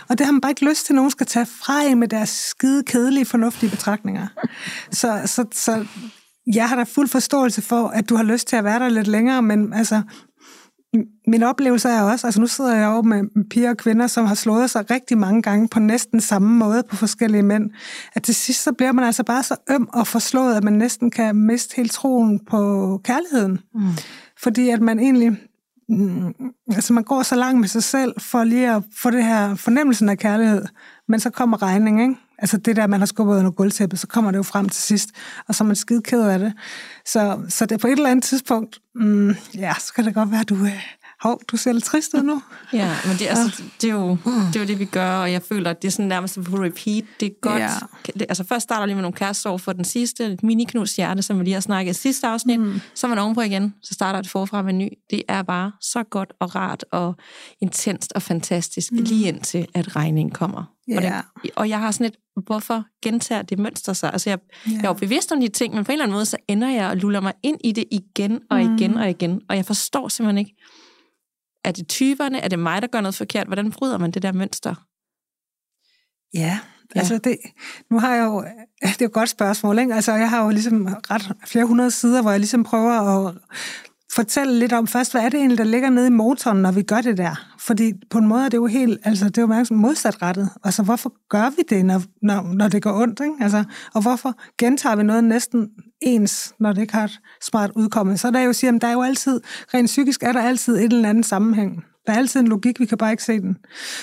Og 0.09 0.19
det 0.19 0.27
har 0.27 0.33
man 0.33 0.41
bare 0.41 0.51
ikke 0.51 0.69
lyst 0.69 0.87
til, 0.87 0.93
at 0.93 0.97
nogen 0.97 1.11
skal 1.11 1.27
tage 1.27 1.47
fra 1.47 1.83
en 1.83 1.99
med 1.99 2.09
deres 2.09 2.29
skide, 2.29 2.83
kedelige, 2.85 3.25
fornuftige 3.25 3.71
betragtninger. 3.71 4.27
så, 5.01 5.23
så, 5.27 5.45
så 5.53 5.87
jeg 6.55 6.69
har 6.69 6.77
da 6.77 6.83
fuld 6.83 7.09
forståelse 7.09 7.63
for, 7.63 7.89
at 7.89 8.09
du 8.09 8.17
har 8.17 8.25
lyst 8.25 8.49
til 8.49 8.57
at 8.57 8.65
være 8.65 8.79
der 8.79 8.89
lidt 8.89 9.07
længere, 9.07 9.43
men 9.43 9.73
altså, 9.73 10.03
min 11.27 11.43
oplevelse 11.43 11.89
er 11.89 12.03
også, 12.03 12.27
altså 12.27 12.41
nu 12.41 12.47
sidder 12.47 12.77
jeg 12.77 12.87
jo 12.87 13.03
med 13.03 13.49
piger 13.51 13.71
og 13.71 13.77
kvinder, 13.77 14.07
som 14.07 14.27
har 14.27 14.35
slået 14.35 14.71
sig 14.71 14.91
rigtig 14.91 15.19
mange 15.19 15.43
gange 15.43 15.69
på 15.69 15.81
næsten 15.81 16.21
samme 16.21 16.49
måde 16.49 16.83
på 16.91 16.97
forskellige 16.97 17.43
mænd, 17.43 17.71
at 18.15 18.23
til 18.23 18.35
sidst 18.35 18.63
så 18.63 18.73
bliver 18.73 18.93
man 18.93 19.05
altså 19.05 19.25
bare 19.25 19.43
så 19.43 19.57
øm 19.71 19.89
og 19.93 20.07
forslået, 20.07 20.55
at 20.55 20.65
man 20.65 20.73
næsten 20.73 21.11
kan 21.11 21.37
miste 21.37 21.77
helt 21.77 21.93
troen 21.93 22.39
på 22.39 23.01
kærligheden. 23.05 23.61
Mm. 23.75 23.81
Fordi 24.43 24.69
at 24.69 24.81
man 24.81 24.99
egentlig, 24.99 25.37
mm, 25.89 26.35
altså 26.69 26.93
man 26.93 27.05
går 27.05 27.23
så 27.23 27.37
langt 27.37 27.61
med 27.61 27.69
sig 27.69 27.83
selv 27.83 28.21
for 28.21 28.45
lige 28.45 28.71
at 28.71 28.83
få 28.97 29.11
det 29.11 29.25
her 29.25 29.55
fornemmelsen 29.55 30.09
af 30.09 30.19
kærlighed, 30.19 30.65
men 31.09 31.21
så 31.21 31.31
kommer 31.31 31.63
regning, 31.63 32.03
ikke? 32.03 32.17
Altså 32.41 32.57
det 32.57 32.77
der, 32.77 32.87
man 32.87 33.01
har 33.01 33.07
skubbet 33.07 33.39
under 33.39 33.51
gulvtæppet, 33.51 33.99
så 33.99 34.07
kommer 34.07 34.31
det 34.31 34.39
jo 34.39 34.43
frem 34.43 34.69
til 34.69 34.83
sidst, 34.83 35.11
og 35.49 35.55
så 35.55 35.65
er 35.65 35.67
man 35.67 35.77
skide 35.77 36.03
ked 36.03 36.23
af 36.23 36.39
det. 36.39 36.53
Så, 37.07 37.41
så 37.49 37.67
det 37.67 37.81
på 37.81 37.87
et 37.87 37.93
eller 37.93 38.11
andet 38.11 38.25
tidspunkt, 38.25 38.79
mm, 38.95 39.35
ja, 39.55 39.75
så 39.79 39.95
kan 39.95 40.05
det 40.05 40.15
godt 40.15 40.31
være, 40.31 40.41
at 40.41 40.49
du, 40.49 40.55
øh, 40.55 40.83
hov, 41.23 41.41
du 41.51 41.57
ser 41.57 41.73
lidt 41.73 41.85
trist 41.85 42.15
ud 42.15 42.23
nu. 42.23 42.43
Ja, 42.73 42.97
men 43.07 43.17
det, 43.19 43.27
altså, 43.27 43.63
det, 43.81 43.91
er 43.91 43.95
jo, 43.95 44.11
det 44.25 44.57
er 44.57 44.61
jo 44.61 44.67
det, 44.67 44.79
vi 44.79 44.85
gør, 44.85 45.11
og 45.13 45.33
jeg 45.33 45.43
føler, 45.43 45.71
at 45.71 45.83
det 45.83 45.89
er 45.89 45.93
sådan 45.93 46.09
nærmest 46.09 46.39
på 46.45 46.57
repeat. 46.57 47.05
Det 47.21 47.27
er 47.27 47.31
godt. 47.43 47.61
Ja. 47.63 47.69
Det, 48.07 48.23
altså 48.29 48.45
først 48.45 48.63
starter 48.63 48.87
lige 48.87 48.95
med 48.95 49.03
nogle 49.03 49.17
kæresteår 49.17 49.57
for 49.57 49.73
den 49.73 49.85
sidste, 49.85 50.27
et 50.27 50.43
mini-knus 50.43 50.97
hjerte, 50.97 51.23
som 51.23 51.39
vi 51.39 51.45
lige 51.45 51.55
har 51.55 51.61
snakket 51.61 51.91
i 51.91 51.95
sidste 52.01 52.27
afsnit. 52.27 52.61
Mm. 52.61 52.81
Så 52.95 53.07
er 53.07 53.09
man 53.09 53.19
ovenpå 53.19 53.41
igen, 53.41 53.75
så 53.83 53.95
starter 53.95 54.21
det 54.23 54.31
forfra 54.31 54.63
med 54.63 54.73
en 54.73 54.79
ny. 54.79 54.89
Det 55.11 55.23
er 55.29 55.43
bare 55.43 55.73
så 55.81 56.03
godt 56.03 56.33
og 56.41 56.55
rart 56.55 56.85
og 56.93 57.15
intenst 57.61 58.13
og 58.13 58.23
fantastisk, 58.23 58.93
mm. 58.93 58.99
lige 58.99 59.29
indtil 59.29 59.67
at 59.75 59.97
regningen 59.97 60.31
kommer. 60.33 60.59
Og, 60.97 61.03
Ja. 61.03 61.21
det, 61.43 61.51
og 61.57 61.69
jeg 61.69 61.79
har 61.79 61.91
sådan 61.91 62.07
et, 62.07 62.17
hvorfor 62.47 62.85
gentager 63.03 63.43
det 63.43 63.59
mønster 63.59 63.93
sig? 63.93 64.11
Altså 64.13 64.31
jeg, 64.31 64.39
Ja. 64.67 64.73
jeg 64.73 64.85
er 64.85 64.89
jo 64.89 64.93
bevidst 64.93 65.33
om 65.33 65.41
de 65.41 65.49
ting, 65.49 65.75
men 65.75 65.85
på 65.85 65.93
en 65.93 65.95
eller 65.95 66.05
anden 66.05 66.15
måde, 66.15 66.27
så 66.27 66.37
ender 66.49 66.69
jeg 66.71 66.91
og 66.91 66.97
luller 66.97 67.21
mig 67.21 67.33
ind 67.43 67.59
i 67.65 67.73
det 67.73 67.85
igen 67.91 68.41
og 68.51 68.63
igen 68.63 68.97
og 68.97 69.11
igen. 69.11 69.41
Og 69.49 69.57
jeg 69.57 69.65
forstår 69.65 70.09
simpelthen 70.09 70.39
ikke, 70.39 70.57
er 71.65 71.73
det 71.73 71.89
typerne? 71.89 72.41
Er 72.41 72.49
det 72.49 72.59
mig, 72.59 72.83
der 72.83 72.89
gør 72.89 73.01
noget 73.01 73.15
forkert? 73.15 73.47
Hvordan 73.47 73.71
bryder 73.71 73.99
man 73.99 74.11
det 74.11 74.23
der 74.23 74.33
mønster? 74.33 74.75
Ja, 76.35 76.59
altså 76.95 77.19
det, 77.19 77.39
nu 77.91 77.99
har 77.99 78.15
jeg 78.15 78.25
jo, 78.25 78.41
det 78.83 78.89
er 78.89 78.97
jo 79.01 79.07
et 79.07 79.13
godt 79.13 79.29
spørgsmål, 79.29 79.79
ikke? 79.79 79.95
Altså 79.95 80.13
jeg 80.13 80.31
har 80.31 80.45
jo 80.45 80.51
ligesom 80.51 80.87
ret 81.11 81.37
flere 81.47 81.65
hundrede 81.65 81.91
sider, 81.91 82.23
hvor 82.23 82.31
jeg 82.31 82.41
ligesom 82.41 82.65
prøver 82.65 82.93
at 82.93 83.35
fortælle 84.15 84.59
lidt 84.59 84.73
om 84.73 84.87
først, 84.87 85.13
hvad 85.13 85.23
er 85.23 85.29
det 85.29 85.39
egentlig, 85.39 85.59
der 85.59 85.65
ligger 85.65 85.91
nede 85.91 86.07
i 86.07 86.11
motoren, 86.11 86.63
når 86.63 86.73
vi 86.73 86.83
gør 86.83 87.01
det 87.01 87.19
der? 87.19 87.47
Fordi 87.59 87.93
på 88.11 88.19
en 88.19 88.27
måde 88.27 88.45
er 88.45 88.49
det 88.49 88.57
jo 88.57 88.67
helt, 88.67 89.01
altså 89.05 89.25
det 89.25 89.39
er 89.39 89.43
jo 89.43 89.47
meget 89.47 89.71
modsatrettet. 89.71 90.51
Altså 90.65 90.83
hvorfor 90.83 91.13
gør 91.29 91.51
vi 91.51 91.63
det, 91.69 91.85
når, 91.85 92.03
når, 92.23 92.55
når 92.55 92.69
det 92.69 92.83
går 92.83 93.03
ondt, 93.03 93.21
ikke? 93.21 93.35
Altså, 93.41 93.65
og 93.95 94.03
hvorfor 94.03 94.35
gentager 94.59 94.97
vi 94.97 95.03
noget 95.03 95.25
næsten 95.25 95.69
ens, 96.01 96.55
når 96.61 96.73
det 96.73 96.83
ikke 96.83 96.95
har 96.95 97.05
et 97.05 97.21
smart 97.43 97.71
udkomme? 97.77 98.19
Så 98.19 98.27
er 98.27 98.31
der 98.31 98.41
jo 98.41 98.53
siger, 98.53 98.73
at 98.75 98.83
der 98.83 98.89
er 98.89 98.93
jo 98.93 99.03
altid, 99.03 99.41
rent 99.75 99.87
psykisk 99.87 100.23
er 100.23 100.33
der 100.33 100.43
altid 100.43 100.77
et 100.77 100.93
eller 100.93 101.09
andet 101.09 101.27
sammenhæng. 101.27 101.85
Der 102.07 102.13
er 102.13 102.17
altid 102.17 102.41
en 102.41 102.49
logik, 102.49 102.81
vi 102.81 102.87
kan 102.87 102.99
bare 102.99 103.11
ikke 103.11 103.25
se 103.25 103.41
den. 103.41 103.57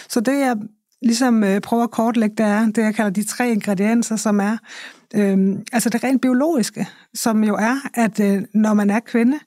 Så 0.09 0.19
det 0.19 0.39
jeg 0.39 0.55
ligesom 1.01 1.43
øh, 1.43 1.61
prøver 1.61 1.83
at 1.83 1.91
kortlægge, 1.91 2.35
det 2.37 2.45
er 2.45 2.65
det, 2.65 2.77
jeg 2.77 2.95
kalder 2.95 3.11
de 3.11 3.23
tre 3.23 3.51
ingredienser, 3.51 4.15
som 4.15 4.39
er 4.39 4.57
øhm, 5.15 5.63
altså 5.73 5.89
det 5.89 6.03
rent 6.03 6.21
biologiske, 6.21 6.87
som 7.13 7.43
jo 7.43 7.55
er, 7.55 7.75
at 7.93 8.19
øh, 8.19 8.43
når 8.53 8.73
man 8.73 8.89
er 8.89 8.99
kvinde, 8.99 9.39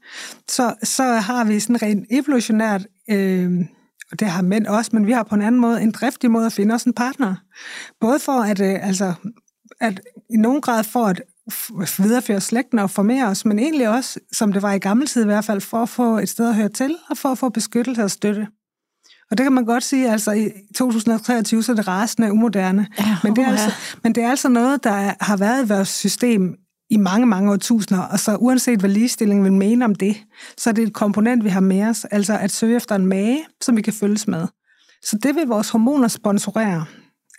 så, 0.49 0.75
så 0.83 1.03
har 1.03 1.45
vi 1.45 1.61
sådan 1.61 1.83
rent 1.83 2.07
evolutionært, 2.11 2.87
øh, 3.11 3.61
og 4.13 4.21
det 4.21 4.29
har 4.29 4.43
mænd 4.43 4.67
også, 4.67 4.91
men 4.95 5.07
vi 5.07 5.13
har 5.13 5.23
på 5.23 5.35
en 5.35 5.43
anden 5.43 5.61
måde 5.61 5.83
en 5.83 5.91
driftig 5.91 6.31
måde 6.31 6.47
at 6.47 6.53
finde 6.53 6.75
os 6.75 6.85
en 6.85 6.93
partner. 6.93 7.35
Både 8.01 8.19
for 8.19 8.43
at, 8.43 8.61
øh, 8.61 8.87
altså, 8.87 9.15
at 9.81 10.01
i 10.31 10.37
nogen 10.37 10.61
grad 10.61 10.85
for 10.85 11.07
at 11.07 11.23
videreføre 11.99 12.41
slægten 12.41 12.79
og 12.79 12.91
formere 12.91 13.27
os, 13.27 13.45
men 13.45 13.59
egentlig 13.59 13.89
også, 13.89 14.21
som 14.33 14.53
det 14.53 14.63
var 14.63 14.73
i 14.73 14.79
gammel 14.79 15.07
tid 15.07 15.23
i 15.23 15.27
hvert 15.27 15.45
fald, 15.45 15.61
for 15.61 15.83
at 15.83 15.89
få 15.89 16.19
et 16.19 16.29
sted 16.29 16.49
at 16.49 16.55
høre 16.55 16.69
til, 16.69 16.97
og 17.11 17.19
for 17.19 17.29
at 17.29 17.39
få 17.39 17.49
beskyttelse 17.49 18.03
og 18.03 18.11
støtte. 18.11 18.47
Og 19.31 19.39
det 19.39 19.45
kan 19.45 19.53
man 19.53 19.65
godt 19.65 19.85
sige, 19.85 20.11
altså 20.11 20.33
i 20.33 20.51
2023, 20.77 21.63
så 21.63 21.73
er 21.73 21.77
det 21.77 21.89
rasende 21.89 22.33
umoderne. 22.33 22.87
Ja, 22.99 23.17
men, 23.25 23.37
det 23.37 23.45
er 23.45 23.49
altså, 23.51 23.71
men 24.03 24.15
det 24.15 24.23
er 24.25 24.31
altså 24.31 24.49
noget, 24.49 24.85
der 24.85 24.91
er- 24.91 25.15
har 25.21 25.37
været 25.37 25.65
i 25.65 25.69
vores 25.69 25.89
system 25.89 26.55
i 26.91 26.97
mange, 26.97 27.27
mange 27.27 27.53
årtusinder, 27.53 28.03
og 28.03 28.21
så 28.21 28.37
uanset 28.37 28.81
hvad 28.81 28.91
ligestilling 28.91 29.45
vil 29.45 29.53
mene 29.53 29.85
om 29.85 29.95
det, 29.95 30.17
så 30.59 30.71
er 30.71 30.75
det 30.75 30.85
et 30.85 30.93
komponent, 30.93 31.45
vi 31.45 31.49
har 31.49 31.61
med 31.61 31.83
os, 31.83 32.05
altså 32.05 32.39
at 32.39 32.51
søge 32.51 32.77
efter 32.77 32.95
en 32.95 33.07
mage, 33.07 33.45
som 33.63 33.77
vi 33.77 33.83
kan 33.83 33.93
følges 33.93 34.29
med. 34.29 34.47
Så 35.05 35.19
det 35.23 35.35
vil 35.35 35.47
vores 35.47 35.71
hormoner 35.71 36.09
sponsorere. 36.09 36.85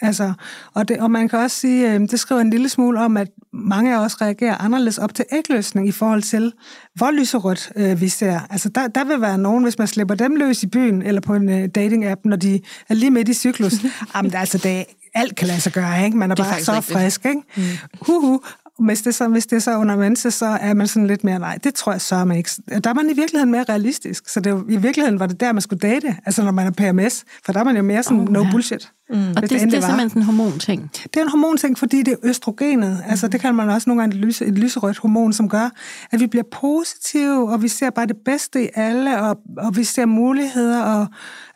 Altså, 0.01 0.33
og, 0.73 0.87
det, 0.87 0.99
og 0.99 1.11
man 1.11 1.29
kan 1.29 1.39
også 1.39 1.57
sige, 1.57 1.93
øh, 1.93 1.99
det 1.99 2.19
skriver 2.19 2.41
en 2.41 2.49
lille 2.49 2.69
smule 2.69 2.99
om, 2.99 3.17
at 3.17 3.27
mange 3.53 3.95
af 3.95 3.99
os 3.99 4.21
reagerer 4.21 4.57
anderledes 4.57 4.97
op 4.97 5.15
til 5.15 5.25
ægløsning 5.31 5.87
i 5.87 5.91
forhold 5.91 6.21
til, 6.21 6.53
hvor 6.95 7.11
lyserødt 7.11 7.71
øh, 7.75 8.01
vi 8.01 8.09
ser. 8.09 8.39
Altså, 8.49 8.69
der, 8.69 8.87
der 8.87 9.03
vil 9.03 9.21
være 9.21 9.37
nogen, 9.37 9.63
hvis 9.63 9.77
man 9.77 9.87
slipper 9.87 10.15
dem 10.15 10.35
løs 10.35 10.63
i 10.63 10.67
byen, 10.67 11.01
eller 11.01 11.21
på 11.21 11.33
en 11.33 11.49
øh, 11.49 11.69
dating-app, 11.77 12.21
når 12.25 12.35
de 12.35 12.59
er 12.89 12.93
lige 12.93 13.11
midt 13.11 13.29
i 13.29 13.33
cyklus. 13.33 13.73
Jamen, 14.15 14.33
altså, 14.35 14.57
det, 14.57 14.85
alt 15.13 15.35
kan 15.35 15.47
lade 15.47 15.61
sig 15.61 15.71
gøre, 15.71 16.05
ikke? 16.05 16.17
Man 16.17 16.31
er, 16.31 16.35
Det 16.35 16.45
er 16.45 16.49
bare 16.49 16.61
så 16.61 16.81
frisk, 16.81 17.25
ikke? 17.25 17.41
Mm. 17.57 17.63
Huhu. 18.01 18.41
Hvis 18.79 19.01
det, 19.01 19.15
så, 19.15 19.27
hvis 19.27 19.45
det 19.45 19.55
er 19.55 19.59
så 19.59 19.77
under 19.77 19.95
menneske, 19.95 20.31
så 20.31 20.45
er 20.45 20.73
man 20.73 20.87
sådan 20.87 21.07
lidt 21.07 21.23
mere, 21.23 21.39
nej, 21.39 21.57
det 21.63 21.73
tror 21.73 21.91
jeg 21.91 22.01
så 22.01 22.25
man 22.25 22.37
ikke. 22.37 22.49
Der 22.83 22.89
er 22.89 22.93
man 22.93 23.09
i 23.09 23.13
virkeligheden 23.13 23.51
mere 23.51 23.65
realistisk. 23.69 24.29
Så 24.29 24.39
det, 24.39 24.63
i 24.69 24.77
virkeligheden 24.77 25.19
var 25.19 25.27
det 25.27 25.39
der, 25.39 25.51
man 25.51 25.61
skulle 25.61 25.79
date, 25.79 26.17
altså 26.25 26.43
når 26.43 26.51
man 26.51 26.67
er 26.67 26.71
PMS, 26.71 27.23
for 27.45 27.53
der 27.53 27.59
er 27.59 27.63
man 27.63 27.75
jo 27.75 27.83
mere 27.83 28.03
sådan, 28.03 28.19
oh, 28.19 28.29
no 28.29 28.43
ja. 28.43 28.51
bullshit. 28.51 28.91
Mm. 29.09 29.29
Og 29.29 29.41
det, 29.41 29.49
det, 29.49 29.49
det 29.49 29.59
er 29.59 29.81
simpelthen 29.81 30.09
sådan 30.09 30.21
en 30.21 30.25
hormonting. 30.25 30.91
Det 31.03 31.17
er 31.17 31.21
en 31.21 31.29
hormonting, 31.29 31.77
fordi 31.77 32.03
det 32.03 32.11
er 32.11 32.17
østrogenet. 32.23 33.03
Altså, 33.07 33.27
det 33.27 33.41
kan 33.41 33.55
man 33.55 33.69
også 33.69 33.89
nogle 33.89 34.01
gange 34.01 34.15
et, 34.15 34.21
lyse, 34.21 34.45
et 34.45 34.59
lyserødt 34.59 34.97
hormon, 34.97 35.33
som 35.33 35.49
gør, 35.49 35.69
at 36.11 36.19
vi 36.19 36.27
bliver 36.27 36.43
positive, 36.51 37.51
og 37.51 37.61
vi 37.61 37.67
ser 37.67 37.89
bare 37.89 38.05
det 38.05 38.17
bedste 38.25 38.63
i 38.63 38.69
alle, 38.75 39.21
og, 39.21 39.37
og 39.57 39.77
vi 39.77 39.83
ser 39.83 40.05
muligheder. 40.05 40.81
Og, 40.81 41.07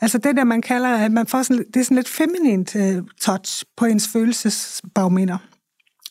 altså 0.01 0.17
det 0.17 0.37
der, 0.37 0.43
man 0.43 0.61
kalder, 0.61 0.89
at 0.89 1.11
man 1.11 1.27
får 1.27 1.43
sådan, 1.43 1.65
det 1.73 1.79
er 1.79 1.83
sådan 1.83 1.95
lidt 1.95 2.09
feminint 2.09 2.75
uh, 2.75 3.05
touch 3.21 3.63
på 3.77 3.85
ens 3.85 4.07
følelsesbarometer. 4.07 5.37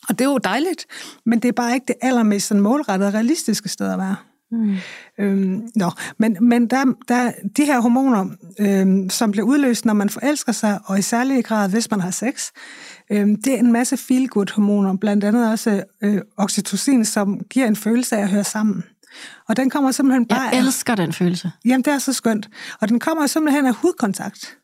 Og 0.09 0.19
det 0.19 0.25
er 0.25 0.29
jo 0.29 0.37
dejligt, 0.37 0.85
men 1.25 1.39
det 1.39 1.47
er 1.47 1.53
bare 1.53 1.73
ikke 1.73 1.85
det 1.87 1.95
allermest 2.01 2.47
sådan 2.47 2.61
målrettede 2.61 3.07
og 3.07 3.13
realistiske 3.13 3.69
sted 3.69 3.91
at 3.91 3.99
være. 3.99 4.15
Mm. 4.51 4.75
Øhm, 5.19 5.67
nå, 5.75 5.91
men, 6.19 6.37
men 6.41 6.67
der, 6.67 6.85
der, 7.07 7.31
de 7.57 7.65
her 7.65 7.79
hormoner, 7.79 8.25
øhm, 8.59 9.09
som 9.09 9.31
bliver 9.31 9.47
udløst, 9.47 9.85
når 9.85 9.93
man 9.93 10.09
forelsker 10.09 10.51
sig, 10.51 10.79
og 10.85 10.99
i 10.99 11.01
særlig 11.01 11.45
grad, 11.45 11.69
hvis 11.69 11.91
man 11.91 11.99
har 11.99 12.11
sex, 12.11 12.51
øhm, 13.11 13.41
det 13.41 13.53
er 13.53 13.57
en 13.57 13.71
masse 13.71 13.97
feel-good-hormoner, 13.97 14.97
blandt 14.97 15.23
andet 15.23 15.51
også 15.51 15.83
øh, 16.01 16.21
oxytocin, 16.37 17.05
som 17.05 17.39
giver 17.49 17.67
en 17.67 17.75
følelse 17.75 18.17
af 18.17 18.21
at 18.21 18.29
høre 18.29 18.43
sammen. 18.43 18.83
Og 19.47 19.57
den 19.57 19.69
kommer 19.69 19.91
simpelthen 19.91 20.25
bare... 20.25 20.41
Jeg 20.41 20.59
elsker 20.59 20.95
den 20.95 21.13
følelse. 21.13 21.51
Jamen, 21.65 21.81
det 21.81 21.93
er 21.93 21.97
så 21.97 22.13
skønt. 22.13 22.49
Og 22.81 22.89
den 22.89 22.99
kommer 22.99 23.27
simpelthen 23.27 23.65
af 23.65 23.73
hudkontakt. 23.73 24.57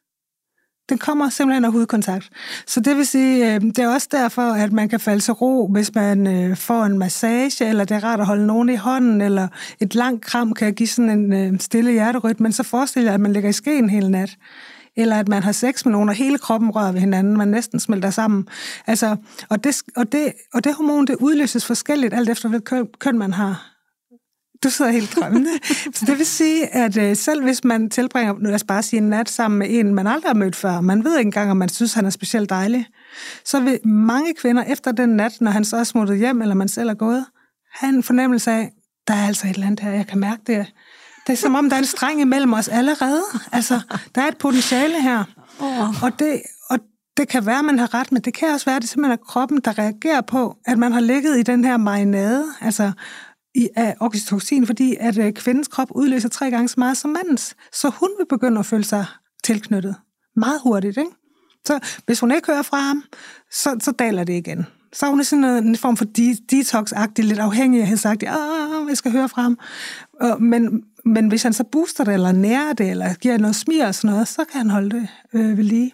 Den 0.89 0.98
kommer 0.98 1.30
simpelthen 1.30 1.65
af 1.65 1.72
hudkontakt. 1.72 2.30
Så 2.67 2.80
det 2.80 2.98
vil 2.98 3.06
sige, 3.06 3.56
øh, 3.56 3.62
det 3.62 3.80
er 3.80 3.88
også 3.94 4.08
derfor, 4.12 4.41
at 4.41 4.72
man 4.72 4.89
kan 4.89 5.00
falde 5.00 5.22
til 5.22 5.34
ro, 5.34 5.67
hvis 5.67 5.96
man 5.96 6.28
øh, 6.28 6.58
får 6.58 6.84
en 6.84 6.98
massage, 6.98 7.65
eller 7.65 7.84
det 7.84 7.96
er 7.96 8.04
rart 8.04 8.20
at 8.20 8.26
holde 8.26 8.48
nogen 8.48 8.70
i 8.70 8.76
hånden, 8.76 9.22
eller 9.22 9.48
et 9.80 9.96
langt 9.96 10.26
kram 10.26 10.54
kan 10.54 10.74
give 10.74 10.88
sådan 10.88 11.10
en 11.10 11.34
øh, 11.34 11.60
stille 11.60 11.91
hjerterytme. 11.91 12.44
Men 12.44 12.54
så 12.54 12.63
forestil 12.63 13.04
jer, 13.04 13.13
at 13.13 13.20
man 13.20 13.34
ligger 13.34 13.50
i 13.50 13.54
skeen 13.54 13.89
hele 13.89 14.12
nat. 14.12 14.38
Eller 14.96 15.20
at 15.20 15.28
man 15.28 15.44
har 15.44 15.52
sex 15.52 15.86
med 15.86 15.91
nogen, 15.91 16.10
og 16.10 16.15
hele 16.15 16.38
kroppen 16.38 16.70
rører 16.70 16.91
ved 16.91 17.00
hinanden, 17.00 17.38
man 17.38 17.48
næsten 17.48 17.80
smelter 17.80 18.10
sammen. 18.10 18.48
Altså, 18.88 19.15
og, 19.50 19.63
det, 19.63 19.82
og, 19.96 20.12
det, 20.12 20.34
og 20.54 20.63
det 20.63 20.76
hormon, 20.76 21.08
det 21.08 21.15
udløses 21.20 21.65
forskelligt, 21.65 22.13
alt 22.13 22.30
efter 22.30 22.50
hvilket 22.50 23.00
køn 23.00 23.17
man 23.17 23.34
har. 23.34 23.72
Du 24.63 24.69
sidder 24.69 24.91
helt 24.91 25.15
drømmende. 25.15 25.50
Så 25.95 26.06
det 26.06 26.17
vil 26.17 26.26
sige, 26.26 26.76
at 26.76 26.97
øh, 26.97 27.15
selv 27.15 27.43
hvis 27.43 27.63
man 27.63 27.89
tilbringer, 27.89 28.34
nu 28.34 28.39
lad 28.39 28.56
os 28.56 28.63
bare 28.63 28.84
sige 28.84 28.97
en 28.97 29.10
nat 29.10 29.30
sammen 29.30 29.58
med 29.60 29.67
en, 29.69 29.93
man 29.93 30.08
aldrig 30.08 30.30
har 30.30 30.36
mødt 30.36 30.56
før, 30.56 30.82
man 30.82 31.04
ved 31.04 31.17
ikke 31.17 31.28
engang, 31.28 31.52
om 31.52 31.58
man 31.58 31.69
synes, 31.69 31.93
han 31.93 32.06
er 32.06 32.10
specielt 32.10 32.50
dejlig, 32.50 32.86
så 33.45 33.60
vil 33.60 33.80
mange 33.88 34.34
kvinder 34.34 34.63
efter 34.63 34.91
den 34.91 35.10
nat, 35.10 35.41
når 35.41 35.52
han 35.52 35.65
så 35.65 35.78
er 35.78 35.84
smuttet 35.84 36.17
hjem, 36.17 36.41
eller 36.41 36.56
man 36.56 36.67
selv 36.67 36.89
er 36.89 36.93
gået, 36.93 37.26
have 37.74 37.93
en 37.93 38.04
fornemmelse 38.04 38.52
af, 38.52 38.71
der 39.08 39.13
er 39.13 39.28
altså 39.28 39.47
et 39.47 39.54
eller 39.54 39.67
andet 39.67 39.80
her, 39.80 39.91
jeg 39.91 40.08
kan 40.08 40.19
mærke 40.19 40.41
det. 40.47 40.65
Det 41.28 41.34
er 41.34 41.38
som 41.38 41.56
om, 41.56 41.69
der 41.69 41.76
er 41.76 41.80
en 41.80 41.86
streng 41.86 42.21
imellem 42.21 42.54
os 42.54 42.67
allerede. 42.67 43.24
Altså, 43.52 43.80
der 44.15 44.21
er 44.21 44.28
et 44.28 44.38
potentiale 44.38 45.02
her. 45.02 45.24
Oh. 45.60 46.04
Og 46.04 46.19
det, 46.19 46.41
og 46.69 46.80
det 47.17 47.28
kan 47.28 47.45
være, 47.45 47.60
at 47.60 47.65
man 47.65 47.80
har 47.80 47.93
ret, 47.93 48.12
men 48.12 48.21
det 48.21 48.34
kan 48.34 48.50
også 48.54 48.65
være, 48.65 48.76
at 48.76 48.82
det 48.82 48.89
simpelthen 48.89 49.19
er 49.19 49.26
kroppen, 49.26 49.62
der 49.65 49.80
reagerer 49.80 50.21
på, 50.21 50.58
at 50.65 50.78
man 50.78 50.91
har 50.91 51.00
ligget 51.00 51.39
i 51.39 51.43
den 51.43 51.65
her 51.65 51.78
marinade, 51.78 52.45
altså 52.62 52.91
i, 53.56 53.70
af 53.76 53.96
oxytocin, 54.00 54.66
fordi 54.66 54.96
at 55.00 55.18
øh, 55.18 55.34
kvindens 55.34 55.68
krop 55.68 55.88
udløser 55.92 56.30
tre 56.30 56.52
gange 56.52 56.68
så 56.68 56.76
meget 56.78 56.98
som 56.98 57.10
mandens. 57.10 57.56
Så 57.74 57.90
hun 57.90 58.10
vil 58.20 58.26
begynde 58.26 58.60
at 58.60 58.66
føle 58.66 58.84
sig 58.84 59.06
tilknyttet 59.44 59.96
meget 60.36 60.62
hurtigt. 60.64 60.98
Ikke? 60.98 61.12
Så 61.66 61.80
hvis 62.06 62.20
hun 62.20 62.32
ikke 62.32 62.52
hører 62.52 62.62
fra 62.62 62.80
ham, 62.80 63.04
så, 63.52 63.78
så 63.80 63.92
daler 63.92 64.24
det 64.24 64.34
igen. 64.34 64.66
Så 64.94 65.06
er 65.06 65.10
hun 65.10 65.22
i 65.22 65.24
sådan 65.24 65.44
en, 65.44 65.68
en 65.68 65.78
form 65.78 65.98
for 65.98 66.06
de, 66.06 66.38
detox-agtig, 66.52 67.24
lidt 67.24 68.00
sagt, 68.00 68.24
ah, 68.24 68.88
jeg 68.90 68.98
skal 68.98 69.12
høre 69.12 69.30
fra 69.30 69.42
ham. 69.42 69.60
Og, 70.20 70.42
men, 70.42 70.84
men 71.06 71.28
hvis 71.28 71.44
han 71.44 71.54
så 71.54 71.64
booster 71.64 72.04
det, 72.04 72.14
eller 72.14 72.32
nærer 72.32 72.74
det, 72.74 72.90
eller 72.90 73.14
giver 73.14 73.38
noget 73.38 73.56
smir 73.56 73.86
og 73.86 73.96
sådan 73.96 74.12
noget, 74.12 74.28
så 74.28 74.46
kan 74.52 74.58
han 74.58 74.70
holde 74.70 74.90
det 74.90 75.08
øh, 75.34 75.58
ved 75.58 75.64
lige. 75.64 75.94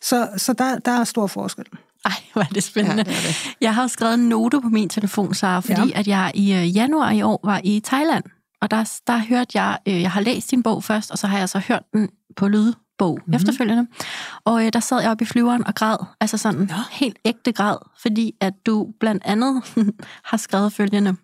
Så, 0.00 0.28
så 0.36 0.52
der, 0.52 0.78
der 0.78 0.92
er 0.92 1.04
stor 1.04 1.26
forskel. 1.26 1.66
Ej, 2.04 2.12
hvor 2.32 2.42
er 2.42 2.46
det 2.46 2.62
spændende. 2.62 3.04
Ja, 3.06 3.14
det 3.14 3.22
det. 3.22 3.54
Jeg 3.60 3.74
har 3.74 3.86
skrevet 3.86 4.14
en 4.14 4.28
note 4.28 4.60
på 4.60 4.68
min 4.68 4.88
telefon, 4.88 5.34
Sara, 5.34 5.60
fordi 5.60 5.80
Ja. 5.80 5.86
ja. 5.86 5.98
at 6.00 6.08
jeg 6.08 6.30
i 6.34 6.52
øh, 6.54 6.76
januar 6.76 7.10
i 7.10 7.22
år 7.22 7.40
var 7.44 7.60
i 7.64 7.80
Thailand. 7.84 8.24
Og 8.60 8.70
der, 8.70 8.90
der 9.06 9.18
hørte 9.18 9.60
jeg, 9.62 9.78
øh, 9.88 10.00
jeg 10.00 10.10
har 10.10 10.20
læst 10.20 10.50
din 10.50 10.62
bog 10.62 10.84
først, 10.84 11.10
og 11.10 11.18
så 11.18 11.26
har 11.26 11.38
jeg 11.38 11.48
så 11.48 11.58
hørt 11.58 11.82
den 11.92 12.08
på 12.36 12.48
lydbog 12.48 13.18
mm-hmm. 13.18 13.34
efterfølgende. 13.34 13.86
Og 14.44 14.66
øh, 14.66 14.72
der 14.72 14.80
sad 14.80 15.00
jeg 15.00 15.10
oppe 15.10 15.22
i 15.22 15.26
flyveren 15.26 15.66
og 15.66 15.74
græd, 15.74 15.96
altså 16.20 16.38
sådan 16.38 16.60
Nå. 16.60 16.74
helt 16.90 17.18
ægte 17.24 17.52
græd, 17.52 17.76
fordi 18.02 18.32
at 18.40 18.52
du 18.66 18.88
blandt 19.00 19.22
andet 19.26 19.62
har 20.30 20.36
skrevet 20.36 20.72
følgende. 20.72 21.16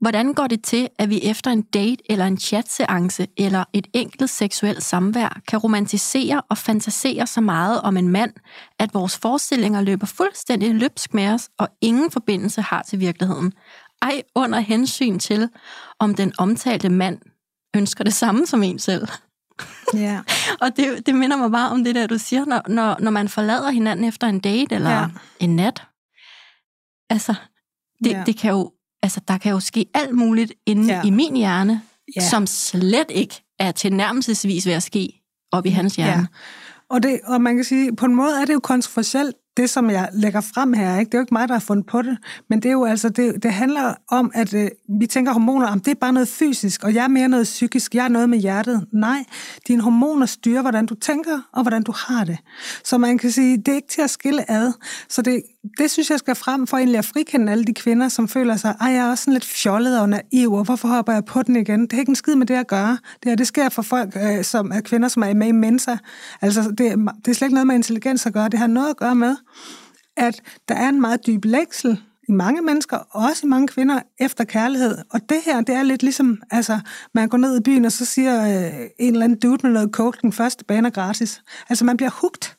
Hvordan 0.00 0.34
går 0.34 0.46
det 0.46 0.64
til, 0.64 0.88
at 0.98 1.10
vi 1.10 1.20
efter 1.22 1.50
en 1.50 1.62
date 1.62 2.10
eller 2.10 2.24
en 2.26 2.38
chatseance 2.38 3.26
eller 3.36 3.64
et 3.72 3.86
enkelt 3.92 4.30
seksuelt 4.30 4.82
samvær 4.82 5.40
kan 5.48 5.58
romantisere 5.58 6.42
og 6.50 6.58
fantasere 6.58 7.26
så 7.26 7.40
meget 7.40 7.80
om 7.80 7.96
en 7.96 8.08
mand, 8.08 8.32
at 8.78 8.94
vores 8.94 9.18
forestillinger 9.18 9.80
løber 9.80 10.06
fuldstændig 10.06 10.74
løbsk 10.74 11.14
med 11.14 11.28
os 11.28 11.48
og 11.58 11.68
ingen 11.80 12.10
forbindelse 12.10 12.62
har 12.62 12.82
til 12.82 13.00
virkeligheden? 13.00 13.52
Ej 14.02 14.22
under 14.34 14.60
hensyn 14.60 15.18
til, 15.18 15.48
om 15.98 16.14
den 16.14 16.32
omtalte 16.38 16.88
mand 16.88 17.18
ønsker 17.76 18.04
det 18.04 18.14
samme 18.14 18.46
som 18.46 18.62
en 18.62 18.78
selv. 18.78 19.08
Ja. 19.94 20.20
Og 20.62 20.76
det, 20.76 21.06
det 21.06 21.14
minder 21.14 21.36
mig 21.36 21.50
bare 21.50 21.70
om 21.70 21.84
det 21.84 21.94
der, 21.94 22.06
du 22.06 22.18
siger, 22.18 22.44
når, 22.44 22.62
når, 22.68 22.96
når 23.00 23.10
man 23.10 23.28
forlader 23.28 23.70
hinanden 23.70 24.04
efter 24.04 24.26
en 24.26 24.40
date 24.40 24.74
eller 24.74 24.90
ja. 24.90 25.06
en 25.40 25.56
nat. 25.56 25.82
Altså, 27.10 27.34
det, 28.04 28.10
ja. 28.10 28.22
det 28.26 28.38
kan 28.38 28.50
jo, 28.50 28.72
altså, 29.06 29.20
der 29.28 29.38
kan 29.38 29.52
jo 29.52 29.60
ske 29.60 29.86
alt 29.94 30.14
muligt 30.14 30.52
inde 30.66 30.94
Ja. 30.94 31.02
i 31.04 31.10
min 31.10 31.36
hjerne, 31.36 31.82
ja. 32.16 32.28
som 32.28 32.46
slet 32.46 33.10
ikke 33.10 33.42
er 33.58 33.72
tilnærmelsesvis 33.72 34.66
ved 34.66 34.72
at 34.72 34.82
ske 34.82 35.22
op 35.52 35.66
i 35.66 35.70
hans 35.70 35.96
hjerne. 35.96 36.12
Ja. 36.20 36.26
Og, 36.90 37.02
det, 37.02 37.20
og 37.24 37.40
man 37.40 37.56
kan 37.56 37.64
sige, 37.64 37.96
på 37.96 38.06
en 38.06 38.14
måde 38.14 38.40
er 38.40 38.44
det 38.44 38.54
jo 38.54 38.60
kontroversielt, 38.60 39.36
det 39.56 39.70
som 39.70 39.90
jeg 39.90 40.08
lægger 40.12 40.40
frem 40.40 40.72
her. 40.72 40.98
Ikke? 40.98 41.08
Det 41.08 41.14
er 41.14 41.18
jo 41.18 41.22
ikke 41.22 41.34
mig, 41.34 41.48
der 41.48 41.54
har 41.54 41.60
fundet 41.60 41.86
på 41.86 42.02
det, 42.02 42.18
men 42.50 42.62
det 42.62 42.68
er 42.68 42.72
jo 42.72 42.84
altså, 42.84 43.08
det, 43.08 43.42
det 43.42 43.52
handler 43.52 43.94
om, 44.10 44.30
at 44.34 44.54
øh, 44.54 44.68
vi 45.00 45.06
tænker 45.06 45.32
hormoner, 45.32 45.66
om 45.66 45.80
det 45.80 45.90
er 45.90 45.94
bare 45.94 46.12
noget 46.12 46.28
fysisk, 46.28 46.84
og 46.84 46.94
jeg 46.94 47.04
er 47.04 47.08
mere 47.08 47.28
noget 47.28 47.44
psykisk, 47.44 47.94
jeg 47.94 48.04
er 48.04 48.08
noget 48.08 48.30
med 48.30 48.38
hjertet. 48.38 48.86
Nej, 48.92 49.24
dine 49.68 49.82
hormoner 49.82 50.26
styrer, 50.26 50.62
hvordan 50.62 50.86
du 50.86 50.94
tænker, 50.94 51.40
og 51.52 51.62
hvordan 51.62 51.82
du 51.82 51.92
har 51.96 52.24
det. 52.24 52.38
Så 52.84 52.98
man 52.98 53.18
kan 53.18 53.30
sige, 53.30 53.56
det 53.56 53.68
er 53.68 53.74
ikke 53.76 53.88
til 53.88 54.02
at 54.02 54.10
skille 54.10 54.50
ad. 54.50 54.72
Så 55.08 55.22
det, 55.22 55.42
det 55.78 55.90
synes 55.90 56.10
jeg 56.10 56.18
skal 56.18 56.34
frem 56.34 56.66
for 56.66 56.76
egentlig 56.76 56.98
at 56.98 57.04
frikende 57.04 57.52
alle 57.52 57.64
de 57.64 57.74
kvinder, 57.74 58.08
som 58.08 58.28
føler 58.28 58.56
sig, 58.56 58.74
ej, 58.80 58.88
jeg 58.88 59.06
er 59.06 59.10
også 59.10 59.24
sådan 59.24 59.32
lidt 59.32 59.44
fjollet 59.44 60.00
og 60.00 60.08
naiv, 60.08 60.52
og 60.52 60.64
hvorfor 60.64 60.88
hopper 60.88 61.12
jeg 61.12 61.24
på 61.24 61.42
den 61.42 61.56
igen? 61.56 61.82
Det 61.82 61.92
har 61.92 62.00
ikke 62.00 62.10
en 62.10 62.16
skid 62.16 62.34
med 62.34 62.46
det 62.46 62.54
at 62.54 62.66
gøre. 62.66 62.98
Det, 63.22 63.24
her, 63.24 63.34
det 63.34 63.46
sker 63.46 63.68
for 63.68 63.82
folk, 63.82 64.16
øh, 64.16 64.44
som 64.44 64.70
er 64.70 64.80
kvinder, 64.80 65.08
som 65.08 65.22
er 65.22 65.34
med 65.34 65.46
i 65.46 65.52
Mensa. 65.52 65.96
Altså, 66.42 66.62
det, 66.62 66.78
det 66.78 67.28
er 67.28 67.32
slet 67.32 67.42
ikke 67.42 67.54
noget 67.54 67.66
med 67.66 67.74
intelligens 67.74 68.26
at 68.26 68.32
gøre. 68.32 68.48
Det 68.48 68.58
har 68.58 68.66
noget 68.66 68.90
at 68.90 68.96
gøre 68.96 69.14
med, 69.14 69.36
at 70.16 70.42
der 70.68 70.74
er 70.74 70.88
en 70.88 71.00
meget 71.00 71.26
dyb 71.26 71.44
længsel 71.44 72.00
i 72.28 72.32
mange 72.32 72.62
mennesker, 72.62 72.96
også 72.96 73.46
i 73.46 73.48
mange 73.48 73.68
kvinder, 73.68 74.00
efter 74.20 74.44
kærlighed. 74.44 74.98
Og 75.10 75.20
det 75.28 75.38
her, 75.44 75.60
det 75.60 75.74
er 75.74 75.82
lidt 75.82 76.02
ligesom, 76.02 76.42
altså, 76.50 76.80
man 77.14 77.28
går 77.28 77.38
ned 77.38 77.58
i 77.58 77.62
byen, 77.62 77.84
og 77.84 77.92
så 77.92 78.04
siger 78.04 78.42
øh, 78.42 78.80
en 78.98 79.12
eller 79.12 79.24
anden 79.24 79.38
dude 79.38 79.58
med 79.62 79.70
noget 79.70 79.90
coke, 79.92 80.18
den 80.22 80.32
første 80.32 80.64
bane 80.64 80.88
er 80.88 80.92
gratis. 80.92 81.42
Altså, 81.68 81.84
man 81.84 81.96
bliver 81.96 82.10
hugt. 82.10 82.56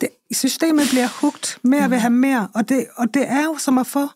Det, 0.00 0.08
systemet 0.32 0.84
bliver 0.90 1.08
hugt. 1.20 1.58
Mere 1.62 1.90
vil 1.90 1.98
have 1.98 2.10
mere. 2.10 2.48
Og 2.54 2.68
det, 2.68 2.86
og 2.96 3.14
det 3.14 3.28
er 3.28 3.44
jo 3.44 3.56
som 3.58 3.78
at 3.78 3.86
få... 3.86 4.08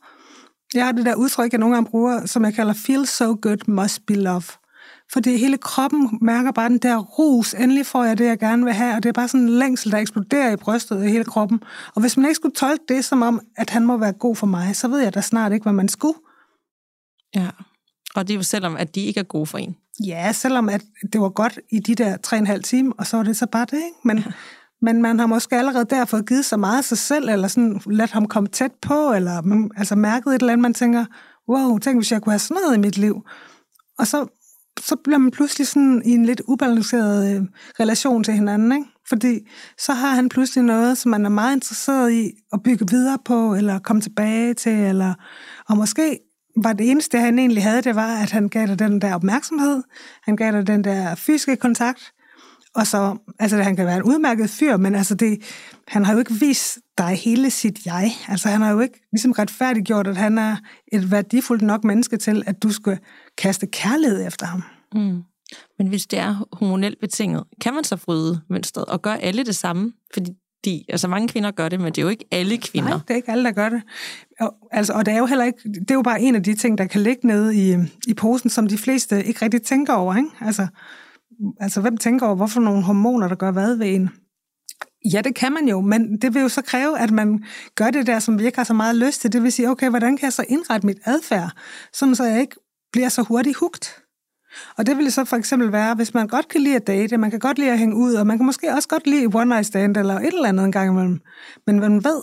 Jeg 0.74 0.84
har 0.84 0.92
det 0.92 1.06
der 1.06 1.14
udtryk, 1.14 1.52
jeg 1.52 1.60
nogle 1.60 1.74
gange 1.74 1.90
bruger, 1.90 2.26
som 2.26 2.44
jeg 2.44 2.54
kalder 2.54 2.74
feel 2.86 3.06
so 3.06 3.38
good, 3.42 3.68
must 3.70 4.06
be 4.06 4.14
love. 4.14 4.42
Fordi 5.12 5.36
hele 5.36 5.58
kroppen 5.58 6.18
mærker 6.22 6.52
bare 6.52 6.68
den 6.68 6.78
der 6.78 6.98
rus. 6.98 7.54
Endelig 7.54 7.86
får 7.86 8.04
jeg 8.04 8.18
det, 8.18 8.24
jeg 8.24 8.38
gerne 8.38 8.64
vil 8.64 8.72
have. 8.72 8.96
Og 8.96 9.02
det 9.02 9.08
er 9.08 9.12
bare 9.12 9.28
sådan 9.28 9.40
en 9.40 9.48
længsel, 9.48 9.92
der 9.92 9.98
eksploderer 9.98 10.52
i 10.52 10.56
brystet 10.56 11.04
i 11.04 11.08
hele 11.08 11.24
kroppen. 11.24 11.62
Og 11.94 12.00
hvis 12.00 12.16
man 12.16 12.26
ikke 12.26 12.34
skulle 12.34 12.54
tolke 12.54 12.84
det 12.88 13.04
som 13.04 13.22
om, 13.22 13.40
at 13.56 13.70
han 13.70 13.86
må 13.86 13.96
være 13.96 14.12
god 14.12 14.36
for 14.36 14.46
mig, 14.46 14.76
så 14.76 14.88
ved 14.88 15.00
jeg 15.00 15.14
da 15.14 15.20
snart 15.20 15.52
ikke, 15.52 15.62
hvad 15.62 15.72
man 15.72 15.88
skulle. 15.88 16.18
Ja, 17.34 17.48
og 18.14 18.28
det 18.28 18.34
er 18.34 18.36
jo 18.36 18.42
selvom, 18.42 18.76
at 18.76 18.94
de 18.94 19.00
ikke 19.00 19.20
er 19.20 19.24
gode 19.24 19.46
for 19.46 19.58
en. 19.58 19.76
Ja, 20.06 20.32
selvom 20.32 20.68
at 20.68 20.82
det 21.12 21.20
var 21.20 21.28
godt 21.28 21.58
i 21.70 21.78
de 21.78 21.94
der 21.94 22.16
tre 22.16 22.36
og 22.36 22.38
en 22.38 22.46
halv 22.46 22.62
time, 22.62 22.92
og 22.98 23.06
så 23.06 23.16
var 23.16 23.24
det 23.24 23.36
så 23.36 23.46
bare 23.46 23.64
det, 23.64 23.76
ikke? 23.76 23.98
Men, 24.04 24.18
ja 24.18 24.24
men 24.84 25.02
man 25.02 25.18
har 25.18 25.26
måske 25.26 25.56
allerede 25.56 25.84
derfor 25.84 26.22
givet 26.22 26.44
så 26.44 26.56
meget 26.56 26.78
af 26.78 26.84
sig 26.84 26.98
selv, 26.98 27.28
eller 27.28 27.48
sådan 27.48 27.80
ladt 27.86 28.10
ham 28.10 28.28
komme 28.28 28.48
tæt 28.48 28.72
på, 28.82 29.12
eller 29.12 29.42
man, 29.42 29.70
altså 29.76 29.96
mærket 29.96 30.34
et 30.34 30.40
eller 30.40 30.52
andet, 30.52 30.62
man 30.62 30.74
tænker, 30.74 31.04
wow, 31.48 31.78
tænk 31.78 31.98
hvis 31.98 32.12
jeg 32.12 32.22
kunne 32.22 32.32
have 32.32 32.38
sådan 32.38 32.62
noget 32.62 32.76
i 32.76 32.80
mit 32.80 32.98
liv. 32.98 33.22
Og 33.98 34.06
så, 34.06 34.26
så 34.80 34.96
bliver 35.04 35.18
man 35.18 35.30
pludselig 35.30 35.66
sådan 35.66 36.02
i 36.04 36.10
en 36.10 36.24
lidt 36.24 36.42
ubalanceret 36.48 37.36
øh, 37.36 37.42
relation 37.80 38.24
til 38.24 38.34
hinanden, 38.34 38.72
ikke? 38.72 38.86
Fordi 39.08 39.48
så 39.78 39.92
har 39.92 40.14
han 40.14 40.28
pludselig 40.28 40.64
noget, 40.64 40.98
som 40.98 41.10
man 41.10 41.24
er 41.24 41.30
meget 41.30 41.56
interesseret 41.56 42.12
i 42.12 42.30
at 42.52 42.62
bygge 42.64 42.86
videre 42.90 43.18
på, 43.24 43.54
eller 43.54 43.78
komme 43.78 44.02
tilbage 44.02 44.54
til, 44.54 44.72
eller, 44.72 45.14
og 45.68 45.76
måske 45.76 46.18
var 46.62 46.72
det 46.72 46.90
eneste, 46.90 47.18
han 47.18 47.38
egentlig 47.38 47.62
havde, 47.62 47.82
det 47.82 47.94
var, 47.94 48.16
at 48.16 48.30
han 48.30 48.48
gav 48.48 48.66
dig 48.66 48.78
den 48.78 49.00
der 49.00 49.14
opmærksomhed, 49.14 49.82
han 50.22 50.36
gav 50.36 50.52
dig 50.52 50.66
den 50.66 50.84
der 50.84 51.14
fysiske 51.14 51.56
kontakt, 51.56 52.12
og 52.74 52.86
så, 52.86 53.16
altså 53.38 53.62
han 53.62 53.76
kan 53.76 53.86
være 53.86 53.96
en 53.96 54.02
udmærket 54.02 54.50
fyr, 54.50 54.76
men 54.76 54.94
altså 54.94 55.14
det, 55.14 55.42
han 55.88 56.04
har 56.04 56.12
jo 56.12 56.18
ikke 56.18 56.34
vist 56.40 56.78
dig 56.98 57.08
hele 57.08 57.50
sit 57.50 57.86
jeg. 57.86 58.10
Altså 58.28 58.48
han 58.48 58.60
har 58.60 58.70
jo 58.70 58.80
ikke 58.80 59.08
ligesom 59.12 59.32
retfærdiggjort, 59.32 60.06
at 60.06 60.16
han 60.16 60.38
er 60.38 60.56
et 60.92 61.10
værdifuldt 61.10 61.62
nok 61.62 61.84
menneske 61.84 62.16
til, 62.16 62.42
at 62.46 62.62
du 62.62 62.72
skal 62.72 62.98
kaste 63.38 63.66
kærlighed 63.66 64.26
efter 64.26 64.46
ham. 64.46 64.62
Mm. 64.94 65.22
Men 65.78 65.86
hvis 65.86 66.06
det 66.06 66.18
er 66.18 66.46
hormonelt 66.52 67.00
betinget, 67.00 67.44
kan 67.60 67.74
man 67.74 67.84
så 67.84 67.96
bryde 67.96 68.40
mønstret 68.50 68.84
og 68.84 69.02
gøre 69.02 69.22
alle 69.22 69.44
det 69.44 69.56
samme? 69.56 69.92
Fordi 70.12 70.30
de, 70.64 70.84
altså 70.88 71.08
mange 71.08 71.28
kvinder 71.28 71.50
gør 71.50 71.68
det, 71.68 71.80
men 71.80 71.86
det 71.86 71.98
er 71.98 72.02
jo 72.02 72.08
ikke 72.08 72.24
alle 72.30 72.58
kvinder. 72.58 72.88
Nej, 72.88 72.98
det 72.98 73.10
er 73.10 73.14
ikke 73.14 73.30
alle, 73.30 73.44
der 73.44 73.52
gør 73.52 73.68
det. 73.68 73.82
Og, 74.40 74.54
altså, 74.72 74.92
og 74.92 75.06
det 75.06 75.14
er 75.14 75.18
jo 75.18 75.26
heller 75.26 75.44
ikke, 75.44 75.58
det 75.64 75.90
er 75.90 75.94
jo 75.94 76.02
bare 76.02 76.20
en 76.20 76.34
af 76.34 76.42
de 76.42 76.54
ting, 76.54 76.78
der 76.78 76.84
kan 76.84 77.00
ligge 77.00 77.26
nede 77.26 77.56
i, 77.56 77.76
i 78.06 78.14
posen, 78.14 78.50
som 78.50 78.68
de 78.68 78.78
fleste 78.78 79.24
ikke 79.24 79.42
rigtig 79.42 79.62
tænker 79.62 79.92
over. 79.92 80.16
Ikke? 80.16 80.28
Altså, 80.40 80.66
altså, 81.60 81.80
hvem 81.80 81.96
tænker 81.96 82.26
over, 82.26 82.36
hvorfor 82.36 82.60
nogle 82.60 82.82
hormoner, 82.82 83.28
der 83.28 83.34
gør 83.34 83.50
hvad 83.50 83.76
ved 83.76 83.86
en? 83.86 84.10
Ja, 85.12 85.20
det 85.20 85.34
kan 85.34 85.52
man 85.52 85.68
jo, 85.68 85.80
men 85.80 86.18
det 86.22 86.34
vil 86.34 86.42
jo 86.42 86.48
så 86.48 86.62
kræve, 86.62 86.98
at 86.98 87.10
man 87.10 87.44
gør 87.74 87.90
det 87.90 88.06
der, 88.06 88.18
som 88.18 88.38
vi 88.38 88.46
ikke 88.46 88.58
har 88.58 88.64
så 88.64 88.74
meget 88.74 88.96
lyst 88.96 89.20
til. 89.20 89.32
Det 89.32 89.42
vil 89.42 89.52
sige, 89.52 89.70
okay, 89.70 89.88
hvordan 89.90 90.16
kan 90.16 90.24
jeg 90.24 90.32
så 90.32 90.44
indrette 90.48 90.86
mit 90.86 90.98
adfærd, 91.04 91.50
sådan 91.92 92.14
så 92.14 92.24
jeg 92.24 92.40
ikke 92.40 92.56
bliver 92.92 93.08
så 93.08 93.22
hurtigt 93.22 93.56
hugt? 93.56 94.00
Og 94.78 94.86
det 94.86 94.96
ville 94.96 95.10
så 95.10 95.24
for 95.24 95.36
eksempel 95.36 95.72
være, 95.72 95.94
hvis 95.94 96.14
man 96.14 96.28
godt 96.28 96.48
kan 96.48 96.60
lide 96.60 96.76
at 96.76 96.86
date, 96.86 97.16
man 97.16 97.30
kan 97.30 97.40
godt 97.40 97.58
lide 97.58 97.72
at 97.72 97.78
hænge 97.78 97.96
ud, 97.96 98.14
og 98.14 98.26
man 98.26 98.38
kan 98.38 98.46
måske 98.46 98.72
også 98.74 98.88
godt 98.88 99.06
lide 99.06 99.26
one 99.34 99.44
night 99.44 99.66
stand 99.66 99.96
eller 99.96 100.14
et 100.14 100.26
eller 100.26 100.48
andet 100.48 100.64
en 100.64 100.72
gang 100.72 100.90
imellem. 100.90 101.20
Men 101.66 101.80
man 101.80 102.04
ved, 102.04 102.22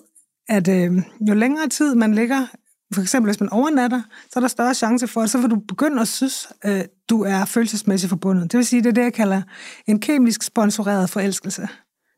at 0.49 0.67
øh, 0.67 0.91
jo 1.27 1.33
længere 1.33 1.69
tid 1.69 1.95
man 1.95 2.13
ligger, 2.13 2.47
for 2.93 3.01
eksempel 3.01 3.27
hvis 3.27 3.39
man 3.39 3.49
overnatter, 3.49 4.01
så 4.31 4.39
er 4.39 4.41
der 4.41 4.47
større 4.47 4.73
chance 4.73 5.07
for, 5.07 5.21
at 5.21 5.29
så 5.29 5.37
vil 5.37 5.49
du 5.49 5.59
begynde 5.67 6.01
at 6.01 6.07
synes, 6.07 6.47
at 6.61 6.87
du 7.09 7.23
er 7.23 7.45
følelsesmæssigt 7.45 8.09
forbundet. 8.09 8.51
Det 8.51 8.57
vil 8.57 8.65
sige, 8.65 8.81
det 8.81 8.89
er 8.89 8.93
det, 8.93 9.01
jeg 9.01 9.13
kalder 9.13 9.41
en 9.87 9.99
kemisk 9.99 10.43
sponsoreret 10.43 11.09
forelskelse. 11.09 11.67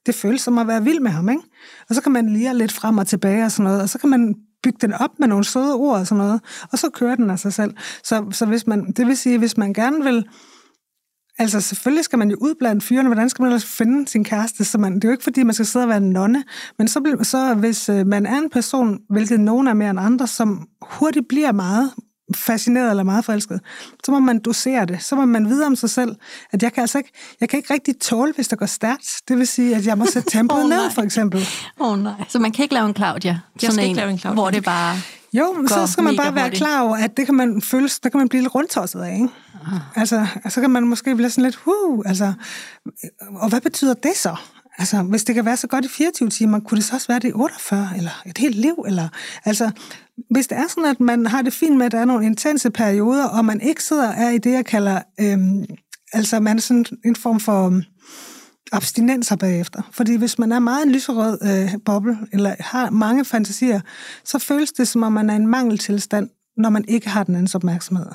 Det 0.06 0.16
føles 0.16 0.42
som 0.42 0.58
at 0.58 0.68
være 0.68 0.84
vild 0.84 1.00
med 1.00 1.12
ham, 1.12 1.30
ikke? 1.30 1.44
Og 1.90 1.96
så 1.96 2.02
kan 2.02 2.12
man 2.12 2.30
lige 2.30 2.58
lidt 2.58 2.72
frem 2.72 2.98
og 2.98 3.08
tilbage 3.08 3.46
og 3.46 3.52
sådan 3.52 3.64
noget, 3.64 3.82
og 3.82 3.90
så 3.90 3.98
kan 3.98 4.10
man 4.10 4.36
bygge 4.64 4.78
den 4.82 4.94
op 4.94 5.20
med 5.20 5.28
nogle 5.28 5.44
søde 5.46 5.74
ord 5.74 6.00
og 6.00 6.08
sådan 6.08 6.24
noget, 6.24 6.42
og 6.72 6.80
så 6.80 6.90
kører 6.90 7.16
den 7.16 7.30
af 7.30 7.40
sig 7.40 7.54
selv. 7.54 7.74
Så, 8.04 8.26
så 8.32 8.46
hvis 8.46 8.68
man, 8.68 8.92
det 8.92 9.08
vil 9.08 9.18
sige, 9.18 9.38
hvis 9.38 9.58
man 9.58 9.74
gerne 9.74 10.04
vil 10.04 10.26
Altså 11.39 11.62
selvfølgelig 11.62 12.06
skal 12.06 12.19
man 12.19 12.30
jo 12.30 12.38
ud 12.41 12.56
blandt 12.60 12.84
fyrene, 12.84 13.10
hvordan 13.10 13.30
skal 13.30 13.43
man 13.43 13.52
ellers 13.52 13.65
finde 13.65 14.08
sin 14.08 14.24
kæreste? 14.24 14.65
Så 14.65 14.78
man, 14.78 14.96
det 14.96 15.04
er 15.04 15.08
jo 15.08 15.12
ikke 15.12 15.24
fordi, 15.24 15.43
man 15.43 15.54
skal 15.54 15.65
sidde 15.65 15.86
og 15.86 15.89
være 15.89 15.98
en 15.98 16.10
nonne, 16.10 16.43
men 16.78 16.88
så, 16.88 17.17
så 17.24 17.54
hvis 17.54 17.89
øh, 17.89 18.08
man 18.08 18.26
er 18.26 18.38
en 18.38 18.50
person, 18.50 19.00
hvilket 19.10 19.39
nogen 19.39 19.67
er 19.67 19.74
mere 19.74 19.89
end 19.89 20.00
andre, 20.00 20.28
som 20.28 20.67
hurtigt 20.82 21.28
bliver 21.28 21.52
meget 21.52 21.91
fascineret 22.36 22.90
eller 22.90 23.04
meget 23.04 23.26
forelsket, 23.26 23.60
så 24.06 24.12
må 24.12 24.20
man 24.20 24.40
dosere 24.40 24.86
det. 24.86 25.04
Så 25.04 25.16
må 25.16 25.26
man 25.26 25.50
vide 25.50 25.66
om 25.66 25.76
sig 25.76 25.90
selv, 25.90 26.16
at 26.52 26.64
jeg 26.64 26.74
kan 26.74 26.82
altså 26.82 26.98
ikke, 26.98 27.12
jeg 27.42 27.50
kan 27.50 27.58
ikke 27.58 27.74
rigtig 27.74 28.00
tåle, 28.00 28.34
hvis 28.36 28.48
det 28.48 28.60
går 28.60 28.66
stærkt. 28.66 29.22
Det 29.28 29.38
vil 29.38 29.48
sige, 29.48 29.76
at 29.76 29.86
jeg 29.86 29.98
må 29.98 30.06
sætte 30.06 30.30
tempoet 30.30 30.64
oh, 30.64 30.70
ned, 30.70 30.92
for 30.92 31.02
eksempel. 31.02 31.48
Åh 31.80 31.92
oh, 31.92 32.00
nej. 32.00 32.14
Så 32.30 32.40
man 32.40 32.52
kan 32.52 32.64
ikke 32.64 32.74
lave 32.74 32.86
en 32.86 32.96
Claudia? 32.96 33.32
Jeg 33.32 33.40
sådan 33.62 33.74
skal 33.74 33.84
en, 33.84 33.90
ikke 33.90 34.00
lave 34.00 34.12
en 34.12 34.20
Claudia. 34.20 34.42
Hvor 34.42 34.50
det 34.50 34.64
bare 34.64 34.96
Jo, 35.34 35.66
så 35.68 35.88
skal 35.88 36.04
man 36.04 36.16
bare 36.18 36.36
være 36.36 36.44
hurtigt. 36.44 36.64
klar 36.64 36.82
over, 36.82 36.98
at 36.98 37.18
det 37.18 37.26
kan 37.26 37.36
man 37.36 37.62
føle, 37.62 37.90
der 38.04 38.10
kan 38.10 38.18
man 38.18 38.30
blive 38.30 38.42
lidt 38.42 38.56
rundtosset 38.56 39.02
af, 39.02 39.14
ikke? 39.14 39.30
Ah. 39.66 39.80
Altså, 39.96 40.28
så 40.50 40.62
kan 40.62 40.70
man 40.70 40.84
måske 40.84 41.16
blive 41.16 41.30
sådan 41.30 41.44
lidt, 41.44 41.56
huh, 41.56 42.04
altså, 42.06 42.34
og 43.36 43.50
hvad 43.50 43.62
betyder 43.62 43.94
det 43.94 44.16
så? 44.16 44.36
Altså, 44.78 45.04
hvis 45.04 45.24
det 45.24 45.36
kan 45.36 45.46
være 45.46 45.58
så 45.58 45.68
godt 45.68 45.86
i 45.86 45.88
24 45.88 46.30
timer, 46.30 46.60
kunne 46.60 46.76
det 46.76 46.86
så 46.86 46.96
også 46.96 47.08
være 47.08 47.20
det 47.20 47.28
i 47.28 47.34
48, 47.34 47.90
eller 47.98 48.22
et 48.26 48.38
helt 48.38 48.56
liv, 48.56 48.84
eller, 48.88 49.10
altså, 49.46 49.72
hvis 50.30 50.48
det 50.48 50.58
er 50.58 50.68
sådan, 50.68 50.86
at 50.86 51.00
man 51.00 51.26
har 51.26 51.42
det 51.42 51.54
fint 51.54 51.78
med, 51.78 51.86
at 51.86 51.92
der 51.92 52.00
er 52.00 52.06
nogle 52.06 52.26
intense 52.26 52.70
perioder, 52.70 53.26
og 53.26 53.46
man 53.46 53.62
ikke 53.62 53.84
sidder 53.84 54.10
er 54.10 54.30
i 54.30 54.38
det, 54.38 54.52
jeg 54.52 54.66
kalder, 54.66 55.02
øhm, 55.20 55.66
altså 56.14 56.40
man 56.40 56.58
er 56.58 56.62
sådan 56.62 56.86
en 57.06 57.16
form 57.16 57.40
for 57.40 57.66
øhm, 57.66 57.84
abstinenser 58.72 59.36
bagefter. 59.36 59.82
Fordi 59.92 60.16
hvis 60.16 60.40
man 60.40 60.52
er 60.52 60.60
meget 60.60 60.86
en 60.86 60.92
lyserød 60.92 61.38
øh, 61.44 61.74
boble, 61.86 62.18
eller 62.32 62.56
har 62.60 62.90
mange 62.90 63.26
fantasier, 63.26 63.82
så 64.26 64.40
føles 64.40 64.72
det, 64.72 64.88
som 64.88 65.04
om 65.04 65.12
man 65.12 65.30
er 65.30 65.34
i 65.34 65.36
en 65.36 65.48
mangeltilstand, 65.48 66.30
når 66.58 66.70
man 66.70 66.86
ikke 66.88 67.10
har 67.10 67.24
den 67.24 67.36
andens 67.36 67.56
opmærksomhed. 67.56 68.06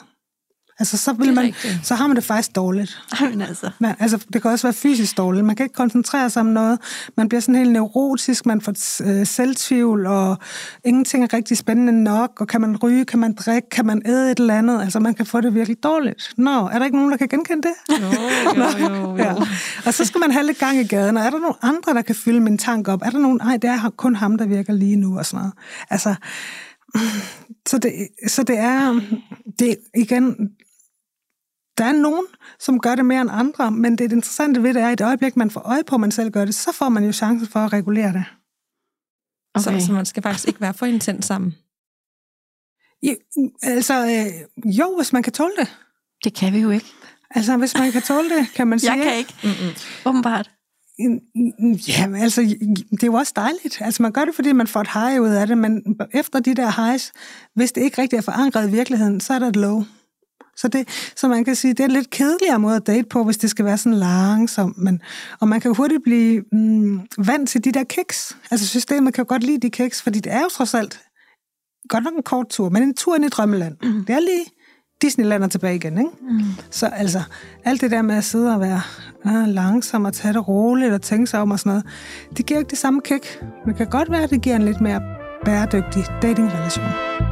Altså, 0.79 0.97
så, 0.97 1.13
vil 1.13 1.35
man, 1.35 1.55
så 1.83 1.95
har 1.95 2.07
man 2.07 2.17
det 2.17 2.25
faktisk 2.25 2.57
dårligt. 2.57 3.03
Men 3.21 3.43
altså. 3.43 3.71
Man, 3.79 3.95
altså, 3.99 4.25
det 4.33 4.43
kan 4.43 4.51
også 4.51 4.67
være 4.67 4.75
fysisk 4.75 5.17
dårligt. 5.17 5.45
Man 5.45 5.57
kan 5.57 5.65
ikke 5.65 5.75
koncentrere 5.75 6.31
sig 6.31 6.41
om 6.41 6.47
noget. 6.47 6.79
Man 7.17 7.29
bliver 7.29 7.41
sådan 7.41 7.55
helt 7.55 7.73
neurotisk, 7.73 8.47
man 8.47 8.61
får 8.61 8.73
øh, 9.05 9.27
selvtvivl, 9.27 10.07
og 10.07 10.39
ingenting 10.85 11.25
er 11.25 11.33
rigtig 11.33 11.57
spændende 11.57 12.03
nok, 12.03 12.41
og 12.41 12.49
kan 12.49 12.61
man 12.61 12.77
ryge, 12.77 13.05
kan 13.05 13.19
man 13.19 13.35
drikke, 13.35 13.69
kan 13.69 13.87
man 13.87 14.03
æde 14.07 14.31
et 14.31 14.41
eller 14.41 14.55
andet. 14.55 14.83
Altså, 14.83 15.01
man 15.01 15.15
kan 15.15 15.27
få 15.27 15.41
det 15.41 15.55
virkelig 15.55 15.83
dårligt. 15.83 16.33
Nå, 16.37 16.67
er 16.67 16.79
der 16.79 16.85
ikke 16.85 16.97
nogen, 16.97 17.11
der 17.11 17.17
kan 17.17 17.29
genkende 17.29 17.69
det? 17.69 18.01
Jo, 18.01 18.07
jo, 18.57 18.89
jo. 18.89 18.95
jo. 18.95 19.17
ja. 19.25 19.35
Og 19.87 19.95
så 19.95 20.05
skal 20.05 20.19
man 20.19 20.31
have 20.31 20.47
lidt 20.47 20.59
gang 20.59 20.79
i 20.79 20.87
gaden, 20.87 21.17
og 21.17 21.23
er 21.23 21.31
der 21.31 21.39
nogen 21.39 21.57
andre, 21.63 21.95
der 21.95 22.03
kan 22.03 22.15
fylde 22.15 22.41
min 22.41 22.59
tank 22.59 22.89
op? 22.89 23.03
Er 23.03 23.11
der 23.11 23.19
nogen, 23.19 23.41
nej, 23.45 23.57
det 23.57 23.71
er 23.71 23.91
kun 23.97 24.17
ham, 24.17 24.39
der 24.39 24.47
virker 24.47 24.73
lige 24.73 24.97
nu, 24.97 25.19
og 25.19 25.27
sådan 25.27 25.39
noget. 25.39 25.53
Altså, 25.91 26.15
så 27.69 27.79
det, 27.79 27.93
så 28.27 28.43
det 28.43 28.59
er, 28.59 29.01
det 29.59 29.77
igen, 29.95 30.51
der 31.79 31.85
er 31.85 31.93
nogen, 31.93 32.27
som 32.59 32.81
gør 32.81 32.95
det 32.95 33.07
mere 33.07 33.21
end 33.21 33.31
andre, 33.33 33.71
men 33.71 33.99
det 33.99 34.13
interessante 34.13 34.63
ved 34.63 34.75
det 34.75 34.83
er, 34.83 34.87
at 34.87 34.93
i 34.93 34.97
det 34.97 35.05
øjeblik, 35.05 35.37
man 35.37 35.51
får 35.51 35.61
øje 35.61 35.85
på, 35.85 35.95
at 35.95 36.01
man 36.01 36.11
selv 36.11 36.31
gør 36.31 36.45
det, 36.45 36.55
så 36.55 36.73
får 36.73 36.89
man 36.89 37.05
jo 37.05 37.13
chancen 37.13 37.49
for 37.49 37.61
at 37.61 37.73
regulere 37.73 38.13
det. 38.13 38.25
Okay. 39.55 39.81
Så, 39.81 39.87
så 39.87 39.93
man 39.93 40.07
skal 40.07 40.23
faktisk 40.23 40.49
ikke 40.49 40.61
være 40.61 40.75
for 40.75 40.87
intens 40.87 41.25
sammen? 41.25 41.55
Jo, 43.03 43.15
altså, 43.63 43.95
øh, 44.07 44.71
jo, 44.79 44.97
hvis 44.97 45.13
man 45.13 45.23
kan 45.23 45.33
tåle 45.33 45.53
det. 45.59 45.77
Det 46.25 46.35
kan 46.35 46.53
vi 46.53 46.59
jo 46.59 46.71
ikke. 46.71 46.87
Altså, 47.31 47.57
hvis 47.57 47.79
man 47.79 47.93
kan 47.93 48.03
tåle 48.03 48.29
det, 48.29 48.47
kan 48.55 48.67
man 48.67 48.79
sige. 48.81 48.93
Jeg 48.93 49.05
kan 49.05 49.17
ikke. 49.17 49.35
Mm-mm. 49.43 49.75
Åbenbart. 50.07 50.51
Ja, 51.89 52.23
altså, 52.23 52.41
det 52.91 53.03
er 53.03 53.07
jo 53.07 53.15
også 53.15 53.33
dejligt. 53.37 53.81
Altså, 53.81 54.03
man 54.03 54.13
gør 54.13 54.25
det, 54.25 54.35
fordi 54.35 54.53
man 54.53 54.67
får 54.67 54.81
et 54.81 54.89
high 54.93 55.23
ud 55.23 55.29
af 55.29 55.47
det, 55.47 55.59
men 55.59 55.97
efter 56.13 56.41
de 56.41 56.55
der 56.55 56.87
highs, 56.87 57.13
hvis 57.55 57.73
det 57.73 57.83
ikke 57.83 58.03
rigtig 58.03 58.17
er 58.17 58.21
forankret 58.21 58.69
i 58.69 58.71
virkeligheden, 58.71 59.21
så 59.21 59.35
er 59.35 59.39
der 59.39 59.49
et 59.49 59.57
low. 59.57 59.85
Så, 60.59 60.69
det, 60.69 60.89
så 61.17 61.29
man 61.29 61.45
kan 61.45 61.55
sige, 61.55 61.75
det 61.75 61.81
er 61.81 61.85
en 61.85 61.91
lidt 61.91 62.11
kedeligere 62.11 62.59
måde 62.59 62.77
at 62.77 62.87
date 62.87 63.09
på, 63.11 63.25
hvis 63.25 63.37
det 63.37 63.51
skal 63.51 63.65
være 63.65 63.79
sådan 63.79 63.99
langsomt. 63.99 64.79
Men, 64.79 65.01
og 65.41 65.49
man 65.49 65.61
kan 65.61 65.75
hurtigt 65.75 66.03
blive 66.03 66.43
mm, 66.53 67.01
vant 67.19 67.49
til 67.49 67.65
de 67.65 67.73
der 67.73 67.85
kiks. 67.85 68.37
Altså 68.51 68.67
systemet 68.67 69.15
kan 69.15 69.25
jo 69.25 69.29
godt 69.29 69.45
lide 69.45 69.61
de 69.61 69.71
kiks, 69.71 70.03
fordi 70.03 70.21
det 70.21 70.33
er 70.33 70.41
jo 70.41 70.49
trods 70.49 70.75
alt 70.75 71.01
godt 71.89 72.05
nok 72.05 72.15
en 72.15 72.23
kort 72.23 72.49
tur, 72.49 72.69
men 72.69 72.83
en 72.83 72.95
tur 72.95 73.17
ind 73.17 73.25
i 73.25 73.29
drømmeland. 73.29 73.77
Mm. 73.83 74.05
Det 74.05 74.15
er 74.15 74.21
lige 74.21 74.45
Disneyland 75.03 75.45
og 75.45 75.51
tilbage 75.51 75.77
igen, 75.77 75.99
ikke? 75.99 76.11
Mm. 76.21 76.41
Så 76.71 76.87
altså, 76.87 77.23
alt 77.65 77.81
det 77.81 77.91
der 77.91 78.03
med 78.03 78.15
at 78.15 78.25
sidde 78.25 78.55
og 78.55 78.61
være 78.61 78.81
uh, 79.25 79.49
langsom 79.49 80.05
og 80.05 80.13
tage 80.13 80.35
det 80.35 80.49
roligt 80.49 80.93
og 80.93 81.03
tænke 81.03 81.27
sig 81.27 81.41
om 81.41 81.51
og 81.51 81.59
sådan 81.59 81.71
noget, 81.71 81.87
det 82.37 82.47
giver 82.47 82.61
ikke 82.61 82.71
det 82.71 82.79
samme 82.79 83.01
kick. 83.01 83.43
Men 83.43 83.69
det 83.69 83.77
kan 83.77 83.87
godt 83.87 84.11
være, 84.11 84.23
at 84.23 84.31
det 84.31 84.43
giver 84.43 84.57
en 84.57 84.65
lidt 84.65 84.81
mere 84.81 85.01
bæredygtig 85.45 86.05
datingrelation. 86.23 87.28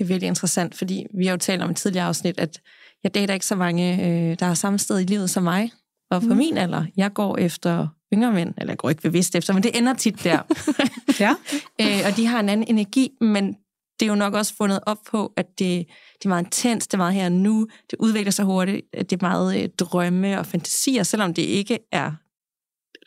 Det 0.00 0.04
er 0.06 0.08
virkelig 0.08 0.28
interessant, 0.28 0.74
fordi 0.74 1.06
vi 1.14 1.26
har 1.26 1.32
jo 1.32 1.36
talt 1.36 1.62
om 1.62 1.70
i 1.70 1.74
tidligere 1.74 2.06
afsnit, 2.06 2.40
at 2.40 2.60
jeg 3.04 3.14
dater 3.14 3.34
ikke 3.34 3.46
så 3.46 3.56
mange, 3.56 3.94
øh, 3.94 4.36
der 4.38 4.46
er 4.46 4.54
samme 4.54 4.78
sted 4.78 5.00
i 5.00 5.04
livet 5.04 5.30
som 5.30 5.42
mig. 5.42 5.72
Og 6.10 6.22
for 6.22 6.30
mm. 6.30 6.36
min 6.36 6.56
alder, 6.56 6.84
jeg 6.96 7.12
går 7.12 7.36
efter 7.36 7.88
yngre 8.14 8.32
mænd, 8.32 8.54
eller 8.58 8.72
jeg 8.72 8.78
går 8.78 8.90
ikke 8.90 9.02
bevidst 9.02 9.34
efter, 9.34 9.54
men 9.54 9.62
det 9.62 9.78
ender 9.78 9.94
tit 9.94 10.24
der. 10.24 10.42
ja. 11.24 11.34
øh, 11.80 12.06
og 12.06 12.16
de 12.16 12.26
har 12.26 12.40
en 12.40 12.48
anden 12.48 12.66
energi, 12.68 13.10
men 13.20 13.56
det 14.00 14.06
er 14.06 14.10
jo 14.10 14.14
nok 14.14 14.34
også 14.34 14.54
fundet 14.56 14.80
op 14.86 14.98
på, 15.10 15.32
at 15.36 15.46
det, 15.58 15.86
det 16.18 16.24
er 16.24 16.28
meget 16.28 16.44
intens, 16.44 16.86
det 16.86 16.94
er 16.94 16.98
meget 16.98 17.14
her 17.14 17.28
nu, 17.28 17.66
det 17.90 17.96
udvikler 17.98 18.32
sig 18.32 18.44
hurtigt, 18.44 18.86
det 18.92 19.12
er 19.12 19.18
meget 19.20 19.62
øh, 19.62 19.68
drømme 19.78 20.38
og 20.38 20.46
fantasier, 20.46 21.02
selvom 21.02 21.34
det 21.34 21.42
ikke 21.42 21.78
er 21.92 22.12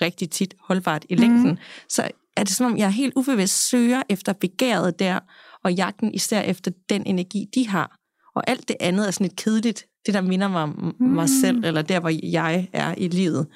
rigtig 0.01 0.29
tit 0.29 0.53
holdbart 0.59 1.05
i 1.09 1.15
længden. 1.15 1.49
Mm. 1.49 1.57
Så 1.89 2.09
er 2.37 2.43
det 2.43 2.53
som 2.53 2.65
om, 2.65 2.77
jeg 2.77 2.91
helt 2.91 3.13
ubevidst 3.15 3.69
søger 3.69 4.01
efter 4.09 4.33
begæret 4.33 4.99
der, 4.99 5.19
og 5.63 5.73
jagten 5.73 6.13
især 6.13 6.41
efter 6.41 6.71
den 6.89 7.03
energi, 7.05 7.45
de 7.55 7.67
har. 7.67 7.97
Og 8.35 8.43
alt 8.47 8.67
det 8.67 8.75
andet 8.79 9.07
er 9.07 9.11
sådan 9.11 9.25
lidt 9.25 9.35
kedeligt. 9.35 9.85
Det, 10.05 10.13
der 10.13 10.21
minder 10.21 10.47
mig 10.47 10.61
om 10.61 10.95
mm. 10.99 11.07
mig 11.07 11.29
selv, 11.41 11.65
eller 11.65 11.81
der, 11.81 11.99
hvor 11.99 12.11
jeg 12.23 12.69
er 12.73 12.95
i 12.97 13.07
livet. 13.07 13.47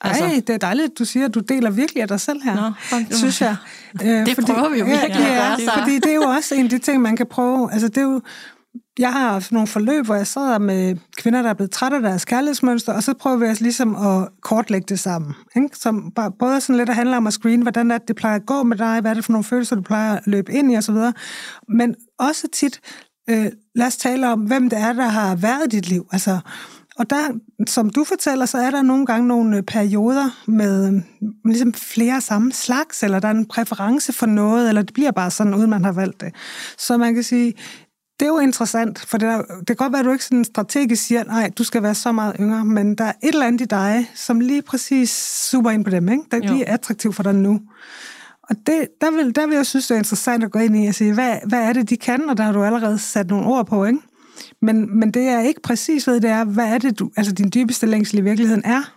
Altså, 0.00 0.24
Ej, 0.24 0.42
det 0.46 0.50
er 0.50 0.58
dejligt, 0.58 0.90
at 0.90 0.98
du 0.98 1.04
siger, 1.04 1.26
at 1.26 1.34
du 1.34 1.40
deler 1.40 1.70
virkelig 1.70 2.02
af 2.02 2.08
dig 2.08 2.20
selv 2.20 2.42
her, 2.42 2.54
Nå, 2.54 2.72
fuck, 2.80 3.14
synes 3.14 3.40
jeg. 3.40 3.56
Øh, 4.02 4.26
det 4.26 4.34
fordi, 4.34 4.52
prøver 4.52 4.68
vi 4.68 4.78
jo 4.78 4.84
virkelig 4.84 5.16
ja, 5.16 5.52
at 5.52 5.58
gøre, 5.58 5.78
Fordi 5.78 5.94
det 5.94 6.10
er 6.10 6.14
jo 6.14 6.22
også 6.22 6.54
en 6.54 6.64
af 6.64 6.70
de 6.70 6.78
ting, 6.78 7.02
man 7.02 7.16
kan 7.16 7.26
prøve. 7.26 7.72
Altså, 7.72 7.88
det 7.88 7.96
er 7.96 8.02
jo, 8.02 8.20
jeg 9.00 9.12
har 9.12 9.32
haft 9.32 9.52
nogle 9.52 9.68
forløb, 9.68 10.04
hvor 10.04 10.14
jeg 10.14 10.26
sidder 10.26 10.58
med 10.58 10.96
kvinder, 11.16 11.42
der 11.42 11.50
er 11.50 11.54
blevet 11.54 11.70
trætte 11.70 11.96
af 11.96 12.02
deres 12.02 12.24
kærlighedsmønster, 12.24 12.92
og 12.92 13.02
så 13.02 13.14
prøver 13.14 13.36
vi 13.36 13.46
altså 13.46 13.62
ligesom 13.62 13.96
at 13.96 14.28
kortlægge 14.40 14.86
det 14.88 15.00
sammen. 15.00 15.34
Ikke? 15.56 15.76
Som 15.76 16.12
bare, 16.16 16.32
både 16.38 16.60
sådan 16.60 16.76
lidt 16.76 16.88
at 16.88 16.94
handle 16.94 17.16
om 17.16 17.26
at 17.26 17.32
screen, 17.32 17.62
hvordan 17.62 17.90
er 17.90 17.98
det, 17.98 18.08
det 18.08 18.16
plejer 18.16 18.36
at 18.36 18.46
gå 18.46 18.62
med 18.62 18.76
dig, 18.76 19.00
hvad 19.00 19.10
er 19.10 19.14
det 19.14 19.24
for 19.24 19.32
nogle 19.32 19.44
følelser, 19.44 19.76
du 19.76 19.82
plejer 19.82 20.16
at 20.16 20.26
løbe 20.26 20.52
ind 20.52 20.72
i 20.72 20.76
osv. 20.76 20.96
Men 21.68 21.94
også 22.18 22.48
tit, 22.52 22.80
øh, 23.30 23.46
lad 23.74 23.86
os 23.86 23.96
tale 23.96 24.28
om, 24.28 24.40
hvem 24.40 24.70
det 24.70 24.78
er, 24.78 24.92
der 24.92 25.08
har 25.08 25.36
været 25.36 25.62
i 25.66 25.76
dit 25.76 25.88
liv. 25.88 26.06
Altså, 26.12 26.38
og 26.96 27.10
der, 27.10 27.38
som 27.66 27.90
du 27.90 28.04
fortæller, 28.04 28.46
så 28.46 28.58
er 28.58 28.70
der 28.70 28.82
nogle 28.82 29.06
gange 29.06 29.28
nogle 29.28 29.56
øh, 29.56 29.62
perioder 29.62 30.50
med 30.50 30.94
øh, 30.94 31.02
ligesom 31.44 31.74
flere 31.74 32.20
samme 32.20 32.52
slags, 32.52 33.02
eller 33.02 33.20
der 33.20 33.28
er 33.28 33.32
en 33.32 33.48
præference 33.48 34.12
for 34.12 34.26
noget, 34.26 34.68
eller 34.68 34.82
det 34.82 34.94
bliver 34.94 35.10
bare 35.10 35.30
sådan, 35.30 35.54
uden 35.54 35.70
man 35.70 35.84
har 35.84 35.92
valgt 35.92 36.20
det. 36.20 36.34
Så 36.78 36.96
man 36.96 37.14
kan 37.14 37.22
sige, 37.22 37.54
det 38.20 38.26
er 38.26 38.30
jo 38.30 38.38
interessant, 38.38 38.98
for 38.98 39.18
det, 39.18 39.28
er, 39.28 39.42
det 39.58 39.66
kan 39.66 39.76
godt 39.76 39.92
være, 39.92 40.00
at 40.00 40.04
du 40.06 40.12
ikke 40.12 40.24
sådan 40.24 40.44
strategisk 40.44 41.06
siger, 41.06 41.24
nej, 41.24 41.50
du 41.58 41.64
skal 41.64 41.82
være 41.82 41.94
så 41.94 42.12
meget 42.12 42.36
yngre, 42.40 42.64
men 42.64 42.94
der 42.94 43.04
er 43.04 43.12
et 43.22 43.28
eller 43.28 43.46
andet 43.46 43.60
i 43.60 43.64
dig, 43.64 44.10
som 44.14 44.40
lige 44.40 44.62
præcis 44.62 45.10
super 45.50 45.70
ind 45.70 45.84
på 45.84 45.90
dem, 45.90 46.08
ikke? 46.08 46.22
der 46.30 46.36
er 46.36 46.52
lige 46.52 46.68
attraktiv 46.68 47.12
for 47.12 47.22
dig 47.22 47.34
nu. 47.34 47.60
Og 48.42 48.56
det, 48.66 48.88
der, 49.00 49.10
vil, 49.10 49.34
der 49.34 49.46
vil 49.46 49.56
jeg 49.56 49.66
synes, 49.66 49.86
det 49.86 49.94
er 49.94 49.98
interessant 49.98 50.44
at 50.44 50.50
gå 50.50 50.58
ind 50.58 50.84
i 50.84 50.86
og 50.86 50.94
sige, 50.94 51.14
hvad, 51.14 51.36
hvad 51.46 51.62
er 51.62 51.72
det, 51.72 51.90
de 51.90 51.96
kan? 51.96 52.30
Og 52.30 52.36
der 52.36 52.44
har 52.44 52.52
du 52.52 52.64
allerede 52.64 52.98
sat 52.98 53.26
nogle 53.26 53.46
ord 53.46 53.66
på, 53.66 53.84
ikke? 53.84 53.98
Men, 54.62 54.98
men 54.98 55.10
det 55.10 55.22
er 55.22 55.40
ikke 55.40 55.62
præcis 55.62 56.06
ved, 56.06 56.20
det 56.20 56.30
er, 56.30 56.44
hvad 56.44 56.74
er 56.74 56.78
det, 56.78 56.98
du, 56.98 57.10
altså 57.16 57.32
din 57.32 57.50
dybeste 57.54 57.86
længsel 57.86 58.18
i 58.18 58.20
virkeligheden 58.20 58.62
er? 58.64 58.94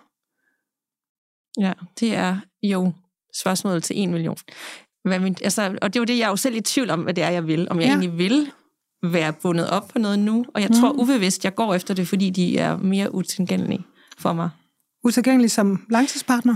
Ja, 1.59 1.73
det 1.99 2.15
er 2.15 2.37
jo 2.63 2.91
spørgsmålet 3.35 3.83
til 3.83 3.99
en 3.99 4.11
million. 4.11 4.37
Hvad 5.03 5.19
min, 5.19 5.35
altså, 5.43 5.77
og 5.81 5.93
det 5.93 5.99
er 5.99 6.01
jo 6.01 6.05
det, 6.05 6.17
jeg 6.17 6.25
er 6.25 6.29
jo 6.29 6.35
selv 6.35 6.55
i 6.55 6.61
tvivl 6.61 6.89
om, 6.89 7.01
hvad 7.01 7.13
det 7.13 7.23
er, 7.23 7.29
jeg 7.29 7.47
vil. 7.47 7.67
Om 7.69 7.79
jeg 7.79 7.85
ja. 7.85 7.91
egentlig 7.91 8.17
vil 8.17 8.51
være 9.03 9.33
bundet 9.33 9.69
op 9.69 9.87
på 9.87 9.99
noget 9.99 10.19
nu. 10.19 10.45
Og 10.53 10.61
jeg 10.61 10.69
mm. 10.69 10.79
tror 10.79 10.91
ubevidst, 10.91 11.43
jeg 11.43 11.55
går 11.55 11.73
efter 11.73 11.93
det, 11.93 12.07
fordi 12.07 12.29
de 12.29 12.57
er 12.57 12.77
mere 12.77 13.15
utilgængelige 13.15 13.83
for 14.17 14.33
mig. 14.33 14.49
Utilgængelige 15.03 15.49
som 15.49 15.85
langtidspartner? 15.89 16.55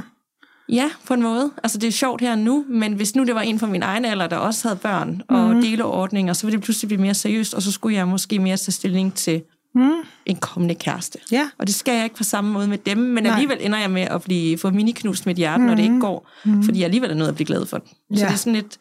Ja, 0.69 0.89
på 1.07 1.13
en 1.13 1.21
måde. 1.21 1.51
Altså, 1.63 1.77
det 1.77 1.87
er 1.87 1.91
sjovt 1.91 2.21
her 2.21 2.35
nu, 2.35 2.65
men 2.69 2.93
hvis 2.93 3.15
nu 3.15 3.23
det 3.23 3.35
var 3.35 3.41
en 3.41 3.59
fra 3.59 3.67
min 3.67 3.83
egen 3.83 4.05
alder, 4.05 4.27
der 4.27 4.37
også 4.37 4.67
havde 4.67 4.79
børn 4.79 5.21
og 5.29 5.55
mm. 5.55 5.61
deleordninger, 5.61 6.33
så 6.33 6.47
ville 6.47 6.57
det 6.57 6.63
pludselig 6.63 6.87
blive 6.87 7.01
mere 7.01 7.13
seriøst, 7.13 7.53
og 7.53 7.61
så 7.61 7.71
skulle 7.71 7.97
jeg 7.97 8.07
måske 8.07 8.39
mere 8.39 8.57
tage 8.57 8.71
stilling 8.71 9.13
til 9.13 9.41
mm. 9.75 9.91
en 10.25 10.35
kommende 10.35 10.75
kæreste. 10.75 11.19
Ja. 11.31 11.49
Og 11.57 11.67
det 11.67 11.75
skal 11.75 11.95
jeg 11.95 12.03
ikke 12.03 12.15
på 12.15 12.23
samme 12.23 12.51
måde 12.51 12.67
med 12.67 12.77
dem, 12.77 12.97
men 12.97 13.23
Nej. 13.23 13.33
alligevel 13.33 13.57
ender 13.61 13.79
jeg 13.79 13.91
med 13.91 14.01
at 14.01 14.21
blive, 14.21 14.57
få 14.57 14.69
miniknust 14.69 15.25
med 15.25 15.35
hjertet, 15.35 15.61
mm. 15.61 15.67
når 15.67 15.75
det 15.75 15.83
ikke 15.83 15.99
går, 15.99 16.29
mm. 16.45 16.63
fordi 16.63 16.79
jeg 16.79 16.85
alligevel 16.85 17.11
er 17.11 17.15
nødt 17.15 17.29
at 17.29 17.35
blive 17.35 17.47
glad 17.47 17.65
for 17.65 17.77
det. 17.77 17.89
Så 17.89 18.19
ja. 18.19 18.25
det 18.25 18.33
er 18.33 18.37
sådan 18.37 18.53
lidt 18.53 18.77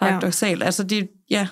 paradoxalt. 0.00 0.60
Ja. 0.60 0.64
Altså, 0.64 0.82
det, 0.82 1.08
ja, 1.30 1.46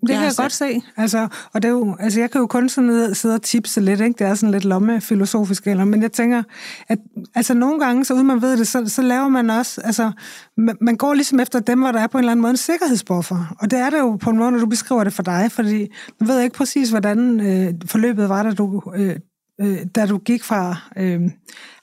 det 0.00 0.08
kan 0.08 0.22
jeg 0.22 0.32
godt 0.36 0.52
se. 0.52 0.82
Altså, 0.96 1.28
og 1.52 1.62
det 1.62 1.68
er 1.68 1.72
jo, 1.72 1.96
altså, 2.00 2.20
jeg 2.20 2.30
kan 2.30 2.40
jo 2.40 2.46
kun 2.46 2.68
sådan 2.68 3.14
sidde 3.14 3.34
og 3.34 3.42
tipse 3.42 3.80
lidt, 3.80 4.00
ikke? 4.00 4.18
det 4.18 4.26
er 4.26 4.34
sådan 4.34 4.50
lidt 4.50 4.64
lommefilosofisk, 4.64 5.66
eller, 5.66 5.84
men 5.84 6.02
jeg 6.02 6.12
tænker, 6.12 6.42
at 6.88 6.98
altså, 7.34 7.54
nogle 7.54 7.80
gange, 7.80 8.04
så 8.04 8.14
uden 8.14 8.26
man 8.26 8.42
ved 8.42 8.56
det, 8.56 8.68
så, 8.68 8.84
så 8.86 9.02
laver 9.02 9.28
man 9.28 9.50
også, 9.50 9.80
altså, 9.80 10.10
man, 10.56 10.76
man 10.80 10.96
går 10.96 11.14
ligesom 11.14 11.40
efter 11.40 11.60
dem, 11.60 11.78
hvor 11.78 11.92
der 11.92 12.00
er 12.00 12.06
på 12.06 12.18
en 12.18 12.24
eller 12.24 12.32
anden 12.32 12.42
måde 12.42 12.50
en 12.50 12.56
sikkerhedsbuffer. 12.56 13.56
Og 13.60 13.70
det 13.70 13.78
er 13.78 13.90
det 13.90 13.98
jo 13.98 14.16
på 14.16 14.30
en 14.30 14.38
måde, 14.38 14.50
når 14.50 14.58
du 14.58 14.66
beskriver 14.66 15.04
det 15.04 15.12
for 15.12 15.22
dig, 15.22 15.52
fordi 15.52 15.86
du 16.20 16.24
ved 16.24 16.40
ikke 16.40 16.56
præcis, 16.56 16.90
hvordan 16.90 17.40
øh, 17.40 17.74
forløbet 17.86 18.28
var, 18.28 18.42
da 18.42 18.50
du, 18.50 18.82
øh, 18.96 19.16
øh, 19.60 19.78
da 19.94 20.06
du 20.06 20.18
gik 20.18 20.44
fra 20.44 20.76
øh, 20.96 21.20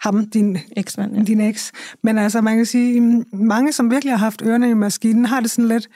ham, 0.02 0.30
din 0.30 0.58
eks. 0.78 0.98
Ja. 0.98 1.24
Din 1.28 1.42
eks. 1.42 1.72
Men 2.04 2.18
altså, 2.18 2.42
man 2.42 2.56
kan 2.56 2.66
sige, 2.66 3.24
mange, 3.34 3.74
som 3.74 3.92
virkelig 3.92 4.14
har 4.14 4.18
haft 4.18 4.42
ørerne 4.46 4.70
i 4.70 4.74
maskinen, 4.74 5.26
har 5.26 5.40
det 5.40 5.52
sådan 5.52 5.68
lidt, 5.68 5.88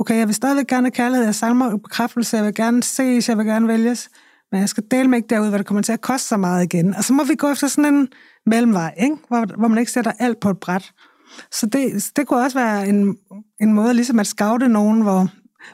okay, 0.00 0.16
jeg 0.16 0.26
vil 0.26 0.34
stadigvæk 0.34 0.66
gerne 0.66 0.86
have 0.86 0.90
kærlighed, 0.90 1.24
jeg 1.24 1.34
savner 1.34 1.76
bekræftelse, 1.76 2.36
jeg 2.36 2.44
vil 2.44 2.54
gerne 2.54 2.82
ses, 2.82 3.28
jeg 3.28 3.38
vil 3.38 3.46
gerne 3.46 3.68
vælges, 3.68 4.10
men 4.52 4.60
jeg 4.60 4.68
skal 4.68 4.84
dele 4.90 5.08
mig 5.08 5.16
ikke 5.16 5.28
derud, 5.28 5.48
hvad 5.48 5.58
det 5.58 5.66
kommer 5.66 5.82
til 5.82 5.92
at 5.92 6.00
koste 6.00 6.28
så 6.28 6.36
meget 6.36 6.64
igen. 6.64 6.94
Og 6.94 7.04
så 7.04 7.12
må 7.12 7.24
vi 7.24 7.34
gå 7.34 7.50
efter 7.50 7.68
sådan 7.68 7.94
en 7.94 8.08
mellemvej, 8.46 8.94
ikke? 8.98 9.16
Hvor, 9.28 9.56
hvor 9.58 9.68
man 9.68 9.78
ikke 9.78 9.92
sætter 9.92 10.12
alt 10.18 10.40
på 10.40 10.50
et 10.50 10.58
bræt. 10.58 10.92
Så 11.52 11.66
det, 11.66 12.10
det 12.16 12.26
kunne 12.26 12.40
også 12.40 12.58
være 12.58 12.88
en, 12.88 13.16
en 13.60 13.72
måde 13.72 13.94
ligesom 13.94 14.18
at 14.18 14.26
scoute 14.26 14.68
nogen, 14.68 15.02
hvor 15.02 15.28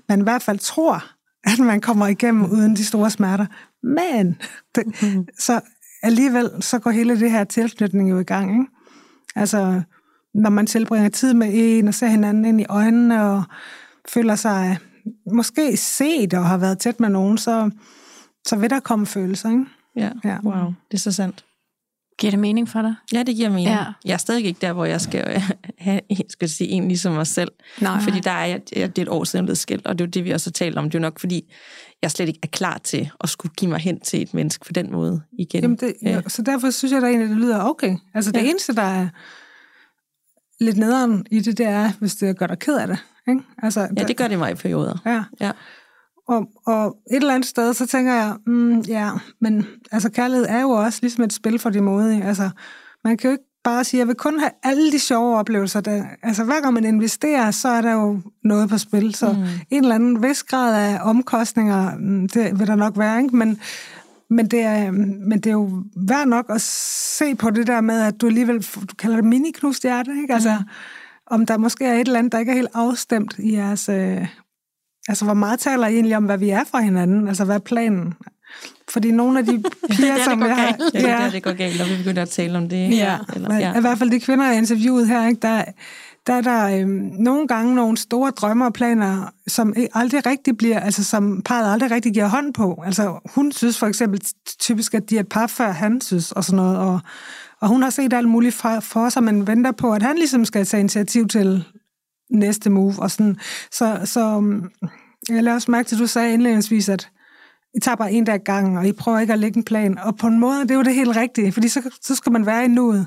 man 0.09 0.21
i 0.21 0.23
hvert 0.23 0.43
fald 0.43 0.59
tror, 0.59 1.05
at 1.45 1.59
man 1.59 1.81
kommer 1.81 2.07
igennem 2.07 2.45
uden 2.45 2.77
de 2.77 2.85
store 2.85 3.11
smerter. 3.11 3.47
Men 3.83 4.39
det, 4.75 5.03
mm-hmm. 5.03 5.27
så 5.39 5.61
alligevel 6.03 6.51
så 6.61 6.79
går 6.79 6.91
hele 6.91 7.21
det 7.21 7.31
her 7.31 7.45
tilknytning 7.45 8.11
jo 8.11 8.19
i 8.19 8.25
gang. 8.25 8.51
Ikke? 8.51 8.67
Altså, 9.37 9.83
når 10.35 10.51
man 10.51 10.67
tilbringer 10.67 11.09
tid 11.09 11.35
med 11.35 11.49
en 11.53 11.89
og 11.89 11.95
ser 11.95 12.07
hinanden 12.07 12.45
ind 12.45 12.61
i 12.61 12.67
øjnene 12.69 13.25
og 13.25 13.45
føler 14.09 14.37
sig 14.37 14.79
måske 15.33 15.77
set 15.77 16.35
og 16.35 16.47
har 16.47 16.57
været 16.57 16.79
tæt 16.79 17.01
med 17.01 17.09
nogen, 17.09 17.39
så, 17.39 17.71
så 18.47 18.57
vil 18.57 18.71
der 18.71 18.81
komme 18.81 19.07
følelser. 19.07 19.51
Ikke? 19.51 19.65
Ja. 19.97 20.11
ja, 20.25 20.39
wow, 20.45 20.73
det 20.91 20.97
er 20.97 20.99
så 20.99 21.13
sandt. 21.13 21.45
Giver 22.19 22.31
det 22.31 22.41
mening 22.41 22.69
for 22.69 22.83
dig? 22.83 22.95
Ja, 23.13 23.23
det 23.23 23.37
giver 23.37 23.49
mening. 23.49 23.69
Ja. 23.69 23.85
Jeg 24.05 24.13
er 24.13 24.17
stadig 24.17 24.45
ikke 24.45 24.59
der, 24.61 24.73
hvor 24.73 24.85
jeg 24.85 25.01
skal 25.01 25.43
have 25.79 26.01
skal 26.29 26.49
sige, 26.49 26.71
en 26.71 26.89
ligesom 26.89 27.13
mig 27.13 27.27
selv. 27.27 27.53
Nej. 27.81 28.01
Fordi 28.01 28.21
der 28.21 28.31
er, 28.31 28.59
det 28.59 28.99
er 28.99 29.03
et 29.03 29.09
år 29.09 29.25
siden 29.25 29.45
blevet 29.45 29.59
skilt, 29.59 29.87
og 29.87 29.99
det 29.99 30.05
er 30.05 30.07
jo 30.07 30.11
det, 30.11 30.25
vi 30.25 30.31
også 30.31 30.51
har 30.51 30.53
talt 30.53 30.79
om. 30.79 30.85
Det 30.85 30.95
er 30.95 30.99
jo 30.99 31.03
nok, 31.03 31.21
fordi 31.21 31.53
jeg 32.03 32.11
slet 32.11 32.29
ikke 32.29 32.41
er 32.43 32.47
klar 32.47 32.79
til 32.79 33.11
at 33.21 33.29
skulle 33.29 33.53
give 33.55 33.71
mig 33.71 33.81
hen 33.81 34.01
til 34.01 34.23
et 34.23 34.35
menneske 34.35 34.65
på 34.65 34.73
den 34.73 34.93
måde 34.93 35.23
igen. 35.39 35.63
Jamen 35.63 35.77
det, 35.77 35.95
ja. 36.03 36.21
Så 36.29 36.43
derfor 36.43 36.71
synes 36.71 36.93
jeg, 36.93 37.03
at 37.03 37.21
det 37.21 37.37
lyder 37.37 37.63
okay. 37.63 37.97
Altså 38.15 38.33
det 38.33 38.43
ja. 38.43 38.51
eneste, 38.51 38.75
der 38.75 38.83
er 38.83 39.09
lidt 40.61 40.77
nederen 40.77 41.27
i 41.31 41.41
det, 41.41 41.59
det 41.59 41.67
er, 41.67 41.93
hvis 41.99 42.15
det 42.15 42.39
gør 42.39 42.47
dig 42.47 42.59
ked 42.59 42.77
af 42.77 42.87
det. 42.87 42.99
Ikke? 43.29 43.43
Altså, 43.63 43.81
ja, 43.97 44.05
det 44.05 44.17
gør 44.17 44.29
det 44.29 44.39
mig 44.39 44.51
i 44.51 44.55
perioder. 44.55 44.99
Ja. 45.07 45.25
ja. 45.41 45.53
Og, 46.29 46.49
og 46.67 46.97
et 47.11 47.17
eller 47.17 47.35
andet 47.35 47.49
sted, 47.49 47.75
så 47.75 47.87
tænker 47.87 48.15
jeg, 48.15 48.35
mm, 48.47 48.81
ja, 48.81 49.11
men 49.41 49.67
altså 49.93 50.11
kærlighed 50.11 50.47
er 50.49 50.61
jo 50.61 50.71
også 50.71 50.99
ligesom 51.03 51.25
et 51.25 51.33
spil 51.33 51.59
for 51.59 51.71
de 51.71 51.81
modige. 51.81 52.25
Altså, 52.25 52.51
man 53.05 53.17
kan 53.17 53.31
jo 53.31 53.33
ikke 53.33 53.45
bare 53.65 53.85
sige, 53.85 53.99
jeg 53.99 54.09
vil 54.09 54.15
kun 54.15 54.39
have 54.39 54.51
alle 54.63 54.93
de 54.93 54.99
sjove 54.99 55.39
oplevelser. 55.39 55.81
Der, 55.81 56.05
altså, 56.23 56.45
hver 56.45 56.61
gang 56.61 56.75
man 56.75 56.85
investerer, 56.85 57.51
så 57.51 57.69
er 57.69 57.81
der 57.81 57.93
jo 57.93 58.21
noget 58.45 58.69
på 58.69 58.79
spil. 58.79 59.15
Så 59.15 59.33
mm. 59.33 59.43
en 59.71 59.83
eller 59.83 59.95
anden 59.95 60.23
vis 60.23 60.43
grad 60.43 60.91
af 60.91 60.99
omkostninger, 61.03 61.97
mm, 61.99 62.29
det 62.29 62.59
vil 62.59 62.67
der 62.67 62.77
nok 62.77 62.99
være, 62.99 63.23
ikke? 63.23 63.37
Men, 63.37 63.61
men 64.31 64.47
det, 64.47 64.61
er, 64.61 64.91
men 64.91 65.33
det 65.33 65.47
er 65.47 65.53
jo 65.53 65.83
værd 65.97 66.27
nok 66.27 66.47
at 66.49 66.61
se 66.61 67.35
på 67.35 67.51
det 67.51 67.67
der 67.67 67.81
med, 67.81 68.01
at 68.01 68.21
du 68.21 68.27
alligevel, 68.27 68.63
du 68.63 68.95
kalder 68.99 69.17
det 69.17 69.25
mini-knust 69.25 69.83
hjerte, 69.83 70.11
ikke? 70.23 70.35
Altså, 70.35 70.57
mm 70.61 70.71
om 71.27 71.47
der 71.47 71.57
måske 71.57 71.85
er 71.85 71.95
et 71.95 72.01
eller 72.01 72.19
andet, 72.19 72.33
der 72.33 72.39
ikke 72.39 72.53
er 72.53 72.57
helt 72.57 72.71
afstemt 72.75 73.35
i 73.39 73.55
jeres... 73.55 73.89
Øh, 73.89 74.27
altså, 75.09 75.25
hvor 75.25 75.35
meget 75.35 75.61
taler 75.61 75.87
I 75.87 75.95
egentlig 75.95 76.17
om, 76.17 76.25
hvad 76.25 76.39
vi 76.39 76.51
er 76.51 76.65
for 76.71 76.79
hinanden? 76.79 77.29
Altså, 77.29 77.45
hvad 77.45 77.55
er 77.55 77.61
planen? 77.61 78.15
Fordi 78.89 79.11
nogle 79.11 79.39
af 79.39 79.47
de 79.47 79.63
piger, 79.91 80.15
det 80.15 80.21
er 80.21 80.25
som 80.25 80.43
jeg 80.43 80.57
har... 80.57 80.77
Ja, 80.95 81.01
det 81.01 81.11
er 81.11 81.31
det 81.31 81.43
går 81.43 81.53
galt, 81.53 81.79
når 81.79 81.87
vi 81.87 81.97
begynder 81.97 82.23
at 82.23 82.29
tale 82.29 82.59
om 82.59 82.69
det. 82.69 82.97
Ja, 82.97 83.19
Eller, 83.35 83.59
ja. 83.59 83.79
i 83.79 83.81
hvert 83.81 83.99
fald 83.99 84.11
de 84.11 84.21
kvinder, 84.21 84.47
jeg 84.47 84.57
interviewet 84.57 85.09
her, 85.09 85.29
ikke, 85.29 85.41
der, 85.41 85.65
der 86.27 86.33
er 86.33 86.41
der 86.41 86.79
øh, 86.79 86.89
nogle 87.19 87.49
gange 87.49 87.75
nogle 87.75 87.97
store 87.97 88.31
drømmer 88.31 88.67
og 88.67 88.73
planer, 88.73 89.33
som 89.47 89.75
aldrig 89.95 90.27
rigtig 90.27 90.57
bliver, 90.57 90.81
altså 90.81 91.05
som 91.05 91.43
parret 91.45 91.73
aldrig 91.73 91.91
rigtig 91.91 92.13
giver 92.13 92.29
hånd 92.29 92.55
på. 92.55 92.83
Altså 92.87 93.19
hun 93.35 93.53
synes 93.53 93.79
for 93.79 93.87
eksempel 93.87 94.21
typisk, 94.61 94.95
at 94.95 95.11
de 95.11 95.17
er 95.17 95.21
et 95.21 95.29
par 95.29 95.47
før 95.47 95.71
han 95.71 96.01
synes, 96.01 96.33
og 96.33 96.45
sådan 96.45 96.57
noget, 96.57 96.79
og 96.79 97.01
og 97.61 97.69
hun 97.69 97.83
har 97.83 97.91
set 97.91 98.13
alt 98.13 98.29
muligt 98.29 98.55
for, 98.55 98.81
for 98.81 99.09
sig, 99.09 99.23
men 99.23 99.47
venter 99.47 99.73
på, 99.73 99.93
at 99.93 100.03
han 100.03 100.17
ligesom 100.17 100.45
skal 100.45 100.67
tage 100.67 100.81
initiativ 100.81 101.29
til 101.29 101.65
næste 102.31 102.71
move. 102.71 102.95
Og 102.99 103.11
sådan. 103.11 103.37
Så, 103.73 104.01
så 104.05 104.41
mm, 104.41 104.71
jeg 105.29 105.43
lader 105.43 105.55
også 105.55 105.71
mærke 105.71 105.89
til, 105.89 105.97
at 105.97 106.01
du 106.01 106.07
sagde 106.07 106.33
indledningsvis, 106.33 106.89
at 106.89 107.11
I 107.75 107.81
tager 107.81 107.97
bare 107.97 108.13
en 108.13 108.25
dag 108.25 108.41
gang, 108.41 108.79
og 108.79 108.87
I 108.87 108.93
prøver 108.93 109.19
ikke 109.19 109.33
at 109.33 109.39
lægge 109.39 109.57
en 109.57 109.65
plan. 109.65 109.99
Og 109.99 110.17
på 110.17 110.27
en 110.27 110.41
måde, 110.41 110.63
det 110.63 110.71
er 110.71 110.75
jo 110.75 110.83
det 110.83 110.95
helt 110.95 111.17
rigtige, 111.17 111.53
fordi 111.53 111.69
så, 111.69 111.91
så 112.03 112.15
skal 112.15 112.33
man 112.33 112.47
være 112.47 112.65
i 112.65 112.69
nuet. 112.69 113.07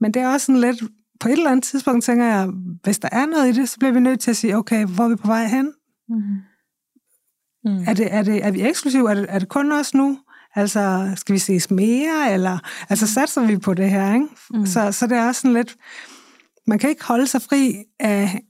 Men 0.00 0.14
det 0.14 0.22
er 0.22 0.28
også 0.28 0.46
sådan 0.46 0.60
lidt, 0.60 0.82
på 1.20 1.28
et 1.28 1.32
eller 1.32 1.50
andet 1.50 1.64
tidspunkt 1.64 2.04
tænker 2.04 2.24
jeg, 2.24 2.48
hvis 2.82 2.98
der 2.98 3.08
er 3.12 3.26
noget 3.26 3.48
i 3.48 3.60
det, 3.60 3.68
så 3.68 3.78
bliver 3.78 3.92
vi 3.92 4.00
nødt 4.00 4.20
til 4.20 4.30
at 4.30 4.36
sige, 4.36 4.56
okay, 4.56 4.86
hvor 4.86 5.04
er 5.04 5.08
vi 5.08 5.16
på 5.16 5.26
vej 5.26 5.46
hen? 5.46 5.72
Mm-hmm. 6.08 6.36
Mm. 7.64 7.84
Er, 7.86 7.94
det, 7.94 8.14
er, 8.14 8.22
det, 8.22 8.44
er 8.44 8.50
vi 8.50 8.62
eksklusive? 8.62 9.10
Er 9.10 9.14
det, 9.14 9.26
er 9.28 9.38
det 9.38 9.48
kun 9.48 9.72
os 9.72 9.94
nu? 9.94 10.18
Altså, 10.54 11.12
skal 11.16 11.32
vi 11.32 11.38
ses 11.38 11.70
mere, 11.70 12.32
eller 12.32 12.58
altså 12.88 13.06
satser 13.06 13.46
vi 13.46 13.56
på 13.56 13.74
det 13.74 13.90
her, 13.90 14.14
ikke? 14.14 14.26
Mm. 14.50 14.66
Så, 14.66 14.92
så 14.92 15.06
det 15.06 15.18
er 15.18 15.26
også 15.26 15.40
sådan 15.40 15.54
lidt, 15.54 15.76
man 16.66 16.78
kan 16.78 16.90
ikke 16.90 17.04
holde 17.04 17.26
sig 17.26 17.42
fri 17.42 17.76
af 18.00 18.40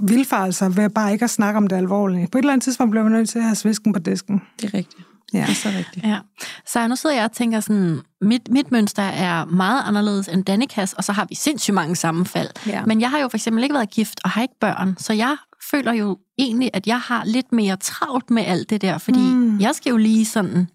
vildfarelser 0.00 0.68
ved 0.68 0.90
bare 0.90 1.12
ikke 1.12 1.24
at 1.24 1.30
snakke 1.30 1.58
om 1.58 1.66
det 1.66 1.76
alvorligt. 1.76 2.30
På 2.30 2.38
et 2.38 2.42
eller 2.42 2.52
andet 2.52 2.64
tidspunkt 2.64 2.90
bliver 2.90 3.04
man 3.04 3.12
nødt 3.12 3.28
til 3.28 3.38
at 3.38 3.44
have 3.44 3.54
svisken 3.54 3.92
på 3.92 3.98
disken. 3.98 4.42
Det 4.60 4.74
er 4.74 4.74
rigtigt. 4.74 5.06
Ja. 5.32 5.40
Det 5.40 5.48
er 5.48 5.54
så 5.54 5.68
rigtigt. 5.68 6.06
Ja. 6.06 6.18
Så 6.66 6.88
nu 6.88 6.96
sidder 6.96 7.16
jeg 7.16 7.24
og 7.24 7.32
tænker 7.32 7.60
sådan, 7.60 8.00
mit, 8.20 8.48
mit 8.50 8.72
mønster 8.72 9.02
er 9.02 9.44
meget 9.44 9.82
anderledes 9.86 10.28
end 10.28 10.44
Danikas, 10.44 10.92
og 10.92 11.04
så 11.04 11.12
har 11.12 11.26
vi 11.28 11.34
sindssygt 11.34 11.74
mange 11.74 11.96
sammenfald. 11.96 12.48
Ja. 12.66 12.84
Men 12.84 13.00
jeg 13.00 13.10
har 13.10 13.18
jo 13.18 13.28
for 13.28 13.36
eksempel 13.36 13.62
ikke 13.62 13.74
været 13.74 13.90
gift 13.90 14.20
og 14.24 14.30
har 14.30 14.42
ikke 14.42 14.58
børn, 14.60 14.96
så 14.98 15.12
jeg 15.12 15.36
føler 15.70 15.92
jo 15.92 16.18
egentlig, 16.38 16.70
at 16.72 16.86
jeg 16.86 17.00
har 17.00 17.24
lidt 17.24 17.52
mere 17.52 17.76
travlt 17.76 18.30
med 18.30 18.42
alt 18.46 18.70
det 18.70 18.82
der, 18.82 18.98
fordi 18.98 19.18
mm. 19.18 19.60
jeg 19.60 19.74
skal 19.74 19.90
jo 19.90 19.96
lige 19.96 20.24
sådan 20.24 20.68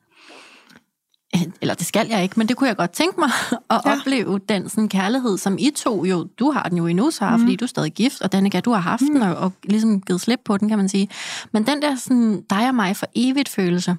eller 1.61 1.73
det 1.73 1.85
skal 1.85 2.07
jeg 2.09 2.23
ikke, 2.23 2.33
men 2.37 2.47
det 2.47 2.57
kunne 2.57 2.67
jeg 2.67 2.77
godt 2.77 2.91
tænke 2.91 3.19
mig 3.19 3.29
at 3.69 3.81
ja. 3.85 3.99
opleve 3.99 4.39
den 4.49 4.69
sådan 4.69 4.89
kærlighed, 4.89 5.37
som 5.37 5.57
I 5.59 5.71
to 5.75 6.05
jo, 6.05 6.27
du 6.39 6.51
har 6.51 6.63
den 6.63 6.77
jo 6.77 6.87
endnu, 6.87 7.11
så 7.11 7.29
mm. 7.29 7.39
fordi 7.39 7.55
du 7.55 7.65
er 7.65 7.69
stadig 7.69 7.91
gift, 7.93 8.21
og 8.21 8.31
Danika, 8.31 8.59
du 8.59 8.71
har 8.71 8.79
haft 8.79 9.01
mm. 9.01 9.13
den 9.13 9.21
og, 9.21 9.35
og 9.35 9.53
ligesom 9.63 10.01
givet 10.01 10.21
slip 10.21 10.39
på 10.45 10.57
den, 10.57 10.69
kan 10.69 10.77
man 10.77 10.89
sige. 10.89 11.09
Men 11.51 11.67
den 11.67 11.81
der 11.81 11.95
sådan, 11.95 12.41
dig 12.49 12.67
og 12.67 12.75
mig 12.75 12.97
for 12.97 13.05
evigt 13.15 13.49
følelse. 13.49 13.95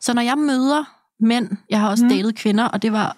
Så 0.00 0.14
når 0.14 0.22
jeg 0.22 0.38
møder 0.38 0.84
mænd, 1.20 1.48
jeg 1.70 1.80
har 1.80 1.90
også 1.90 2.04
mm. 2.04 2.10
datet 2.10 2.34
kvinder, 2.34 2.64
og 2.64 2.82
det 2.82 2.92
var 2.92 3.16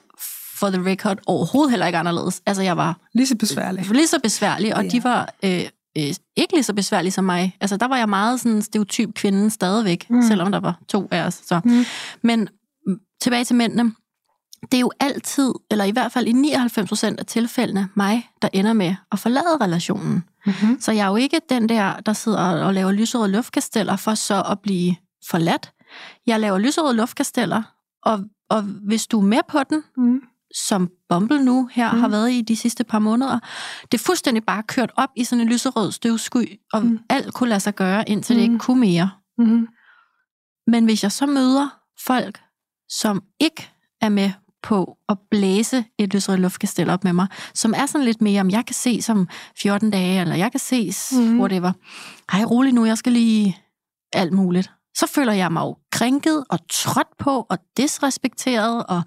for 0.58 0.70
the 0.70 0.90
record 0.90 1.18
overhovedet 1.26 1.70
heller 1.70 1.86
ikke 1.86 1.98
anderledes. 1.98 2.42
Altså 2.46 2.62
jeg 2.62 2.76
var... 2.76 2.98
Lige 3.14 3.26
så 3.26 3.36
besværlig. 3.36 3.90
Lige 3.90 4.06
så 4.06 4.20
besværlig, 4.22 4.76
og 4.76 4.82
ja. 4.84 4.88
de 4.88 5.04
var 5.04 5.34
øh, 5.44 5.64
øh, 5.98 6.14
ikke 6.36 6.52
lige 6.52 6.62
så 6.62 6.74
besværlige 6.74 7.12
som 7.12 7.24
mig. 7.24 7.56
Altså 7.60 7.76
der 7.76 7.88
var 7.88 7.96
jeg 7.96 8.08
meget 8.08 8.40
sådan 8.40 8.62
stereotyp 8.62 9.14
kvinde 9.14 9.50
stadigvæk, 9.50 10.10
mm. 10.10 10.22
selvom 10.22 10.52
der 10.52 10.60
var 10.60 10.78
to 10.88 11.08
af 11.10 11.26
os. 11.26 11.40
Så. 11.46 11.60
Mm. 11.64 11.84
Men 12.22 12.48
tilbage 13.24 13.44
til 13.44 13.56
mændene. 13.56 13.92
Det 14.62 14.74
er 14.74 14.80
jo 14.80 14.90
altid, 15.00 15.52
eller 15.70 15.84
i 15.84 15.90
hvert 15.90 16.12
fald 16.12 16.26
i 16.26 16.32
99 16.32 16.88
procent 16.88 17.20
af 17.20 17.26
tilfældene, 17.26 17.88
mig, 17.94 18.30
der 18.42 18.48
ender 18.52 18.72
med 18.72 18.94
at 19.12 19.18
forlade 19.18 19.56
relationen. 19.60 20.24
Mm-hmm. 20.46 20.80
Så 20.80 20.92
jeg 20.92 21.04
er 21.04 21.10
jo 21.10 21.16
ikke 21.16 21.40
den 21.48 21.68
der, 21.68 22.00
der 22.00 22.12
sidder 22.12 22.64
og 22.64 22.74
laver 22.74 22.92
lyserøde 22.92 23.32
luftkasteller 23.32 23.96
for 23.96 24.14
så 24.14 24.42
at 24.50 24.60
blive 24.60 24.96
forladt. 25.30 25.72
Jeg 26.26 26.40
laver 26.40 26.58
lyserøde 26.58 26.96
luftkasteller, 26.96 27.62
og, 28.02 28.24
og 28.50 28.62
hvis 28.62 29.06
du 29.06 29.20
er 29.20 29.24
med 29.24 29.40
på 29.48 29.58
den, 29.70 29.82
mm. 29.96 30.20
som 30.54 30.90
Bumble 31.08 31.44
nu 31.44 31.68
her 31.72 31.92
mm. 31.92 32.00
har 32.00 32.08
været 32.08 32.32
i 32.32 32.40
de 32.40 32.56
sidste 32.56 32.84
par 32.84 32.98
måneder, 32.98 33.38
det 33.92 34.00
er 34.00 34.04
fuldstændig 34.04 34.44
bare 34.44 34.62
kørt 34.62 34.92
op 34.96 35.10
i 35.16 35.24
sådan 35.24 35.40
en 35.40 35.48
lyserød 35.48 35.92
støvsky, 35.92 36.60
og 36.72 36.86
mm. 36.86 36.98
alt 37.10 37.34
kunne 37.34 37.48
lade 37.48 37.60
sig 37.60 37.74
gøre, 37.74 38.08
indtil 38.08 38.34
mm. 38.34 38.38
det 38.38 38.42
ikke 38.42 38.58
kunne 38.58 38.80
mere. 38.80 39.10
Mm. 39.38 39.68
Men 40.66 40.84
hvis 40.84 41.02
jeg 41.02 41.12
så 41.12 41.26
møder 41.26 41.68
folk, 42.06 42.40
som 42.88 43.22
ikke 43.40 43.70
er 44.00 44.08
med 44.08 44.30
på 44.62 44.96
at 45.08 45.18
blæse 45.30 45.84
et 45.98 46.14
lysrødt 46.14 46.40
luftkastel 46.40 46.90
op 46.90 47.04
med 47.04 47.12
mig, 47.12 47.26
som 47.54 47.74
er 47.76 47.86
sådan 47.86 48.04
lidt 48.04 48.22
mere, 48.22 48.40
om 48.40 48.50
jeg 48.50 48.66
kan 48.66 48.74
se 48.74 49.02
som 49.02 49.28
14 49.56 49.90
dage, 49.90 50.20
eller 50.20 50.34
jeg 50.34 50.50
kan 50.50 50.60
ses, 50.60 51.12
mm. 51.12 51.40
whatever. 51.40 51.72
Ej, 52.32 52.44
rolig 52.44 52.72
nu, 52.72 52.84
jeg 52.84 52.98
skal 52.98 53.12
lige 53.12 53.58
alt 54.12 54.32
muligt. 54.32 54.70
Så 54.96 55.06
føler 55.06 55.32
jeg 55.32 55.52
mig 55.52 55.60
jo 55.60 55.76
krænket 55.92 56.44
og 56.50 56.58
trådt 56.70 57.16
på 57.18 57.46
og 57.50 57.58
disrespekteret, 57.76 58.86
og 58.86 59.02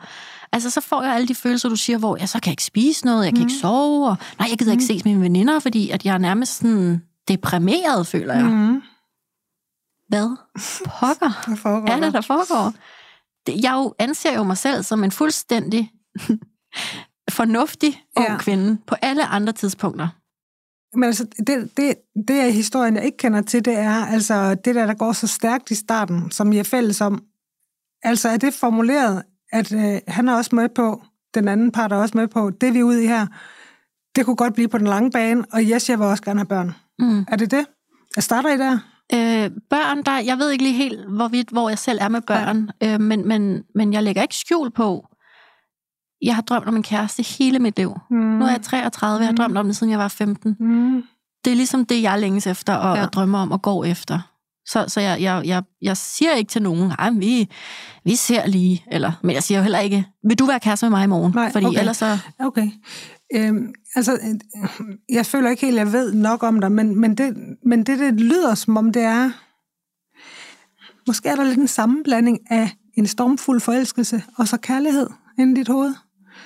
altså 0.51 0.69
så 0.69 0.81
får 0.81 1.03
jeg 1.03 1.15
alle 1.15 1.27
de 1.27 1.35
følelser, 1.35 1.69
du 1.69 1.75
siger, 1.75 1.97
hvor 1.97 2.17
jeg 2.17 2.29
så 2.29 2.39
kan 2.39 2.49
jeg 2.49 2.53
ikke 2.53 2.63
spise 2.63 3.05
noget, 3.05 3.25
jeg 3.25 3.33
kan 3.33 3.43
mm. 3.43 3.47
ikke 3.47 3.59
sove, 3.61 4.09
og 4.09 4.17
nej, 4.39 4.47
jeg 4.49 4.57
gider 4.57 4.71
mm. 4.71 4.79
ikke 4.79 4.85
ses 4.85 5.05
med 5.05 5.13
mine 5.13 5.23
veninder, 5.23 5.59
fordi 5.59 5.89
at 5.89 6.05
jeg 6.05 6.13
er 6.13 6.17
nærmest 6.17 6.57
sådan 6.57 7.01
deprimeret, 7.27 8.07
føler 8.07 8.33
jeg. 8.33 8.45
Mm. 8.45 8.81
Hvad? 10.07 10.35
Pokker? 10.99 11.31
Hvad 11.79 11.95
er 11.95 11.99
det, 11.99 12.13
der 12.13 12.21
foregår? 12.21 12.73
Jeg 13.47 13.73
jo 13.73 13.93
anser 13.99 14.35
jo 14.35 14.43
mig 14.43 14.57
selv 14.57 14.83
som 14.83 15.03
en 15.03 15.11
fuldstændig 15.11 15.91
fornuftig 17.37 18.03
ung 18.17 18.27
ja. 18.27 18.37
kvinde 18.37 18.77
på 18.87 18.95
alle 19.01 19.25
andre 19.25 19.53
tidspunkter. 19.53 20.07
Men 20.93 21.03
altså, 21.03 21.25
det, 21.37 21.77
det, 21.77 21.95
det 22.27 22.35
er 22.41 22.49
historien, 22.49 22.95
jeg 22.95 23.05
ikke 23.05 23.17
kender 23.17 23.41
til, 23.41 23.65
det 23.65 23.77
er 23.77 24.05
altså 24.05 24.55
det 24.55 24.75
der, 24.75 24.85
der 24.85 24.93
går 24.93 25.11
så 25.11 25.27
stærkt 25.27 25.71
i 25.71 25.75
starten, 25.75 26.31
som 26.31 26.51
I 26.51 26.57
er 26.57 26.63
fælles 26.63 27.01
om. 27.01 27.23
Altså 28.03 28.29
er 28.29 28.37
det 28.37 28.53
formuleret, 28.53 29.23
at 29.51 29.73
øh, 29.73 29.99
han 30.07 30.27
er 30.27 30.35
også 30.35 30.55
med 30.55 30.69
på, 30.69 31.01
den 31.33 31.47
anden 31.47 31.71
part 31.71 31.91
er 31.91 31.95
også 31.95 32.17
med 32.17 32.27
på, 32.27 32.49
det 32.49 32.73
vi 32.73 32.79
er 32.79 32.83
ude 32.83 33.03
i 33.03 33.07
her, 33.07 33.27
det 34.15 34.25
kunne 34.25 34.35
godt 34.35 34.53
blive 34.53 34.67
på 34.67 34.77
den 34.77 34.87
lange 34.87 35.11
bane, 35.11 35.45
og 35.53 35.61
yes, 35.61 35.89
jeg 35.89 35.99
vil 35.99 36.07
også 36.07 36.23
gerne 36.23 36.39
have 36.39 36.47
børn. 36.47 36.75
Mm. 36.99 37.25
Er 37.27 37.35
det 37.35 37.51
det? 37.51 37.65
Jeg 38.15 38.23
starter 38.23 38.49
I 38.49 38.57
der? 38.57 38.79
Øh, 39.13 39.51
børn, 39.69 40.03
der, 40.03 40.17
jeg 40.17 40.37
ved 40.37 40.51
ikke 40.51 40.63
lige 40.63 40.75
helt, 40.75 41.09
hvorvidt, 41.09 41.49
hvor 41.49 41.69
jeg 41.69 41.79
selv 41.79 41.99
er 42.01 42.09
med 42.09 42.21
børn, 42.21 42.69
ja. 42.81 42.93
øh, 42.93 43.01
men, 43.01 43.27
men, 43.27 43.63
men 43.75 43.93
jeg 43.93 44.03
lægger 44.03 44.21
ikke 44.21 44.35
skjul 44.35 44.71
på, 44.71 45.07
jeg 46.21 46.35
har 46.35 46.41
drømt 46.41 46.67
om 46.67 46.75
en 46.75 46.83
kæreste 46.83 47.23
hele 47.23 47.59
mit 47.59 47.77
liv. 47.77 47.97
Mm. 48.09 48.17
Nu 48.17 48.45
er 48.45 48.49
jeg 48.49 48.61
33, 48.61 49.19
jeg 49.19 49.27
har 49.27 49.35
drømt 49.35 49.57
om 49.57 49.65
det, 49.65 49.75
siden 49.75 49.91
jeg 49.91 49.99
var 49.99 50.07
15. 50.07 50.55
Mm. 50.59 51.03
Det 51.45 51.51
er 51.51 51.55
ligesom 51.55 51.85
det, 51.85 52.01
jeg 52.01 52.19
længes 52.19 52.47
efter 52.47 52.75
og, 52.75 52.97
ja. 52.97 53.03
og 53.03 53.13
drømmer 53.13 53.39
om 53.39 53.51
at 53.51 53.61
gå 53.61 53.83
efter. 53.83 54.19
Så, 54.67 54.85
så 54.87 55.01
jeg, 55.01 55.21
jeg, 55.21 55.41
jeg, 55.45 55.63
jeg 55.81 55.97
siger 55.97 56.33
ikke 56.33 56.49
til 56.49 56.61
nogen, 56.61 56.91
at 56.99 57.13
vi, 57.15 57.49
vi 58.03 58.15
ser 58.15 58.47
lige, 58.47 58.83
eller, 58.91 59.11
men 59.23 59.35
jeg 59.35 59.43
siger 59.43 59.57
jo 59.57 59.63
heller 59.63 59.79
ikke, 59.79 60.05
vil 60.23 60.39
du 60.39 60.45
være 60.45 60.59
kæreste 60.59 60.85
med 60.85 60.89
mig 60.89 61.03
i 61.03 61.07
morgen? 61.07 61.33
Nej, 61.35 61.51
Fordi 61.51 61.65
okay. 61.65 61.79
ellers 61.79 61.97
så... 61.97 62.17
Okay. 62.39 62.69
Øhm, 63.35 63.73
altså, 63.95 64.13
øh, 64.13 64.69
jeg 65.09 65.25
føler 65.25 65.49
ikke 65.49 65.65
helt, 65.65 65.77
jeg 65.77 65.93
ved 65.93 66.13
nok 66.13 66.43
om 66.43 66.61
dig, 66.61 66.71
men, 66.71 67.01
men, 67.01 67.15
det, 67.15 67.37
men 67.65 67.83
det, 67.83 67.99
det 67.99 68.13
lyder 68.13 68.55
som 68.55 68.77
om, 68.77 68.91
det 68.91 69.01
er... 69.01 69.31
Måske 71.07 71.29
er 71.29 71.35
der 71.35 71.43
lidt 71.43 71.59
en 71.59 71.67
sammenblanding 71.67 72.39
af 72.49 72.71
en 72.97 73.07
stormfuld 73.07 73.59
forelskelse 73.59 74.23
og 74.37 74.47
så 74.47 74.57
kærlighed 74.57 75.09
inden 75.39 75.55
dit 75.55 75.67
hoved. 75.67 75.93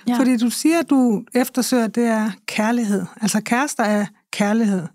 Ja. 0.08 0.18
Fordi 0.18 0.38
du 0.38 0.50
siger, 0.50 0.80
at 0.80 0.90
du 0.90 1.24
eftersøger, 1.34 1.88
det 1.88 2.06
er 2.06 2.32
kærlighed. 2.46 3.06
Altså 3.22 3.42
kærester 3.42 3.84
er 3.84 4.06
kærlighed. 4.32 4.88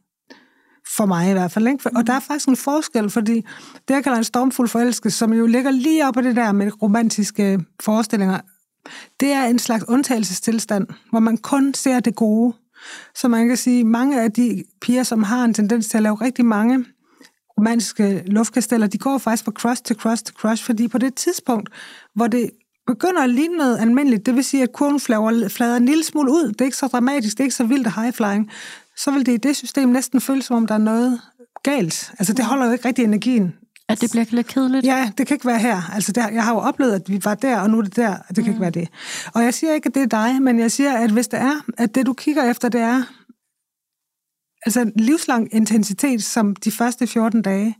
For 0.88 1.06
mig 1.06 1.30
i 1.30 1.32
hvert 1.32 1.52
fald. 1.52 1.68
Ikke? 1.68 1.90
Og 1.96 2.06
der 2.06 2.12
er 2.12 2.20
faktisk 2.20 2.48
en 2.48 2.56
forskel, 2.56 3.10
fordi 3.10 3.34
det, 3.88 3.94
jeg 3.94 4.04
kalder 4.04 4.18
en 4.18 4.24
stormfuld 4.24 4.68
forelskelse, 4.68 5.18
som 5.18 5.32
jo 5.32 5.46
ligger 5.46 5.70
lige 5.70 6.08
op 6.08 6.16
af 6.16 6.22
det 6.22 6.36
der 6.36 6.52
med 6.52 6.82
romantiske 6.82 7.60
forestillinger, 7.82 8.40
det 9.20 9.32
er 9.32 9.44
en 9.44 9.58
slags 9.58 9.84
undtagelsestilstand, 9.88 10.86
hvor 11.10 11.20
man 11.20 11.36
kun 11.36 11.74
ser 11.74 12.00
det 12.00 12.14
gode. 12.14 12.54
Så 13.14 13.28
man 13.28 13.48
kan 13.48 13.56
sige, 13.56 13.84
mange 13.84 14.22
af 14.22 14.32
de 14.32 14.64
piger, 14.80 15.02
som 15.02 15.22
har 15.22 15.44
en 15.44 15.54
tendens 15.54 15.88
til 15.88 15.96
at 15.96 16.02
lave 16.02 16.14
rigtig 16.14 16.44
mange 16.44 16.84
romantiske 17.58 18.22
luftkasteller, 18.26 18.86
de 18.86 18.98
går 18.98 19.18
faktisk 19.18 19.44
fra 19.44 19.52
crush 19.52 19.82
til 19.82 19.96
crush 19.96 20.24
til 20.24 20.34
crush, 20.34 20.64
fordi 20.64 20.88
på 20.88 20.98
det 20.98 21.14
tidspunkt, 21.14 21.70
hvor 22.14 22.26
det 22.26 22.50
begynder 22.86 23.22
at 23.22 23.30
ligne 23.30 23.56
noget 23.56 23.78
almindeligt, 23.78 24.26
det 24.26 24.34
vil 24.34 24.44
sige, 24.44 24.62
at 24.62 24.72
kurven 24.72 25.00
flader, 25.50 25.76
en 25.76 25.86
lille 25.86 26.04
smule 26.04 26.32
ud, 26.32 26.48
det 26.48 26.60
er 26.60 26.64
ikke 26.64 26.76
så 26.76 26.86
dramatisk, 26.86 27.36
det 27.36 27.40
er 27.40 27.44
ikke 27.44 27.56
så 27.56 27.64
vildt 27.64 27.94
high 27.94 28.12
flying, 28.12 28.50
så 28.98 29.10
vil 29.10 29.26
det 29.26 29.32
i 29.32 29.36
det 29.36 29.56
system 29.56 29.88
næsten 29.88 30.20
føles, 30.20 30.44
som 30.44 30.56
om 30.56 30.66
der 30.66 30.74
er 30.74 30.78
noget 30.78 31.20
galt. 31.62 32.12
Altså, 32.18 32.32
det 32.32 32.44
holder 32.44 32.66
jo 32.66 32.72
ikke 32.72 32.88
rigtig 32.88 33.04
energien 33.04 33.54
at 33.88 34.00
det 34.00 34.10
bliver 34.10 34.24
lidt 34.30 34.46
kedeligt? 34.46 34.86
Ja, 34.86 35.12
det 35.18 35.26
kan 35.26 35.34
ikke 35.34 35.46
være 35.46 35.58
her. 35.58 35.94
Altså, 35.94 36.12
der, 36.12 36.28
jeg 36.28 36.44
har 36.44 36.52
jo 36.52 36.58
oplevet, 36.58 36.92
at 36.94 37.02
vi 37.08 37.20
var 37.24 37.34
der, 37.34 37.60
og 37.60 37.70
nu 37.70 37.78
er 37.78 37.82
det 37.82 37.96
der, 37.96 38.18
og 38.28 38.36
det 38.36 38.36
kan 38.36 38.44
mm. 38.44 38.50
ikke 38.50 38.60
være 38.60 38.70
det. 38.70 38.88
Og 39.34 39.44
jeg 39.44 39.54
siger 39.54 39.74
ikke, 39.74 39.86
at 39.86 39.94
det 39.94 40.02
er 40.02 40.06
dig, 40.06 40.42
men 40.42 40.58
jeg 40.58 40.72
siger, 40.72 40.98
at 40.98 41.10
hvis 41.10 41.28
det 41.28 41.40
er, 41.40 41.60
at 41.78 41.94
det 41.94 42.06
du 42.06 42.12
kigger 42.12 42.50
efter, 42.50 42.68
det 42.68 42.80
er 42.80 43.02
altså 44.66 44.92
livslang 44.96 45.54
intensitet 45.54 46.24
som 46.24 46.56
de 46.56 46.70
første 46.70 47.06
14 47.06 47.42
dage, 47.42 47.76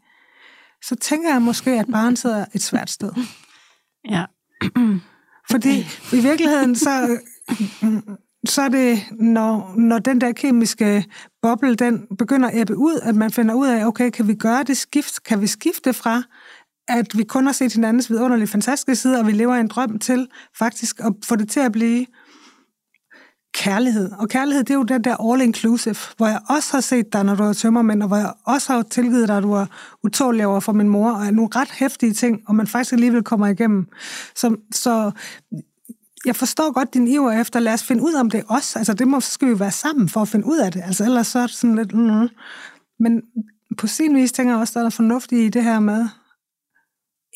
så 0.83 0.97
tænker 0.97 1.33
jeg 1.33 1.43
måske, 1.43 1.71
at 1.71 1.87
barnet 1.93 2.19
sidder 2.19 2.45
et 2.55 2.63
svært 2.63 2.91
sted. 2.91 3.13
Ja. 4.11 4.25
Fordi 5.51 5.79
i 6.13 6.21
virkeligheden, 6.21 6.77
så 6.77 7.19
så 8.47 8.63
er 8.63 8.69
det, 8.69 8.99
når, 9.13 9.75
når 9.77 9.99
den 9.99 10.21
der 10.21 10.33
kemiske 10.33 11.05
boble, 11.43 11.75
den 11.75 12.07
begynder 12.19 12.49
at 12.49 12.57
æbbe 12.57 12.77
ud, 12.77 13.01
at 13.03 13.15
man 13.15 13.31
finder 13.31 13.55
ud 13.55 13.67
af, 13.67 13.87
okay, 13.87 14.11
kan 14.11 14.29
vi 14.29 14.35
gøre 14.35 14.63
det 14.63 14.77
skift? 14.77 15.23
Kan 15.23 15.41
vi 15.41 15.47
skifte 15.47 15.93
fra, 15.93 16.23
at 16.89 17.19
vi 17.19 17.25
kun 17.25 17.47
har 17.47 17.53
set 17.53 17.73
hinandens 17.73 18.11
vidunderlige, 18.11 18.49
fantastiske 18.49 18.97
sider, 18.97 19.19
og 19.19 19.27
vi 19.27 19.33
lever 19.33 19.57
i 19.57 19.61
en 19.61 19.69
drøm 19.69 19.99
til 19.99 20.29
faktisk 20.59 21.01
at 21.01 21.13
få 21.25 21.37
det 21.37 21.49
til 21.49 21.61
at 21.61 21.73
blive 21.73 22.07
kærlighed. 23.55 24.11
Og 24.13 24.29
kærlighed, 24.29 24.65
det 24.65 24.71
er 24.71 24.79
jo 24.79 24.83
den 24.83 25.05
der 25.05 25.17
all-inclusive, 25.17 26.15
hvor 26.17 26.27
jeg 26.27 26.41
også 26.49 26.73
har 26.73 26.81
set 26.81 27.13
dig, 27.13 27.25
når 27.25 27.35
du 27.35 27.43
er 27.43 27.53
tømmermænd, 27.53 28.03
og 28.03 28.09
hvor 28.09 28.17
jeg 28.17 28.33
også 28.45 28.73
har 28.73 28.83
tilgivet 28.83 29.29
dig, 29.29 29.37
at 29.37 29.43
du 29.43 29.53
er 29.53 29.67
utålig 30.05 30.47
over 30.47 30.61
for 30.61 30.73
min 30.73 30.89
mor, 30.89 31.11
og 31.11 31.33
nogle 31.33 31.51
ret 31.57 31.71
hæftige 31.71 32.13
ting, 32.13 32.43
og 32.47 32.55
man 32.55 32.67
faktisk 32.67 32.93
alligevel 32.93 33.23
kommer 33.23 33.47
igennem. 33.47 33.87
Så, 34.35 34.57
så 34.73 35.11
jeg 36.25 36.37
forstår 36.37 36.73
godt 36.73 36.95
din 36.95 37.09
iver 37.09 37.33
efter, 37.33 37.61
lad 37.61 37.73
os 37.73 37.83
finde 37.83 38.03
ud 38.03 38.15
om 38.15 38.31
det 38.31 38.45
også. 38.49 38.79
Altså, 38.79 38.95
det 38.95 39.09
må, 39.09 39.21
så 39.21 39.31
skal 39.31 39.49
vi 39.49 39.61
være 39.61 39.71
sammen 39.71 40.09
for 40.09 40.23
at 40.23 40.29
finde 40.29 40.47
ud 40.47 40.59
af 40.59 40.73
det. 40.73 40.83
Altså, 40.85 41.05
ellers 41.05 41.27
så 41.27 41.39
er 41.39 41.47
det 41.47 41.57
sådan 41.57 41.77
lidt... 41.77 41.95
Mm, 41.95 42.29
men 42.99 43.23
på 43.79 43.87
sin 43.87 44.17
vis 44.17 44.33
tænker 44.33 44.53
jeg 44.53 44.61
også, 44.61 44.81
der 44.81 44.87
er 44.87 44.91
fornuftigt 44.91 45.41
i 45.41 45.49
det 45.49 45.65
her 45.65 45.81
med 45.81 46.09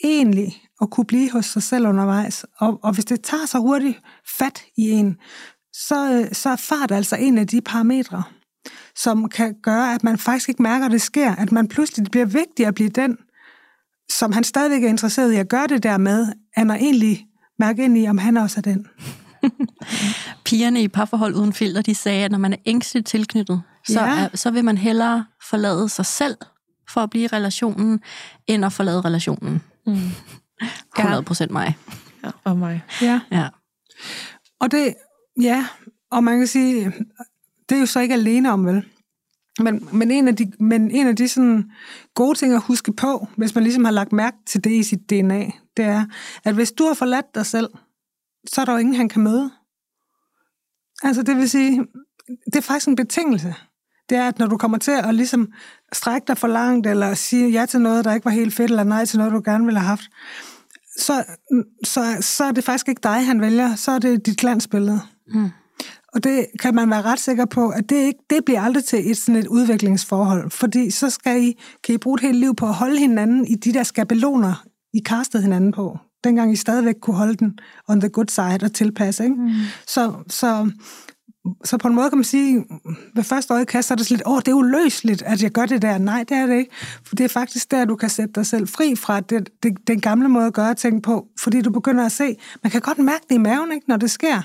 egentlig 0.05 0.63
at 0.81 0.91
kunne 0.91 1.05
blive 1.05 1.31
hos 1.31 1.47
sig 1.47 1.63
selv 1.63 1.87
undervejs. 1.87 2.47
Og, 2.59 2.81
og 2.83 2.95
hvis 2.95 3.05
det 3.05 3.23
tager 3.23 3.47
så 3.47 3.59
hurtigt 3.59 3.99
fat 4.39 4.63
i 4.77 4.91
en, 4.91 5.17
så, 5.73 6.13
øh, 6.13 6.35
så 6.35 6.51
er 6.51 6.57
fart 6.57 6.91
altså 6.91 7.17
en 7.17 7.39
af 7.39 7.47
de 7.47 7.61
parametre, 7.61 8.23
som 8.97 9.29
kan 9.29 9.55
gøre, 9.63 9.95
at 9.95 10.05
man 10.05 10.19
faktisk 10.19 10.49
ikke 10.49 10.63
mærker, 10.63 10.87
at 10.87 10.93
det 10.93 11.03
sker. 11.03 11.35
At 11.35 11.53
man 11.53 11.69
pludselig 11.69 12.11
bliver 12.11 12.27
vigtig 12.27 12.67
at 12.67 12.75
blive 12.75 12.89
den, 12.89 13.19
som 14.11 14.33
han 14.33 14.45
stadigvæk 14.45 14.85
er 14.85 14.89
interesseret 14.89 15.33
i 15.33 15.37
at 15.37 15.49
gøre 15.49 15.67
det 15.67 15.83
der 15.83 15.99
med, 15.99 16.33
end 16.59 16.73
at 16.73 16.81
egentlig 16.81 17.27
mærke 17.61 17.85
ind 17.85 17.99
i, 17.99 18.09
om 18.09 18.19
han 18.19 18.37
også 18.37 18.61
er 18.61 18.63
den. 18.63 18.87
Pigerne 20.47 20.83
i 20.83 20.89
parforhold 20.89 21.35
uden 21.35 21.53
filter, 21.53 21.83
de 21.83 21.95
sagde, 21.95 22.25
at 22.25 22.31
når 22.31 22.39
man 22.39 22.53
er 22.53 22.57
ængstligt 22.67 23.07
tilknyttet, 23.07 23.63
så, 23.87 24.01
ja. 24.01 24.19
er, 24.19 24.29
så 24.35 24.51
vil 24.51 24.65
man 24.65 24.79
hellere 24.79 25.25
forlade 25.51 25.89
sig 25.89 26.07
selv 26.07 26.37
for 26.89 27.01
at 27.01 27.11
blive 27.11 27.25
i 27.25 27.27
relationen, 27.27 28.01
end 28.47 28.65
at 28.65 28.73
forlade 28.73 29.01
relationen. 29.01 29.63
Mm. 29.87 29.99
100 30.99 31.23
procent 31.23 31.51
mig. 31.51 31.77
Ja, 32.25 32.31
og 32.45 32.57
mig. 32.57 32.83
Ja. 33.03 33.21
ja. 33.31 33.49
Og 34.61 34.71
det, 34.71 34.95
ja, 35.43 35.67
og 36.11 36.25
man 36.25 36.39
kan 36.39 36.47
sige, 36.47 36.93
det 37.69 37.77
er 37.77 37.81
jo 37.81 37.87
så 37.87 38.01
ikke 38.01 38.15
alene 38.15 38.53
om, 38.53 38.67
vel? 38.67 38.85
Men, 39.63 39.89
men, 39.93 40.11
en 40.11 40.29
af 40.29 40.37
de, 40.37 40.53
men 40.61 40.91
en 40.91 41.07
af 41.07 41.17
de 41.17 41.29
sådan 41.29 41.71
gode 42.15 42.39
ting 42.39 42.55
at 42.55 42.63
huske 42.63 42.93
på, 42.93 43.29
hvis 43.37 43.55
man 43.55 43.65
ligesom 43.65 43.85
har 43.85 43.93
lagt 43.93 44.13
mærke 44.13 44.37
til 44.47 44.65
det 44.65 44.71
i 44.71 44.83
sit 44.83 45.11
DNA, 45.11 45.51
det 45.77 45.85
er, 45.85 46.07
at 46.45 46.55
hvis 46.55 46.73
du 46.73 46.85
har 46.85 46.95
forladt 46.95 47.35
dig 47.35 47.47
selv, 47.47 47.69
så 48.47 48.61
er 48.61 48.65
der 48.65 48.73
jo 48.73 48.79
ingen, 48.79 48.95
han 48.95 49.09
kan 49.09 49.23
møde. 49.23 49.51
Altså 51.03 51.23
det 51.23 51.37
vil 51.37 51.51
sige, 51.51 51.87
det 52.47 52.57
er 52.57 52.61
faktisk 52.61 52.89
en 52.89 52.97
betingelse. 52.97 53.55
Det 54.09 54.19
er, 54.19 54.29
at 54.29 54.39
når 54.39 54.47
du 54.47 54.57
kommer 54.57 54.79
til 54.79 54.91
at 54.91 55.15
ligesom 55.15 55.53
strække 55.93 56.27
dig 56.27 56.39
for 56.39 56.49
langt, 56.49 56.87
eller 56.87 57.15
sige 57.15 57.51
ja 57.51 57.67
til 57.67 57.81
noget, 57.81 58.05
der 58.05 58.15
ikke 58.15 58.25
var 58.25 58.31
helt 58.31 58.55
fedt, 58.55 58.71
eller 58.71 58.85
nej 58.85 59.05
til 59.05 59.19
noget, 59.19 59.33
du 59.33 59.43
gerne 59.45 59.65
ville 59.65 59.81
have 59.81 59.89
haft, 59.89 60.11
så, 60.97 61.25
så, 61.85 62.17
så 62.21 62.45
er 62.45 62.53
det 62.53 62.65
faktisk 62.65 62.89
ikke 62.89 63.01
dig, 63.03 63.27
han 63.27 63.41
vælger, 63.41 63.75
så 63.75 63.91
er 63.91 63.99
det 63.99 64.27
dit 64.27 64.37
glansbillede. 64.37 65.01
Mm. 65.27 65.51
Og 66.13 66.25
det 66.25 66.47
kan 66.61 66.75
man 66.75 66.91
være 66.91 67.03
ret 67.03 67.21
sikker 67.21 67.45
på, 67.45 67.69
at 67.69 67.91
det, 67.91 67.97
ikke, 67.97 68.21
det 68.31 68.45
bliver 68.45 68.61
aldrig 68.61 68.85
til 68.85 69.11
et, 69.11 69.17
sådan 69.17 69.37
et 69.37 69.47
udviklingsforhold, 69.47 70.51
fordi 70.51 70.91
så 70.91 71.11
skal 71.11 71.43
I, 71.43 71.61
kan 71.85 71.95
I 71.95 71.99
bruge 71.99 72.15
et 72.15 72.21
helt 72.21 72.39
liv 72.39 72.55
på 72.55 72.67
at 72.67 72.75
holde 72.75 72.99
hinanden 72.99 73.47
i 73.47 73.55
de 73.55 73.73
der 73.73 73.83
skabeloner, 73.83 74.65
I 74.95 74.99
kastede 74.99 75.43
hinanden 75.43 75.73
på. 75.73 75.99
Dengang 76.25 76.53
I 76.53 76.57
stadigvæk 76.57 76.95
kunne 77.03 77.17
holde 77.17 77.35
den 77.35 77.59
on 77.89 78.01
the 78.01 78.09
good 78.09 78.29
side 78.29 78.59
og 78.63 78.73
tilpasse. 78.73 79.25
Ikke? 79.25 79.37
Mm. 79.37 79.51
Så, 79.87 80.13
så, 80.29 80.71
så 81.65 81.79
på 81.79 81.89
en 81.89 81.95
måde 81.95 82.11
kan 82.11 82.19
man 82.19 82.25
sige, 82.25 82.65
ved 83.15 83.25
første 83.25 83.55
øjekast, 83.55 83.89
så 83.89 83.95
er 83.95 83.97
det 83.97 84.07
sådan 84.07 84.17
lidt, 84.17 84.27
åh, 84.27 84.39
det 84.39 84.49
er 84.49 84.55
uløseligt, 84.55 85.23
at 85.23 85.43
jeg 85.43 85.51
gør 85.51 85.67
det 85.67 85.83
der. 85.83 85.99
Nej, 85.99 86.25
det 86.29 86.37
er 86.37 86.47
det 86.47 86.59
ikke. 86.59 86.71
For 87.05 87.15
det 87.15 87.25
er 87.25 87.29
faktisk 87.29 87.71
der, 87.71 87.85
du 87.85 87.97
kan 87.97 88.09
sætte 88.09 88.33
dig 88.33 88.47
selv 88.47 88.69
fri 88.69 88.97
fra 88.97 89.21
det, 89.21 89.49
det, 89.63 89.73
den 89.87 90.01
gamle 90.01 90.29
måde 90.29 90.47
at 90.47 90.53
gøre 90.53 90.75
ting 90.75 91.03
på, 91.03 91.27
fordi 91.41 91.61
du 91.61 91.71
begynder 91.71 92.07
at 92.07 92.13
se, 92.13 92.37
man 92.63 92.71
kan 92.71 92.81
godt 92.81 92.99
mærke 92.99 93.25
det 93.29 93.35
i 93.35 93.39
maven, 93.39 93.73
ikke, 93.73 93.89
når 93.89 93.97
det 93.97 94.11
sker. 94.11 94.43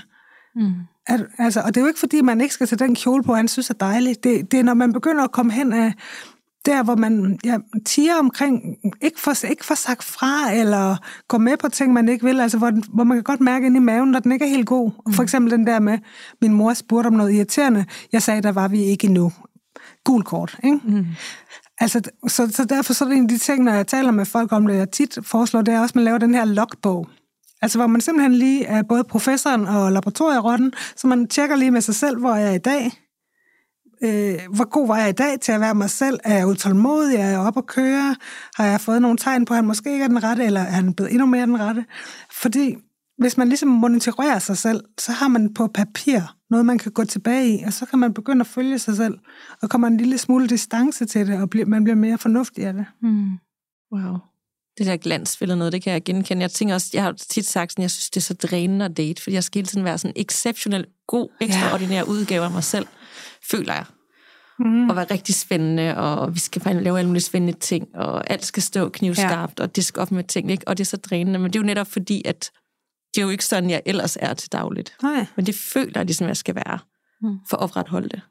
Mm. 0.56 0.72
At, 1.08 1.26
altså, 1.38 1.62
og 1.62 1.68
det 1.68 1.78
er 1.78 1.82
jo 1.82 1.88
ikke, 1.88 2.00
fordi 2.00 2.22
man 2.22 2.42
ikke 2.42 2.54
skal 2.54 2.68
tage 2.68 2.80
den 2.80 2.96
kjole 2.96 3.24
på, 3.24 3.34
han 3.36 3.48
synes 3.48 3.70
er 3.70 3.74
dejligt. 3.74 4.24
Det, 4.24 4.52
det 4.52 4.60
er, 4.60 4.64
når 4.64 4.74
man 4.74 4.94
begynder 4.94 5.24
at 5.24 5.32
komme 5.32 5.52
hen 5.52 5.74
af 5.74 5.94
der, 6.66 6.84
hvor 6.84 6.96
man 6.96 7.40
ja, 7.46 7.58
tiger 7.86 8.16
omkring, 8.20 8.78
ikke 9.02 9.20
for, 9.20 9.46
ikke 9.46 9.66
for 9.66 9.76
sagt 9.76 10.04
fra, 10.04 10.52
eller 10.54 10.98
går 11.28 11.38
med 11.38 11.58
på 11.58 11.70
ting, 11.70 11.94
man 11.94 12.10
ikke 12.10 12.26
vil, 12.26 12.40
altså 12.40 12.58
hvor, 12.58 12.72
hvor 12.94 13.04
man 13.04 13.18
kan 13.18 13.24
godt 13.24 13.42
mærke 13.42 13.66
ind 13.66 13.76
i 13.76 13.80
maven, 13.80 14.12
når 14.12 14.20
den 14.20 14.32
ikke 14.32 14.46
er 14.46 14.50
helt 14.50 14.68
god. 14.68 14.92
Mm. 15.06 15.14
For 15.14 15.24
eksempel 15.24 15.52
den 15.52 15.68
der 15.68 15.80
med, 15.80 15.98
min 16.42 16.54
mor 16.54 16.74
spurgte 16.74 17.08
om 17.08 17.14
noget 17.14 17.34
irriterende. 17.34 17.86
Jeg 18.12 18.22
sagde, 18.22 18.42
der 18.42 18.52
var 18.52 18.68
vi 18.68 18.84
ikke 18.84 19.08
endnu. 19.08 19.32
Gul 20.04 20.24
kort, 20.24 20.58
ikke? 20.64 20.80
Mm. 20.84 21.06
Altså, 21.80 22.02
så, 22.28 22.52
så 22.52 22.66
derfor 22.66 22.94
så 22.94 23.06
er 23.06 23.10
det 23.10 23.18
en 23.18 23.24
af 23.24 23.30
de 23.30 23.38
ting, 23.38 23.64
når 23.64 23.74
jeg 23.74 23.88
taler 23.88 24.12
med 24.12 24.26
folk 24.26 24.52
om 24.52 24.68
det, 24.68 24.76
jeg 24.76 24.92
tit 24.92 25.18
foreslår, 25.24 25.62
det 25.62 25.74
er 25.74 25.80
også, 25.80 25.92
at 25.92 25.96
man 25.96 26.04
laver 26.04 26.18
den 26.18 26.36
her 26.36 26.46
logbog. 26.46 27.08
Altså, 27.66 27.78
hvor 27.78 27.88
man 27.88 28.02
simpelthen 28.02 28.34
lige 28.34 28.66
er 28.66 28.84
både 28.84 29.04
professoren 29.04 29.68
og 29.68 29.92
laboratorierotten, 29.92 30.74
så 30.96 31.08
man 31.08 31.28
tjekker 31.28 31.56
lige 31.56 31.72
med 31.72 31.82
sig 31.82 31.96
selv, 31.96 32.20
hvor 32.20 32.36
jeg 32.36 32.50
er 32.50 32.54
i 32.54 32.58
dag. 32.58 32.92
Øh, 34.04 34.56
hvor 34.56 34.70
god 34.70 34.88
var 34.88 34.98
jeg 34.98 35.10
i 35.10 35.12
dag 35.12 35.40
til 35.40 35.52
at 35.52 35.62
være 35.62 35.76
mig 35.76 35.90
selv? 35.90 36.20
Er 36.24 36.38
jeg 36.38 36.48
utålmodig? 36.48 37.16
Er 37.16 37.28
jeg 37.28 37.40
oppe 37.40 37.58
at 37.58 37.66
køre? 37.66 38.16
Har 38.56 38.66
jeg 38.66 38.82
fået 38.82 39.02
nogle 39.02 39.18
tegn 39.18 39.46
på, 39.46 39.54
at 39.54 39.56
han 39.56 39.66
måske 39.66 39.92
ikke 39.92 40.04
er 40.04 40.08
den 40.08 40.24
rette, 40.24 40.44
eller 40.46 40.60
er 40.60 40.72
han 40.72 40.94
blevet 40.94 41.12
endnu 41.12 41.26
mere 41.26 41.46
den 41.46 41.60
rette? 41.60 41.86
Fordi 42.42 42.76
hvis 43.18 43.38
man 43.38 43.48
ligesom 43.48 43.70
monitorerer 43.70 44.40
sig 44.40 44.58
selv, 44.58 44.84
så 45.00 45.12
har 45.12 45.28
man 45.28 45.54
på 45.54 45.68
papir 45.68 46.20
noget, 46.50 46.66
man 46.66 46.78
kan 46.78 46.92
gå 46.92 47.04
tilbage 47.04 47.60
i, 47.60 47.64
og 47.64 47.74
så 47.74 47.86
kan 47.86 48.00
man 48.00 48.14
begynde 48.14 48.42
at 48.42 48.48
følge 48.48 48.80
sig 48.80 48.96
selv, 48.96 49.20
og 49.62 49.70
kommer 49.70 49.88
en 49.88 49.98
lille 49.98 50.18
smule 50.18 50.48
distance 50.48 51.06
til 51.06 51.28
det, 51.28 51.42
og 51.42 51.50
man 51.68 51.84
bliver 51.84 51.96
mere 51.96 52.18
fornuftig 52.18 52.66
af 52.66 52.74
det. 52.74 52.86
Mm. 53.02 53.30
Wow 53.94 54.18
det 54.78 54.86
der 54.86 54.98
glansbillede 54.98 55.58
noget, 55.58 55.74
det 55.74 55.82
kan 55.82 55.94
jeg 55.94 56.04
genkende. 56.04 56.42
Jeg 56.42 56.52
tænker 56.52 56.76
også, 56.76 56.90
jeg 56.94 57.04
har 57.04 57.12
tit 57.12 57.46
sagt 57.46 57.72
sådan, 57.72 57.82
jeg 57.82 57.92
synes, 57.92 58.10
det 58.10 58.18
er 58.18 58.22
så 58.22 58.34
drænende 58.34 58.86
at 58.86 58.98
date, 58.98 59.22
fordi 59.22 59.34
jeg 59.34 59.44
skal 59.44 59.60
hele 59.60 59.68
tiden 59.68 59.86
være 59.86 59.98
sådan 59.98 60.14
en 60.16 60.22
exceptionel, 60.22 60.86
god, 61.08 61.30
ekstraordinær 61.42 61.98
ja. 61.98 62.04
udgave 62.04 62.46
af 62.46 62.52
mig 62.52 62.64
selv, 62.64 62.88
føler 63.52 63.74
jeg. 63.74 63.86
Mm. 64.60 64.90
Og 64.90 64.96
være 64.96 65.06
rigtig 65.12 65.36
spændende, 65.36 65.98
og 65.98 66.36
vi 66.36 66.40
skal 66.40 66.62
faktisk 66.62 66.84
lave 66.84 67.00
alle 67.00 67.08
mulige 67.08 67.24
spændende 67.24 67.60
ting, 67.60 67.88
og 67.96 68.30
alt 68.30 68.46
skal 68.46 68.64
stå 68.64 68.90
knivskarpt, 68.90 69.60
ja. 69.60 69.64
og 69.64 69.76
det 69.76 69.86
skal 69.86 70.02
op 70.02 70.12
med 70.12 70.24
ting, 70.24 70.52
ikke? 70.52 70.68
og 70.68 70.78
det 70.78 70.84
er 70.84 70.86
så 70.86 70.98
drænende. 70.98 71.40
Men 71.40 71.54
det 71.54 71.56
er 71.56 71.64
jo 71.64 71.66
netop 71.66 71.88
fordi, 71.88 72.22
at 72.26 72.52
det 73.16 73.22
er 73.22 73.26
jo 73.26 73.30
ikke 73.30 73.46
sådan, 73.46 73.70
jeg 73.70 73.82
ellers 73.86 74.18
er 74.20 74.34
til 74.34 74.52
dagligt. 74.52 74.96
Nej. 75.02 75.26
Men 75.36 75.46
det 75.46 75.56
føler 75.56 75.92
jeg 75.96 76.06
ligesom, 76.06 76.28
jeg 76.28 76.38
skal 76.38 76.56
være, 76.56 76.80
mm. 77.22 77.38
for 77.50 77.58
at 77.58 77.64
opretholde 77.64 78.10
det. 78.10 78.22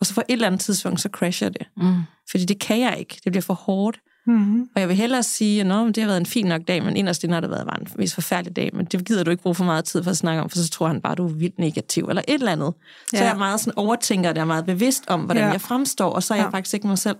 Og 0.00 0.06
så 0.06 0.14
på 0.14 0.20
et 0.20 0.32
eller 0.32 0.46
andet 0.46 0.60
tidspunkt, 0.60 1.00
så 1.00 1.08
crasher 1.12 1.48
det. 1.48 1.66
Mm. 1.76 2.02
Fordi 2.30 2.44
det 2.44 2.60
kan 2.60 2.80
jeg 2.80 2.96
ikke. 2.98 3.20
Det 3.24 3.32
bliver 3.32 3.42
for 3.42 3.54
hårdt. 3.54 4.00
Mm-hmm. 4.30 4.68
Og 4.74 4.80
jeg 4.80 4.88
vil 4.88 4.96
hellere 4.96 5.22
sige, 5.22 5.60
at 5.60 5.66
nå, 5.66 5.86
det 5.86 5.96
har 5.96 6.06
været 6.06 6.20
en 6.20 6.26
fin 6.26 6.46
nok 6.46 6.62
dag, 6.68 6.84
men 6.84 6.96
inderst 6.96 7.22
det 7.22 7.30
har 7.30 7.40
det 7.40 7.50
været 7.50 7.68
en 7.80 7.86
mest 7.98 8.14
forfærdelig 8.14 8.56
dag, 8.56 8.70
men 8.72 8.86
det 8.86 9.04
gider 9.04 9.24
du 9.24 9.30
ikke 9.30 9.42
bruge 9.42 9.54
for 9.54 9.64
meget 9.64 9.84
tid 9.84 10.02
for 10.02 10.10
at 10.10 10.16
snakke 10.16 10.42
om, 10.42 10.50
for 10.50 10.56
så 10.56 10.70
tror 10.70 10.86
han 10.86 11.00
bare, 11.00 11.14
du 11.14 11.28
er 11.28 11.32
vildt 11.32 11.58
negativ, 11.58 12.04
eller 12.08 12.22
et 12.28 12.34
eller 12.34 12.52
andet. 12.52 12.72
Ja. 13.12 13.18
Så 13.18 13.24
jeg 13.24 13.32
er 13.32 13.38
meget 13.38 13.60
sådan 13.60 13.72
overtænker, 13.76 14.32
det 14.32 14.40
er 14.40 14.44
meget 14.44 14.66
bevidst 14.66 15.04
om, 15.06 15.20
hvordan 15.20 15.44
ja. 15.44 15.50
jeg 15.50 15.60
fremstår, 15.60 16.10
og 16.10 16.22
så 16.22 16.34
er 16.34 16.38
ja. 16.38 16.44
jeg 16.44 16.52
faktisk 16.52 16.74
ikke 16.74 16.86
mig 16.86 16.98
selv. 16.98 17.16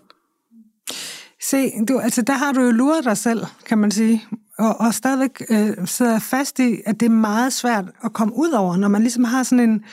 Se, 1.43 1.71
du, 1.89 1.99
altså 1.99 2.23
der 2.23 2.33
har 2.33 2.53
du 2.53 2.63
jo 2.63 2.71
luret 2.71 3.05
dig 3.05 3.17
selv, 3.17 3.47
kan 3.67 3.79
man 3.79 3.91
sige, 3.91 4.25
og, 4.59 4.81
og 4.81 4.95
stadigvæk 4.95 5.43
øh, 5.51 5.87
sidder 5.87 6.19
fast 6.19 6.59
i, 6.59 6.77
at 6.87 7.01
det 7.01 7.07
er 7.07 7.11
meget 7.11 7.53
svært 7.53 7.85
at 8.05 8.13
komme 8.13 8.37
ud 8.37 8.51
over, 8.51 8.77
når 8.77 8.89
man 8.89 9.01
ligesom 9.03 9.25
har 9.25 9.43
sådan 9.43 9.71
en, 9.71 9.85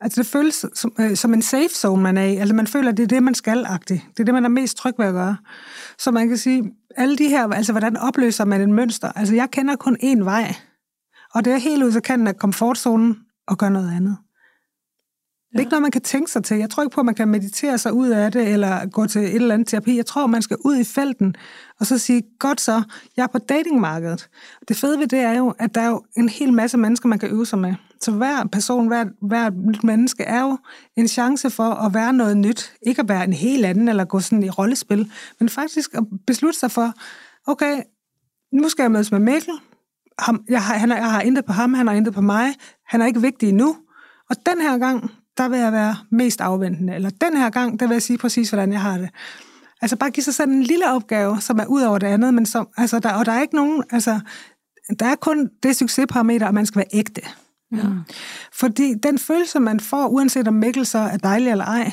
Altså 0.00 0.22
det 0.22 0.30
føles 0.30 0.66
som, 0.74 0.92
øh, 1.00 1.16
som 1.16 1.34
en 1.34 1.42
safe 1.42 1.68
zone, 1.68 2.02
man 2.02 2.18
er 2.18 2.24
i. 2.24 2.36
Altså 2.36 2.54
man 2.54 2.66
føler, 2.66 2.90
at 2.90 2.96
det 2.96 3.02
er 3.02 3.06
det, 3.06 3.22
man 3.22 3.34
skal 3.34 3.64
-agtigt. 3.64 4.10
Det 4.10 4.20
er 4.20 4.24
det, 4.24 4.34
man 4.34 4.44
er 4.44 4.48
mest 4.48 4.76
tryg 4.76 4.94
ved 4.98 5.06
at 5.06 5.12
gøre. 5.12 5.36
Så 5.98 6.10
man 6.10 6.28
kan 6.28 6.36
sige, 6.36 6.72
alle 6.96 7.18
de 7.18 7.28
her, 7.28 7.48
altså 7.48 7.72
hvordan 7.72 7.96
opløser 7.96 8.44
man 8.44 8.60
en 8.60 8.72
mønster? 8.72 9.12
Altså 9.16 9.34
jeg 9.34 9.50
kender 9.50 9.76
kun 9.76 9.96
én 10.02 10.24
vej, 10.24 10.54
og 11.34 11.44
det 11.44 11.52
er 11.52 11.58
helt 11.58 11.82
ud 11.82 11.92
til 11.92 12.02
kanten 12.02 12.26
af 12.28 12.36
komfortzonen 12.36 13.16
og 13.46 13.58
gøre 13.58 13.70
noget 13.70 13.96
andet. 13.96 14.16
Det 15.54 15.58
er 15.58 15.62
ikke 15.62 15.70
noget, 15.70 15.82
man 15.82 15.90
kan 15.90 16.02
tænke 16.02 16.30
sig 16.30 16.44
til. 16.44 16.56
Jeg 16.56 16.70
tror 16.70 16.82
ikke 16.82 16.94
på, 16.94 17.00
at 17.00 17.04
man 17.04 17.14
kan 17.14 17.28
meditere 17.28 17.78
sig 17.78 17.92
ud 17.92 18.08
af 18.08 18.32
det, 18.32 18.48
eller 18.48 18.86
gå 18.86 19.06
til 19.06 19.22
et 19.22 19.34
eller 19.34 19.54
andet 19.54 19.68
terapi. 19.68 19.96
Jeg 19.96 20.06
tror, 20.06 20.26
man 20.26 20.42
skal 20.42 20.56
ud 20.64 20.76
i 20.76 20.84
felten, 20.84 21.36
og 21.80 21.86
så 21.86 21.98
sige, 21.98 22.22
godt 22.38 22.60
så, 22.60 22.82
jeg 23.16 23.22
er 23.22 23.26
på 23.26 23.38
datingmarkedet. 23.38 24.28
Det 24.68 24.76
fede 24.76 24.98
ved 24.98 25.06
det 25.06 25.18
er 25.18 25.32
jo, 25.32 25.54
at 25.58 25.74
der 25.74 25.80
er 25.80 25.86
jo 25.86 26.02
en 26.16 26.28
hel 26.28 26.52
masse 26.52 26.78
mennesker, 26.78 27.08
man 27.08 27.18
kan 27.18 27.30
øve 27.30 27.46
sig 27.46 27.58
med. 27.58 27.74
Så 28.00 28.10
hver 28.10 28.46
person, 28.52 28.86
hver, 28.86 29.04
hver 29.26 29.50
menneske 29.86 30.22
er 30.22 30.40
jo 30.40 30.58
en 30.96 31.08
chance 31.08 31.50
for 31.50 31.70
at 31.70 31.94
være 31.94 32.12
noget 32.12 32.36
nyt. 32.36 32.72
Ikke 32.86 33.00
at 33.00 33.08
være 33.08 33.24
en 33.24 33.32
helt 33.32 33.64
anden, 33.64 33.88
eller 33.88 34.04
gå 34.04 34.20
sådan 34.20 34.42
i 34.42 34.50
rollespil, 34.50 35.12
men 35.40 35.48
faktisk 35.48 35.94
at 35.94 36.04
beslutte 36.26 36.58
sig 36.58 36.70
for, 36.70 36.92
okay, 37.46 37.82
nu 38.52 38.68
skal 38.68 38.82
jeg 38.82 38.90
mødes 38.90 39.12
med 39.12 39.20
Mikkel. 39.20 39.54
Ham, 40.18 40.44
jeg, 40.48 40.62
har, 40.62 40.74
han, 40.74 40.90
jeg 40.90 41.10
har 41.10 41.20
intet 41.20 41.44
på 41.44 41.52
ham, 41.52 41.74
han 41.74 41.86
har 41.86 41.94
intet 41.94 42.14
på 42.14 42.20
mig. 42.20 42.54
Han 42.86 43.02
er 43.02 43.06
ikke 43.06 43.20
vigtig 43.20 43.52
nu. 43.52 43.76
Og 44.30 44.36
den 44.46 44.60
her 44.60 44.78
gang, 44.78 45.10
der 45.38 45.48
vil 45.48 45.58
jeg 45.58 45.72
være 45.72 45.96
mest 46.10 46.40
afventende. 46.40 46.94
Eller 46.94 47.10
den 47.10 47.36
her 47.36 47.50
gang, 47.50 47.80
der 47.80 47.86
vil 47.86 47.94
jeg 47.94 48.02
sige 48.02 48.18
præcis, 48.18 48.50
hvordan 48.50 48.72
jeg 48.72 48.80
har 48.80 48.98
det. 48.98 49.10
Altså 49.80 49.96
bare 49.96 50.10
give 50.10 50.24
sig 50.24 50.34
selv 50.34 50.50
en 50.50 50.62
lille 50.62 50.92
opgave, 50.92 51.40
som 51.40 51.58
er 51.58 51.66
ud 51.66 51.82
over 51.82 51.98
det 51.98 52.06
andet, 52.06 52.34
men 52.34 52.46
som, 52.46 52.68
altså 52.76 52.98
der, 52.98 53.12
og 53.12 53.26
der 53.26 53.32
er 53.32 53.42
ikke 53.42 53.54
nogen, 53.54 53.84
altså, 53.90 54.20
der 54.98 55.06
er 55.06 55.14
kun 55.14 55.50
det 55.62 55.76
succesparameter, 55.76 56.48
at 56.48 56.54
man 56.54 56.66
skal 56.66 56.78
være 56.78 56.98
ægte. 56.98 57.22
Ja. 57.72 57.88
Fordi 58.52 58.94
den 59.02 59.18
følelse, 59.18 59.60
man 59.60 59.80
får, 59.80 60.06
uanset 60.06 60.48
om 60.48 60.54
Mikkel 60.54 60.86
så 60.86 60.98
er 60.98 61.16
dejlig 61.16 61.50
eller 61.50 61.64
ej, 61.64 61.92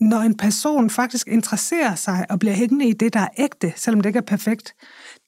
når 0.00 0.20
en 0.20 0.36
person 0.36 0.90
faktisk 0.90 1.28
interesserer 1.28 1.94
sig 1.94 2.26
og 2.30 2.38
bliver 2.38 2.54
hængende 2.54 2.88
i 2.88 2.92
det, 2.92 3.14
der 3.14 3.20
er 3.20 3.28
ægte, 3.38 3.72
selvom 3.76 4.00
det 4.00 4.08
ikke 4.08 4.18
er 4.18 4.22
perfekt, 4.22 4.74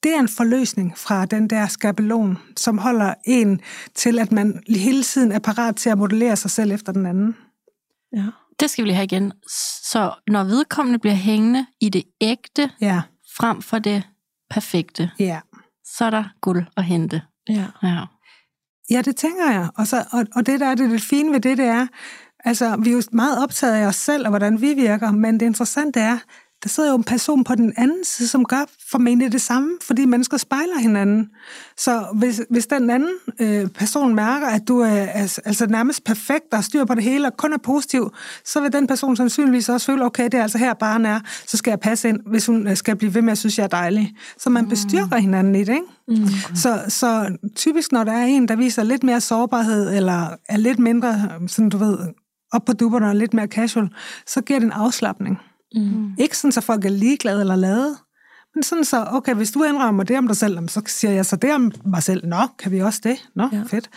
det 0.03 0.15
er 0.15 0.19
en 0.19 0.29
forløsning 0.29 0.99
fra 0.99 1.27
den 1.27 1.51
der 1.51 1.67
skabelon, 1.67 2.39
som 2.57 2.79
holder 2.79 3.15
en 3.25 3.61
til, 3.95 4.19
at 4.19 4.33
man 4.33 4.63
hele 4.69 5.03
tiden 5.03 5.33
er 5.33 5.39
parat 5.39 5.77
til 5.77 5.91
at 5.91 5.99
modellere 5.99 6.37
sig 6.37 6.51
selv 6.51 6.73
efter 6.73 6.93
den 6.93 7.07
anden. 7.07 7.37
Ja. 8.17 8.25
Det 8.61 8.71
skal 8.71 8.85
vi 8.85 8.89
lige 8.89 8.97
have 8.97 9.05
igen. 9.05 9.33
Så 9.91 10.15
når 10.29 10.45
vedkommende 10.45 10.99
bliver 10.99 11.15
hængende 11.15 11.67
i 11.81 11.89
det 11.89 12.05
ægte, 12.21 12.71
ja. 12.81 13.03
frem 13.37 13.63
for 13.63 13.79
det 13.79 14.03
perfekte, 14.51 15.11
ja. 15.19 15.41
så 15.85 16.05
er 16.05 16.11
der 16.11 16.25
guld 16.41 16.67
at 16.77 16.85
hente. 16.85 17.23
Ja. 17.49 17.67
ja. 17.83 18.05
Ja, 18.91 19.03
det 19.03 19.17
tænker 19.17 19.51
jeg. 19.51 19.69
Og, 19.77 19.87
så, 19.87 20.05
og, 20.13 20.27
og 20.35 20.47
det, 20.47 20.61
der 20.61 20.67
er 20.67 20.75
det 20.75 20.91
lidt 20.91 21.03
fine 21.03 21.33
ved 21.33 21.41
det, 21.41 21.59
det 21.59 21.67
er, 21.67 21.87
altså, 22.45 22.77
vi 22.77 22.91
er 22.91 22.95
jo 22.95 23.03
meget 23.13 23.43
optaget 23.43 23.75
af 23.75 23.87
os 23.87 23.97
selv 23.97 24.25
og 24.25 24.31
hvordan 24.31 24.61
vi 24.61 24.75
virker, 24.75 25.11
men 25.11 25.41
det 25.41 25.47
interessante 25.47 26.01
er, 26.01 26.19
der 26.63 26.69
sidder 26.69 26.91
jo 26.91 26.97
en 26.97 27.05
person 27.05 27.45
på 27.45 27.55
den 27.55 27.73
anden 27.77 28.05
side, 28.05 28.29
som 28.29 28.45
gør 28.45 28.65
formentlig 28.91 29.33
det 29.33 29.41
samme, 29.41 29.71
fordi 29.83 30.05
mennesker 30.05 30.37
spejler 30.37 30.79
hinanden. 30.79 31.31
Så 31.77 32.05
hvis, 32.15 32.41
hvis 32.51 32.67
den 32.67 32.91
anden 32.91 33.11
øh, 33.41 33.69
person 33.69 34.15
mærker, 34.15 34.47
at 34.47 34.69
du 34.69 34.81
er, 34.81 34.89
er 34.89 35.39
altså 35.45 35.67
nærmest 35.67 36.05
perfekt 36.05 36.55
og 36.55 36.65
styr 36.65 36.85
på 36.85 36.95
det 36.95 37.03
hele 37.03 37.27
og 37.27 37.37
kun 37.37 37.53
er 37.53 37.59
positiv, 37.59 38.13
så 38.45 38.61
vil 38.61 38.73
den 38.73 38.87
person 38.87 39.17
sandsynligvis 39.17 39.69
også 39.69 39.87
føle, 39.87 40.05
okay, 40.05 40.25
det 40.25 40.35
er 40.35 40.43
altså 40.43 40.59
her 40.59 40.75
barn 40.75 41.07
er, 41.07 41.21
så 41.47 41.57
skal 41.57 41.71
jeg 41.71 41.81
passe 41.81 42.09
ind, 42.09 42.21
hvis 42.27 42.47
hun 42.47 42.67
øh, 42.67 42.77
skal 42.77 42.97
blive 42.97 43.15
ved 43.15 43.23
med 43.23 43.33
at 43.33 43.39
synes, 43.39 43.59
jeg 43.59 43.65
er 43.65 43.69
dejlig. 43.69 44.15
Så 44.39 44.51
man 44.51 44.65
mm. 44.65 44.71
bestyrker 44.71 45.17
hinanden 45.17 45.55
i 45.55 45.65
det, 45.65 45.75
ikke? 45.75 46.23
Mm. 46.23 46.29
Så, 46.55 46.81
så 46.89 47.37
typisk, 47.57 47.93
når 47.93 48.05
der 48.05 48.13
er 48.13 48.25
en, 48.25 48.49
der 48.49 48.57
viser 48.57 48.83
lidt 48.83 49.03
mere 49.03 49.21
sårbarhed, 49.21 49.97
eller 49.97 50.37
er 50.49 50.57
lidt 50.57 50.79
mindre, 50.79 51.31
sådan 51.47 51.69
du 51.69 51.79
ved, 51.79 51.99
op 52.53 52.65
på 52.65 52.73
dupperne 52.73 53.09
og 53.09 53.17
lidt 53.17 53.35
mere 53.35 53.47
casual, 53.47 53.89
så 54.27 54.41
giver 54.41 54.59
det 54.59 54.67
en 54.67 54.73
afslappning. 54.73 55.39
Mm. 55.75 56.15
Ikke 56.19 56.39
sådan, 56.39 56.53
så 56.53 56.61
folk 56.61 56.85
er 56.85 56.89
ligeglade 56.89 57.41
eller 57.41 57.57
lade, 57.57 57.97
men 58.55 58.63
sådan 58.63 58.85
så, 58.85 59.07
okay, 59.11 59.35
hvis 59.35 59.51
du 59.51 59.65
indrømmer 59.65 60.05
det 60.05 60.19
om 60.19 60.27
dig 60.27 60.37
selv, 60.37 60.69
så 60.69 60.83
siger 60.87 61.13
jeg 61.13 61.27
så 61.27 61.37
det 61.37 61.55
om 61.55 61.73
mig 61.85 62.03
selv. 62.03 62.27
Nå, 62.27 62.47
kan 62.59 62.73
vi 62.73 62.83
også 62.83 63.01
det? 63.03 63.29
Nå, 63.35 63.49
ja. 63.53 63.63
fedt. 63.67 63.91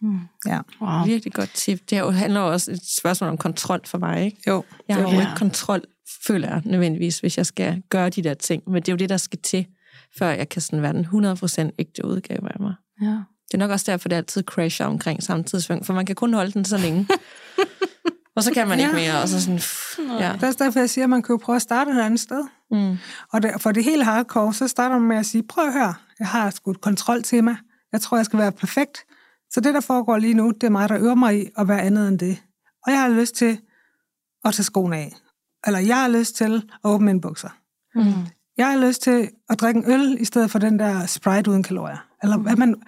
Mm. 0.00 0.18
Ja. 0.46 0.60
Wow. 0.80 1.04
Virkelig 1.04 1.32
godt 1.32 1.50
tip. 1.54 1.90
Det 1.90 2.14
handler 2.14 2.40
jo 2.40 2.52
også 2.52 2.70
et 2.70 2.80
spørgsmål 2.98 3.30
om 3.30 3.38
kontrol 3.38 3.80
for 3.84 3.98
mig, 3.98 4.24
ikke? 4.24 4.42
Jo. 4.46 4.64
Jeg 4.88 4.96
har 4.96 5.02
jo 5.02 5.08
ja. 5.08 5.20
ikke 5.20 5.32
kontrol 5.36 5.82
føler 6.26 6.48
jeg 6.48 6.62
nødvendigvis, 6.64 7.18
hvis 7.18 7.38
jeg 7.38 7.46
skal 7.46 7.82
gøre 7.90 8.10
de 8.10 8.22
der 8.22 8.34
ting. 8.34 8.62
Men 8.66 8.82
det 8.82 8.88
er 8.88 8.92
jo 8.92 8.96
det, 8.96 9.08
der 9.08 9.16
skal 9.16 9.38
til, 9.38 9.66
før 10.18 10.30
jeg 10.30 10.48
kan 10.48 10.62
sådan 10.62 10.82
være 10.82 10.92
den 10.92 11.70
100% 11.70 11.70
ægte 11.78 12.04
udgave 12.04 12.52
af 12.54 12.60
mig. 12.60 12.74
Ja. 13.02 13.06
Det 13.46 13.54
er 13.54 13.58
nok 13.58 13.70
også 13.70 13.92
derfor, 13.92 14.08
det 14.08 14.16
altid 14.16 14.42
crasher 14.42 14.86
omkring 14.86 15.22
samme 15.22 15.44
tidspunkt, 15.44 15.86
for 15.86 15.94
man 15.94 16.06
kan 16.06 16.14
kun 16.14 16.34
holde 16.34 16.52
den 16.52 16.64
så 16.64 16.78
længe. 16.78 17.08
og 18.36 18.42
så 18.42 18.52
kan 18.52 18.68
man 18.68 18.80
ikke 18.80 18.92
mere, 18.92 19.22
og 19.22 19.28
så 19.28 19.42
sådan... 19.42 19.58
Pff, 19.58 19.98
ja. 19.98 20.32
Det 20.40 20.42
er 20.42 20.52
derfor, 20.52 20.78
jeg 20.78 20.90
siger, 20.90 21.04
at 21.04 21.10
man 21.10 21.22
kan 21.22 21.32
jo 21.32 21.36
prøve 21.36 21.56
at 21.56 21.62
starte 21.62 21.90
et 21.90 22.00
andet 22.00 22.20
sted. 22.20 22.44
Mm. 22.70 22.98
Og 23.32 23.42
det, 23.42 23.50
for 23.58 23.72
det 23.72 23.84
hele 23.84 24.04
hardcore, 24.04 24.54
så 24.54 24.68
starter 24.68 24.98
man 24.98 25.08
med 25.08 25.16
at 25.16 25.26
sige, 25.26 25.42
prøv 25.42 25.66
at 25.66 25.72
høre, 25.72 25.94
jeg 26.18 26.28
har 26.28 26.50
sgu 26.50 26.70
et 26.70 26.80
kontroltema. 26.80 27.56
Jeg 27.92 28.00
tror, 28.00 28.16
jeg 28.16 28.26
skal 28.26 28.38
være 28.38 28.52
perfekt. 28.52 28.98
Så 29.50 29.60
det, 29.60 29.74
der 29.74 29.80
foregår 29.80 30.18
lige 30.18 30.34
nu, 30.34 30.50
det 30.50 30.62
er 30.64 30.70
mig, 30.70 30.88
der 30.88 30.98
øver 30.98 31.14
mig 31.14 31.42
i 31.42 31.48
at 31.58 31.68
være 31.68 31.82
andet 31.82 32.08
end 32.08 32.18
det. 32.18 32.42
Og 32.86 32.92
jeg 32.92 33.00
har 33.00 33.08
lyst 33.08 33.34
til 33.34 33.60
at 34.44 34.54
tage 34.54 34.64
skoene 34.64 34.96
af. 34.96 35.12
Eller 35.66 35.78
jeg 35.78 36.00
har 36.00 36.08
lyst 36.08 36.36
til 36.36 36.62
at 36.84 36.90
åbne 36.90 37.06
mine 37.06 37.20
bukser. 37.20 37.48
Mm. 37.94 38.12
Jeg 38.56 38.70
har 38.70 38.86
lyst 38.86 39.02
til 39.02 39.30
at 39.48 39.60
drikke 39.60 39.78
en 39.78 39.92
øl, 39.92 40.16
i 40.20 40.24
stedet 40.24 40.50
for 40.50 40.58
den 40.58 40.78
der 40.78 41.06
Sprite 41.06 41.50
uden 41.50 41.62
kalorier. 41.62 42.06
Eller 42.22 42.36
hvad 42.36 42.56
man... 42.56 42.82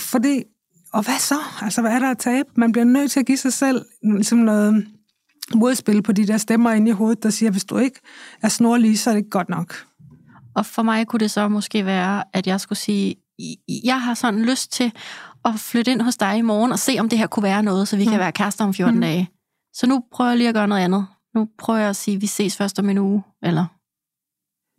Fordi... 0.00 0.44
Og 0.92 1.04
hvad 1.04 1.18
så? 1.18 1.38
Altså, 1.62 1.80
hvad 1.80 1.92
er 1.92 1.98
der 1.98 2.10
at 2.10 2.18
tabe? 2.18 2.48
Man 2.56 2.72
bliver 2.72 2.84
nødt 2.84 3.10
til 3.10 3.20
at 3.20 3.26
give 3.26 3.38
sig 3.38 3.52
selv 3.52 3.84
ligesom 4.02 4.38
noget 4.38 4.86
modspil 5.54 6.02
på 6.02 6.12
de 6.12 6.26
der 6.26 6.36
stemmer 6.36 6.72
inde 6.72 6.88
i 6.88 6.92
hovedet, 6.92 7.22
der 7.22 7.30
siger, 7.30 7.50
hvis 7.50 7.64
du 7.64 7.78
ikke 7.78 8.00
er 8.42 8.48
snorlig, 8.48 8.98
så 8.98 9.10
er 9.10 9.14
det 9.14 9.18
ikke 9.18 9.30
godt 9.30 9.48
nok. 9.48 9.74
Og 10.54 10.66
for 10.66 10.82
mig 10.82 11.06
kunne 11.06 11.20
det 11.20 11.30
så 11.30 11.48
måske 11.48 11.84
være, 11.86 12.24
at 12.32 12.46
jeg 12.46 12.60
skulle 12.60 12.78
sige, 12.78 13.16
jeg 13.84 14.02
har 14.02 14.14
sådan 14.14 14.42
lyst 14.42 14.72
til 14.72 14.92
at 15.44 15.54
flytte 15.56 15.92
ind 15.92 16.00
hos 16.00 16.16
dig 16.16 16.38
i 16.38 16.40
morgen 16.42 16.72
og 16.72 16.78
se, 16.78 16.96
om 17.00 17.08
det 17.08 17.18
her 17.18 17.26
kunne 17.26 17.42
være 17.42 17.62
noget, 17.62 17.88
så 17.88 17.96
vi 17.96 18.04
mm. 18.04 18.10
kan 18.10 18.18
være 18.18 18.32
kærester 18.32 18.64
om 18.64 18.74
14 18.74 18.94
mm. 18.94 19.00
dage. 19.00 19.30
Så 19.74 19.86
nu 19.86 20.04
prøver 20.12 20.30
jeg 20.30 20.38
lige 20.38 20.48
at 20.48 20.54
gøre 20.54 20.68
noget 20.68 20.82
andet. 20.82 21.06
Nu 21.34 21.48
prøver 21.58 21.78
jeg 21.78 21.88
at 21.88 21.96
sige, 21.96 22.14
at 22.14 22.20
vi 22.20 22.26
ses 22.26 22.56
først 22.56 22.78
om 22.78 22.88
en 22.88 22.98
uge, 22.98 23.22
eller 23.42 23.66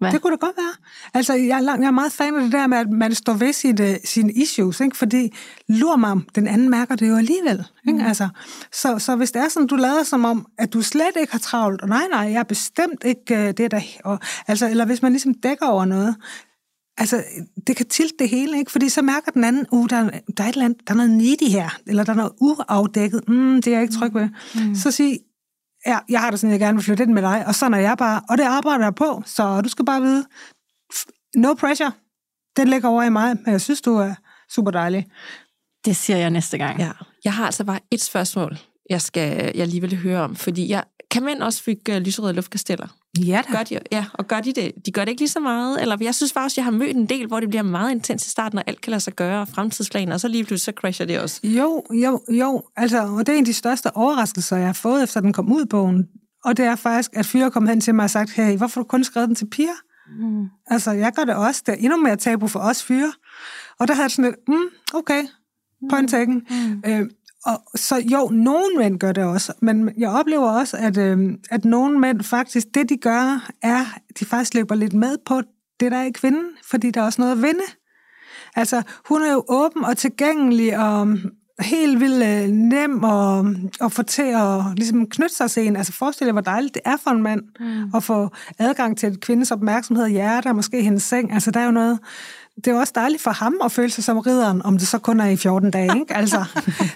hvad? 0.03 0.11
Det 0.11 0.21
kunne 0.21 0.31
da 0.31 0.45
godt 0.45 0.57
være. 0.57 0.73
Altså, 1.13 1.33
jeg 1.33 1.57
er, 1.57 1.61
langt, 1.61 1.81
jeg 1.81 1.87
er 1.87 1.91
meget 1.91 2.11
fan 2.11 2.35
af 2.35 2.41
det 2.41 2.51
der 2.51 2.67
med, 2.67 2.77
at 2.77 2.89
man 2.89 3.15
står 3.15 3.33
ved 3.33 3.53
sit, 3.53 3.79
uh, 3.79 3.87
sine 4.05 4.33
issues, 4.33 4.79
ikke? 4.79 4.97
fordi 4.97 5.33
lur 5.69 5.95
mig, 5.95 6.17
den 6.35 6.47
anden 6.47 6.69
mærker 6.69 6.95
det 6.95 7.09
jo 7.09 7.15
alligevel. 7.15 7.63
Ikke? 7.87 7.99
Mm. 7.99 8.05
Altså, 8.05 8.29
så, 8.73 8.99
så 8.99 9.15
hvis 9.15 9.31
det 9.31 9.41
er 9.41 9.49
sådan, 9.49 9.67
du 9.67 9.75
lader 9.75 10.03
som 10.03 10.25
om, 10.25 10.45
at 10.57 10.73
du 10.73 10.81
slet 10.81 11.15
ikke 11.19 11.31
har 11.31 11.39
travlt, 11.39 11.81
og 11.81 11.89
nej, 11.89 12.03
nej, 12.11 12.19
jeg 12.19 12.39
er 12.39 12.43
bestemt 12.43 13.03
ikke 13.05 13.33
uh, 13.33 13.39
det 13.39 13.71
der, 13.71 13.81
og, 14.03 14.19
altså, 14.47 14.69
eller 14.69 14.85
hvis 14.85 15.01
man 15.01 15.11
ligesom 15.11 15.33
dækker 15.33 15.65
over 15.65 15.85
noget, 15.85 16.15
Altså, 16.97 17.23
det 17.67 17.75
kan 17.75 17.85
tilte 17.85 18.15
det 18.19 18.29
hele, 18.29 18.57
ikke? 18.57 18.71
Fordi 18.71 18.89
så 18.89 19.01
mærker 19.01 19.31
den 19.31 19.43
anden, 19.43 19.65
uh, 19.71 19.89
der, 19.89 20.09
der 20.37 20.43
er 20.43 20.47
et 20.47 20.53
eller 20.53 20.65
andet, 20.65 20.87
der 20.87 20.93
er 20.93 20.97
noget 20.97 21.11
needy 21.11 21.49
her, 21.49 21.69
eller 21.87 22.03
der 22.03 22.11
er 22.11 22.17
noget 22.17 22.31
uafdækket, 22.41 23.29
mm, 23.29 23.61
det 23.61 23.67
er 23.67 23.71
jeg 23.71 23.81
ikke 23.81 23.93
tryg 23.93 24.13
ved. 24.13 24.29
Mm. 24.55 24.75
Så 24.75 24.91
sig, 24.91 25.19
ja, 25.87 25.99
jeg 26.09 26.19
har 26.21 26.29
det 26.29 26.39
sådan, 26.39 26.51
jeg 26.51 26.59
gerne 26.59 26.77
vil 26.77 26.83
flytte 26.83 27.03
ind 27.03 27.13
med 27.13 27.21
dig, 27.21 27.47
og 27.47 27.55
sådan 27.55 27.73
er 27.73 27.77
jeg 27.77 27.97
bare, 27.97 28.21
og 28.29 28.37
det 28.37 28.43
arbejder 28.43 28.83
jeg 28.83 28.95
på, 28.95 29.23
så 29.25 29.61
du 29.61 29.69
skal 29.69 29.85
bare 29.85 30.01
vide, 30.01 30.25
no 31.35 31.53
pressure, 31.53 31.91
den 32.57 32.67
ligger 32.67 32.89
over 32.89 33.03
i 33.03 33.09
mig, 33.09 33.35
men 33.45 33.51
jeg 33.51 33.61
synes, 33.61 33.81
du 33.81 33.95
er 33.95 34.15
super 34.49 34.71
dejlig. 34.71 35.07
Det 35.85 35.95
siger 35.95 36.17
jeg 36.17 36.29
næste 36.29 36.57
gang. 36.57 36.79
Ja. 36.79 36.91
Jeg 37.23 37.33
har 37.33 37.45
altså 37.45 37.63
bare 37.63 37.79
et 37.91 38.01
spørgsmål, 38.01 38.57
jeg 38.89 39.01
skal 39.01 39.51
jeg 39.55 39.67
lige 39.67 39.81
vil 39.81 39.97
høre 39.97 40.21
om, 40.21 40.35
fordi 40.35 40.69
jeg, 40.69 40.83
kan 41.13 41.23
mænd 41.23 41.41
også 41.41 41.63
fik 41.63 41.77
uh, 41.89 41.95
lyserøde 41.95 42.33
luftkasteller? 42.33 42.87
Ja 43.19 43.41
da. 43.47 43.57
Gør 43.57 43.63
de, 43.63 43.79
ja, 43.91 44.05
og 44.13 44.27
gør 44.27 44.39
de 44.39 44.53
det? 44.53 44.71
De 44.85 44.91
gør 44.91 45.05
det 45.05 45.11
ikke 45.11 45.21
lige 45.21 45.29
så 45.29 45.39
meget? 45.39 45.81
Eller 45.81 45.97
jeg 46.01 46.15
synes 46.15 46.33
faktisk, 46.33 46.57
jeg 46.57 46.65
har 46.65 46.71
mødt 46.71 46.97
en 46.97 47.05
del, 47.05 47.27
hvor 47.27 47.39
det 47.39 47.49
bliver 47.49 47.63
meget 47.63 47.91
intens 47.91 48.27
i 48.27 48.29
starten, 48.29 48.57
og 48.57 48.63
alt 48.67 48.81
kan 48.81 48.91
lade 48.91 48.99
sig 48.99 49.13
gøre, 49.13 49.41
og 49.41 49.47
fremtidsplaner, 49.47 50.13
og 50.13 50.19
så 50.19 50.27
lige 50.27 50.43
pludselig 50.43 50.75
så 50.75 50.81
crasher 50.81 51.05
det 51.05 51.19
også. 51.19 51.39
Jo, 51.43 51.83
jo, 51.91 52.21
jo. 52.29 52.63
Altså, 52.75 53.07
og 53.07 53.27
det 53.27 53.29
er 53.29 53.37
en 53.37 53.43
af 53.43 53.45
de 53.45 53.53
største 53.53 53.97
overraskelser, 53.97 54.57
jeg 54.57 54.65
har 54.65 54.73
fået, 54.73 55.03
efter 55.03 55.19
den 55.19 55.33
kom 55.33 55.53
ud 55.53 55.65
bogen. 55.65 56.07
Og 56.45 56.57
det 56.57 56.65
er 56.65 56.75
faktisk, 56.75 57.11
at 57.13 57.25
fyre 57.25 57.51
kom 57.51 57.67
hen 57.67 57.81
til 57.81 57.95
mig 57.95 58.03
og 58.03 58.09
sagt, 58.09 58.31
hey, 58.31 58.57
hvorfor 58.57 58.79
har 58.79 58.83
du 58.83 58.87
kun 58.87 59.03
skrevet 59.03 59.27
den 59.27 59.35
til 59.35 59.49
piger? 59.49 59.75
Mm. 60.19 60.45
Altså, 60.67 60.91
jeg 60.91 61.11
gør 61.15 61.23
det 61.23 61.35
også. 61.35 61.63
Det 61.65 61.71
er 61.71 61.77
endnu 61.77 61.97
mere 61.97 62.15
tabu 62.15 62.47
for 62.47 62.59
os 62.59 62.83
fyre. 62.83 63.13
Og 63.79 63.87
der 63.87 63.93
havde 63.93 64.03
jeg 64.03 64.11
sådan 64.11 64.31
lidt, 64.31 64.47
mm, 64.47 64.69
okay, 64.93 65.23
point 65.89 66.09
taken. 66.09 66.47
Mm. 66.49 66.83
Øh, 66.85 67.09
og 67.45 67.63
så 67.75 67.95
jo, 68.11 68.29
nogle 68.31 68.77
mænd 68.77 68.99
gør 68.99 69.11
det 69.11 69.23
også, 69.23 69.53
men 69.61 69.91
jeg 69.97 70.09
oplever 70.09 70.49
også, 70.49 70.77
at, 70.77 70.97
øh, 70.97 71.33
at 71.51 71.65
nogle 71.65 71.99
mænd 71.99 72.21
faktisk, 72.21 72.67
det 72.73 72.89
de 72.89 72.97
gør, 72.97 73.49
er, 73.61 73.85
de 74.19 74.25
faktisk 74.25 74.53
løber 74.53 74.75
lidt 74.75 74.93
med 74.93 75.17
på 75.25 75.41
det, 75.79 75.91
der 75.91 75.97
er 75.97 76.03
i 76.03 76.11
kvinden, 76.11 76.45
fordi 76.65 76.91
der 76.91 77.01
er 77.01 77.05
også 77.05 77.21
noget 77.21 77.31
at 77.31 77.41
vinde. 77.41 77.63
Altså, 78.55 78.81
hun 79.07 79.21
er 79.21 79.31
jo 79.31 79.43
åben 79.47 79.85
og 79.85 79.97
tilgængelig 79.97 80.79
og 80.79 81.17
helt 81.59 81.99
vildt 81.99 82.23
øh, 82.23 82.49
nem 82.49 83.03
at, 83.03 83.45
at 83.81 83.91
få 83.91 84.03
til 84.03 84.21
at 84.35 84.61
ligesom 84.75 85.09
knytte 85.09 85.35
sig 85.35 85.51
til 85.51 85.67
en. 85.67 85.75
Altså 85.75 85.93
forestil 85.93 86.25
jer, 86.25 86.31
hvor 86.31 86.41
dejligt 86.41 86.73
det 86.73 86.81
er 86.85 86.97
for 86.97 87.11
en 87.11 87.23
mand 87.23 87.41
mm. 87.59 87.95
at 87.95 88.03
få 88.03 88.29
adgang 88.59 88.97
til 88.97 89.09
et 89.09 89.21
kvindes 89.21 89.51
opmærksomhed, 89.51 90.07
hjerte 90.07 90.47
og 90.47 90.55
måske 90.55 90.81
hendes 90.81 91.03
seng. 91.03 91.33
Altså 91.33 91.51
der 91.51 91.59
er 91.59 91.65
jo 91.65 91.71
noget, 91.71 91.99
det 92.55 92.67
er 92.67 92.79
også 92.79 92.93
dejligt 92.95 93.21
for 93.21 93.31
ham 93.31 93.55
at 93.63 93.71
føle 93.71 93.89
sig 93.89 94.03
som 94.03 94.17
ridderen, 94.17 94.61
om 94.61 94.77
det 94.77 94.87
så 94.87 94.99
kun 94.99 95.19
er 95.19 95.25
i 95.25 95.37
14 95.37 95.71
dage, 95.71 95.99
ikke? 95.99 96.15
Altså, 96.23 96.45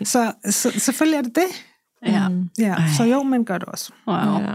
så, 0.04 0.32
så 0.50 0.72
selvfølgelig 0.80 1.18
er 1.18 1.22
det 1.22 1.36
det. 1.36 1.66
Ja. 2.06 2.28
ja. 2.60 2.76
Så 2.98 3.04
jo, 3.04 3.24
men 3.24 3.46
gør 3.46 3.58
det 3.58 3.68
også. 3.68 3.92
Wow. 4.08 4.16
Ja. 4.18 4.54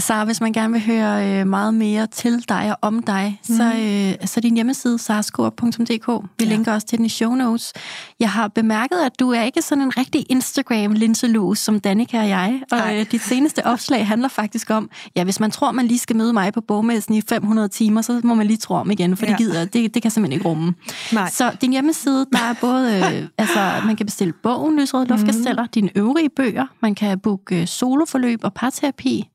Sara, 0.00 0.24
hvis 0.24 0.40
man 0.40 0.52
gerne 0.52 0.72
vil 0.72 0.82
høre 0.82 1.40
øh, 1.40 1.46
meget 1.46 1.74
mere 1.74 2.06
til 2.06 2.48
dig 2.48 2.70
og 2.70 2.78
om 2.82 3.02
dig, 3.02 3.40
mm. 3.48 3.56
så, 3.56 3.64
øh, 3.64 4.28
så 4.28 4.40
din 4.40 4.54
hjemmeside, 4.54 4.98
saraskup.dk. 4.98 6.08
Vi 6.38 6.44
ja. 6.44 6.50
linker 6.50 6.72
også 6.72 6.86
til 6.86 6.98
den 6.98 7.06
i 7.06 7.08
show 7.08 7.34
notes. 7.34 7.72
Jeg 8.20 8.30
har 8.30 8.48
bemærket, 8.48 8.96
at 8.96 9.20
du 9.20 9.30
er 9.30 9.42
ikke 9.42 9.62
sådan 9.62 9.84
en 9.84 9.96
rigtig 9.96 10.26
instagram 10.28 10.92
linselus 10.92 11.58
som 11.58 11.80
Danika 11.80 12.20
og 12.20 12.28
jeg. 12.28 12.62
Og 12.72 12.98
øh, 12.98 13.06
dit 13.12 13.22
seneste 13.22 13.66
opslag 13.66 14.06
handler 14.06 14.28
faktisk 14.28 14.70
om, 14.70 14.90
ja, 15.16 15.24
hvis 15.24 15.40
man 15.40 15.50
tror, 15.50 15.72
man 15.72 15.86
lige 15.86 15.98
skal 15.98 16.16
møde 16.16 16.32
mig 16.32 16.52
på 16.52 16.60
bogmessen 16.60 17.14
i 17.14 17.22
500 17.28 17.68
timer, 17.68 18.02
så 18.02 18.20
må 18.24 18.34
man 18.34 18.46
lige 18.46 18.56
tro 18.56 18.74
om 18.74 18.90
igen, 18.90 19.16
for 19.16 19.26
ja. 19.26 19.30
det 19.30 19.38
gider 19.38 19.64
det, 19.64 19.94
det 19.94 20.02
kan 20.02 20.10
simpelthen 20.10 20.38
ikke 20.38 20.48
rumme. 20.48 20.74
Nej. 21.12 21.30
Så 21.30 21.56
din 21.60 21.72
hjemmeside, 21.72 22.26
der 22.32 22.38
er 22.38 22.54
både, 22.60 22.96
øh, 22.96 23.28
altså 23.38 23.86
man 23.86 23.96
kan 23.96 24.06
bestille 24.06 24.32
bogen, 24.42 24.80
Lysrøde 24.80 25.06
Luftkasteller, 25.06 25.62
mm. 25.62 25.68
dine 25.74 25.90
øvrige 25.94 26.28
bøger, 26.36 26.66
man 26.82 26.94
kan 26.94 27.20
booke 27.20 27.66
soloforløb 27.66 28.40
og 28.42 28.54
parterapi, 28.54 29.28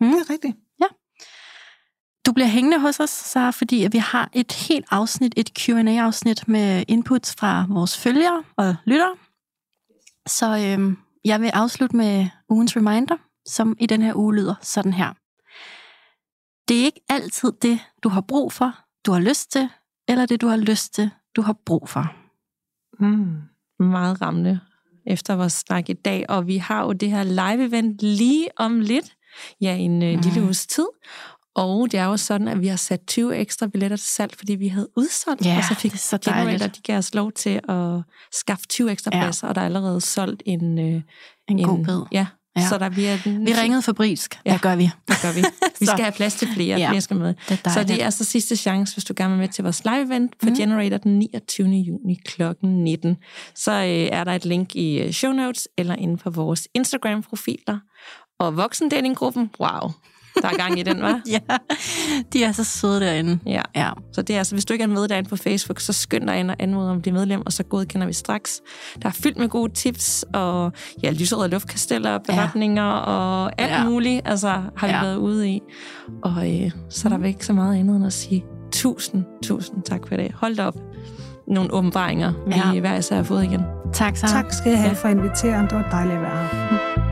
mm. 0.00 0.10
det 0.10 0.20
er 0.20 0.30
rigtigt. 0.30 0.56
Ja. 0.80 0.86
Du 2.26 2.32
bliver 2.32 2.48
hængende 2.48 2.80
hos 2.80 3.00
os, 3.00 3.10
så 3.10 3.50
fordi 3.50 3.84
at 3.84 3.92
vi 3.92 3.98
har 3.98 4.30
et 4.32 4.52
helt 4.52 4.86
afsnit, 4.90 5.34
et 5.36 5.50
Q&A-afsnit 5.58 6.48
med 6.48 6.84
inputs 6.88 7.34
fra 7.34 7.66
vores 7.68 7.98
følgere 7.98 8.44
og 8.56 8.76
lyttere. 8.84 9.16
Så 10.26 10.46
øhm, 10.66 10.98
jeg 11.24 11.40
vil 11.40 11.48
afslutte 11.48 11.96
med 11.96 12.28
ugens 12.48 12.76
reminder, 12.76 13.16
som 13.46 13.76
i 13.80 13.86
den 13.86 14.02
her 14.02 14.14
uge 14.14 14.34
lyder 14.34 14.54
sådan 14.62 14.92
her. 14.92 15.12
Det 16.68 16.80
er 16.80 16.84
ikke 16.84 17.00
altid 17.08 17.52
det, 17.62 17.80
du 18.02 18.08
har 18.08 18.20
brug 18.20 18.52
for, 18.52 18.78
du 19.06 19.12
har 19.12 19.20
lyst 19.20 19.52
til, 19.52 19.68
eller 20.08 20.26
det, 20.26 20.40
du 20.40 20.46
har 20.46 20.56
lyst 20.56 20.94
til, 20.94 21.10
du 21.36 21.42
har 21.42 21.56
brug 21.66 21.88
for. 21.88 22.14
Mm. 23.04 23.42
Meget 23.78 24.22
rammende 24.22 24.60
efter 25.06 25.36
vores 25.36 25.52
snak 25.52 25.90
i 25.90 25.92
dag, 25.92 26.26
og 26.28 26.46
vi 26.46 26.56
har 26.56 26.84
jo 26.84 26.92
det 26.92 27.10
her 27.10 27.24
live-event 27.24 27.96
lige 28.00 28.48
om 28.56 28.80
lidt 28.80 29.16
ja, 29.60 29.76
en 29.76 30.02
øh, 30.02 30.14
mm. 30.14 30.20
lille 30.20 30.42
uges 30.42 30.66
tid. 30.66 30.86
Og 31.54 31.92
det 31.92 32.00
er 32.00 32.04
jo 32.04 32.16
sådan, 32.16 32.48
at 32.48 32.60
vi 32.60 32.66
har 32.66 32.76
sat 32.76 33.00
20 33.06 33.36
ekstra 33.36 33.66
billetter 33.66 33.96
til 33.96 34.08
salg, 34.08 34.34
fordi 34.36 34.54
vi 34.54 34.68
havde 34.68 34.88
udsolgt, 34.96 35.46
ja, 35.46 35.56
og 35.58 35.64
så 35.64 35.74
fik 35.74 35.96
så 35.96 36.18
Generator, 36.24 36.66
de 36.66 36.80
gav 36.80 36.98
os 36.98 37.14
lov 37.14 37.32
til 37.32 37.60
at 37.68 38.02
skaffe 38.32 38.66
20 38.66 38.92
ekstra 38.92 39.10
ja. 39.14 39.20
pladser, 39.22 39.48
og 39.48 39.54
der 39.54 39.60
er 39.60 39.64
allerede 39.64 40.00
solgt 40.00 40.42
en... 40.46 40.78
Øh, 40.78 40.84
en, 40.84 41.02
en 41.58 41.64
god 41.64 41.84
bid. 41.84 42.00
Ja, 42.12 42.26
Ja. 42.56 42.68
Så 42.68 42.78
der 42.78 42.88
bliver 42.88 43.18
den... 43.24 43.46
Vi 43.46 43.52
ringede 43.52 43.82
fabrisk. 43.82 44.40
Ja, 44.46 44.52
det 44.52 44.60
gør 44.60 44.76
vi. 44.76 44.90
Det 45.08 45.16
gør 45.22 45.32
vi. 45.32 45.40
Vi 45.80 45.86
skal 45.86 46.00
have 46.00 46.12
plads 46.12 46.34
til 46.34 46.48
flere. 46.54 46.78
ja. 46.78 46.90
flere 46.90 47.00
skal 47.00 47.16
med. 47.16 47.34
Det 47.48 47.60
så 47.74 47.84
det 47.84 48.00
er 48.00 48.04
altså 48.04 48.24
sidste 48.24 48.56
chance, 48.56 48.94
hvis 48.94 49.04
du 49.04 49.14
gerne 49.16 49.30
vil 49.30 49.38
med 49.40 49.48
til 49.48 49.64
vores 49.64 49.84
live-event 49.84 50.28
på 50.42 50.48
mm. 50.48 50.54
Generator 50.54 50.96
den 50.96 51.18
29. 51.18 51.68
juni 51.68 52.14
kl. 52.24 52.42
19. 52.62 53.16
Så 53.54 53.72
øh, 53.72 53.88
er 53.88 54.24
der 54.24 54.32
et 54.32 54.44
link 54.44 54.74
i 54.76 54.98
øh, 54.98 55.12
show 55.12 55.32
notes 55.32 55.68
eller 55.78 55.94
inden 55.94 56.18
for 56.18 56.30
vores 56.30 56.68
Instagram-profiler. 56.74 57.78
Og 58.40 58.56
voksendatinggruppen, 58.56 59.50
wow, 59.60 59.90
der 60.42 60.48
er 60.48 60.56
gang 60.56 60.78
i 60.78 60.82
den, 60.82 61.02
var. 61.02 61.20
ja, 61.34 61.38
de 62.32 62.44
er 62.44 62.52
så 62.52 62.64
søde 62.64 63.00
derinde. 63.00 63.38
Ja. 63.46 63.62
ja. 63.76 63.90
Så 64.12 64.22
det 64.22 64.34
er 64.34 64.38
altså, 64.38 64.54
hvis 64.54 64.64
du 64.64 64.72
ikke 64.72 64.82
er 64.82 64.88
med 64.88 65.08
derinde 65.08 65.28
på 65.28 65.36
Facebook, 65.36 65.80
så 65.80 65.92
skynd 65.92 66.26
dig 66.26 66.40
ind 66.40 66.50
og 66.50 66.56
anmode 66.58 66.90
om 66.90 66.96
at 66.96 67.02
blive 67.02 67.14
medlem, 67.14 67.42
og 67.46 67.52
så 67.52 67.62
godkender 67.62 68.06
vi 68.06 68.12
straks. 68.12 68.60
Der 69.02 69.08
er 69.08 69.12
fyldt 69.12 69.38
med 69.38 69.48
gode 69.48 69.72
tips, 69.72 70.24
og 70.34 70.72
ja, 71.02 71.10
lyserøde 71.10 71.48
luftkasteller, 71.48 72.18
beretninger 72.18 72.86
ja. 72.86 72.98
og 72.98 73.52
alt 73.60 73.72
ja. 73.72 73.84
muligt, 73.84 74.20
altså 74.24 74.48
har 74.76 74.86
vi 74.86 74.92
ja. 74.92 75.02
været 75.02 75.16
ude 75.16 75.48
i. 75.48 75.60
Og 76.22 76.62
øh, 76.62 76.70
så 76.90 77.08
er 77.08 77.16
der 77.16 77.26
ikke 77.26 77.46
så 77.46 77.52
meget 77.52 77.78
andet 77.78 77.96
end 77.96 78.06
at 78.06 78.12
sige 78.12 78.44
tusind, 78.72 79.24
tusind 79.42 79.82
tak 79.82 80.08
for 80.08 80.16
det. 80.16 80.32
Hold 80.34 80.56
da 80.56 80.66
op. 80.66 80.76
Nogle 81.48 81.72
åbenbaringer, 81.72 82.32
vi 82.46 82.54
ja. 82.74 82.80
hver 82.80 82.96
især 82.96 83.16
har 83.16 83.22
fået 83.22 83.44
igen. 83.44 83.60
Tak, 83.92 84.16
så. 84.16 84.26
Tak 84.26 84.52
skal 84.52 84.70
jeg 84.70 84.78
have 84.78 84.88
ja. 84.88 84.94
for 84.94 85.08
at 85.08 85.16
invitere. 85.16 85.62
Det 85.62 85.72
var 85.72 85.88
dejligt 85.90 86.16
at 86.16 86.22
være 86.22 86.46
her. 86.52 87.09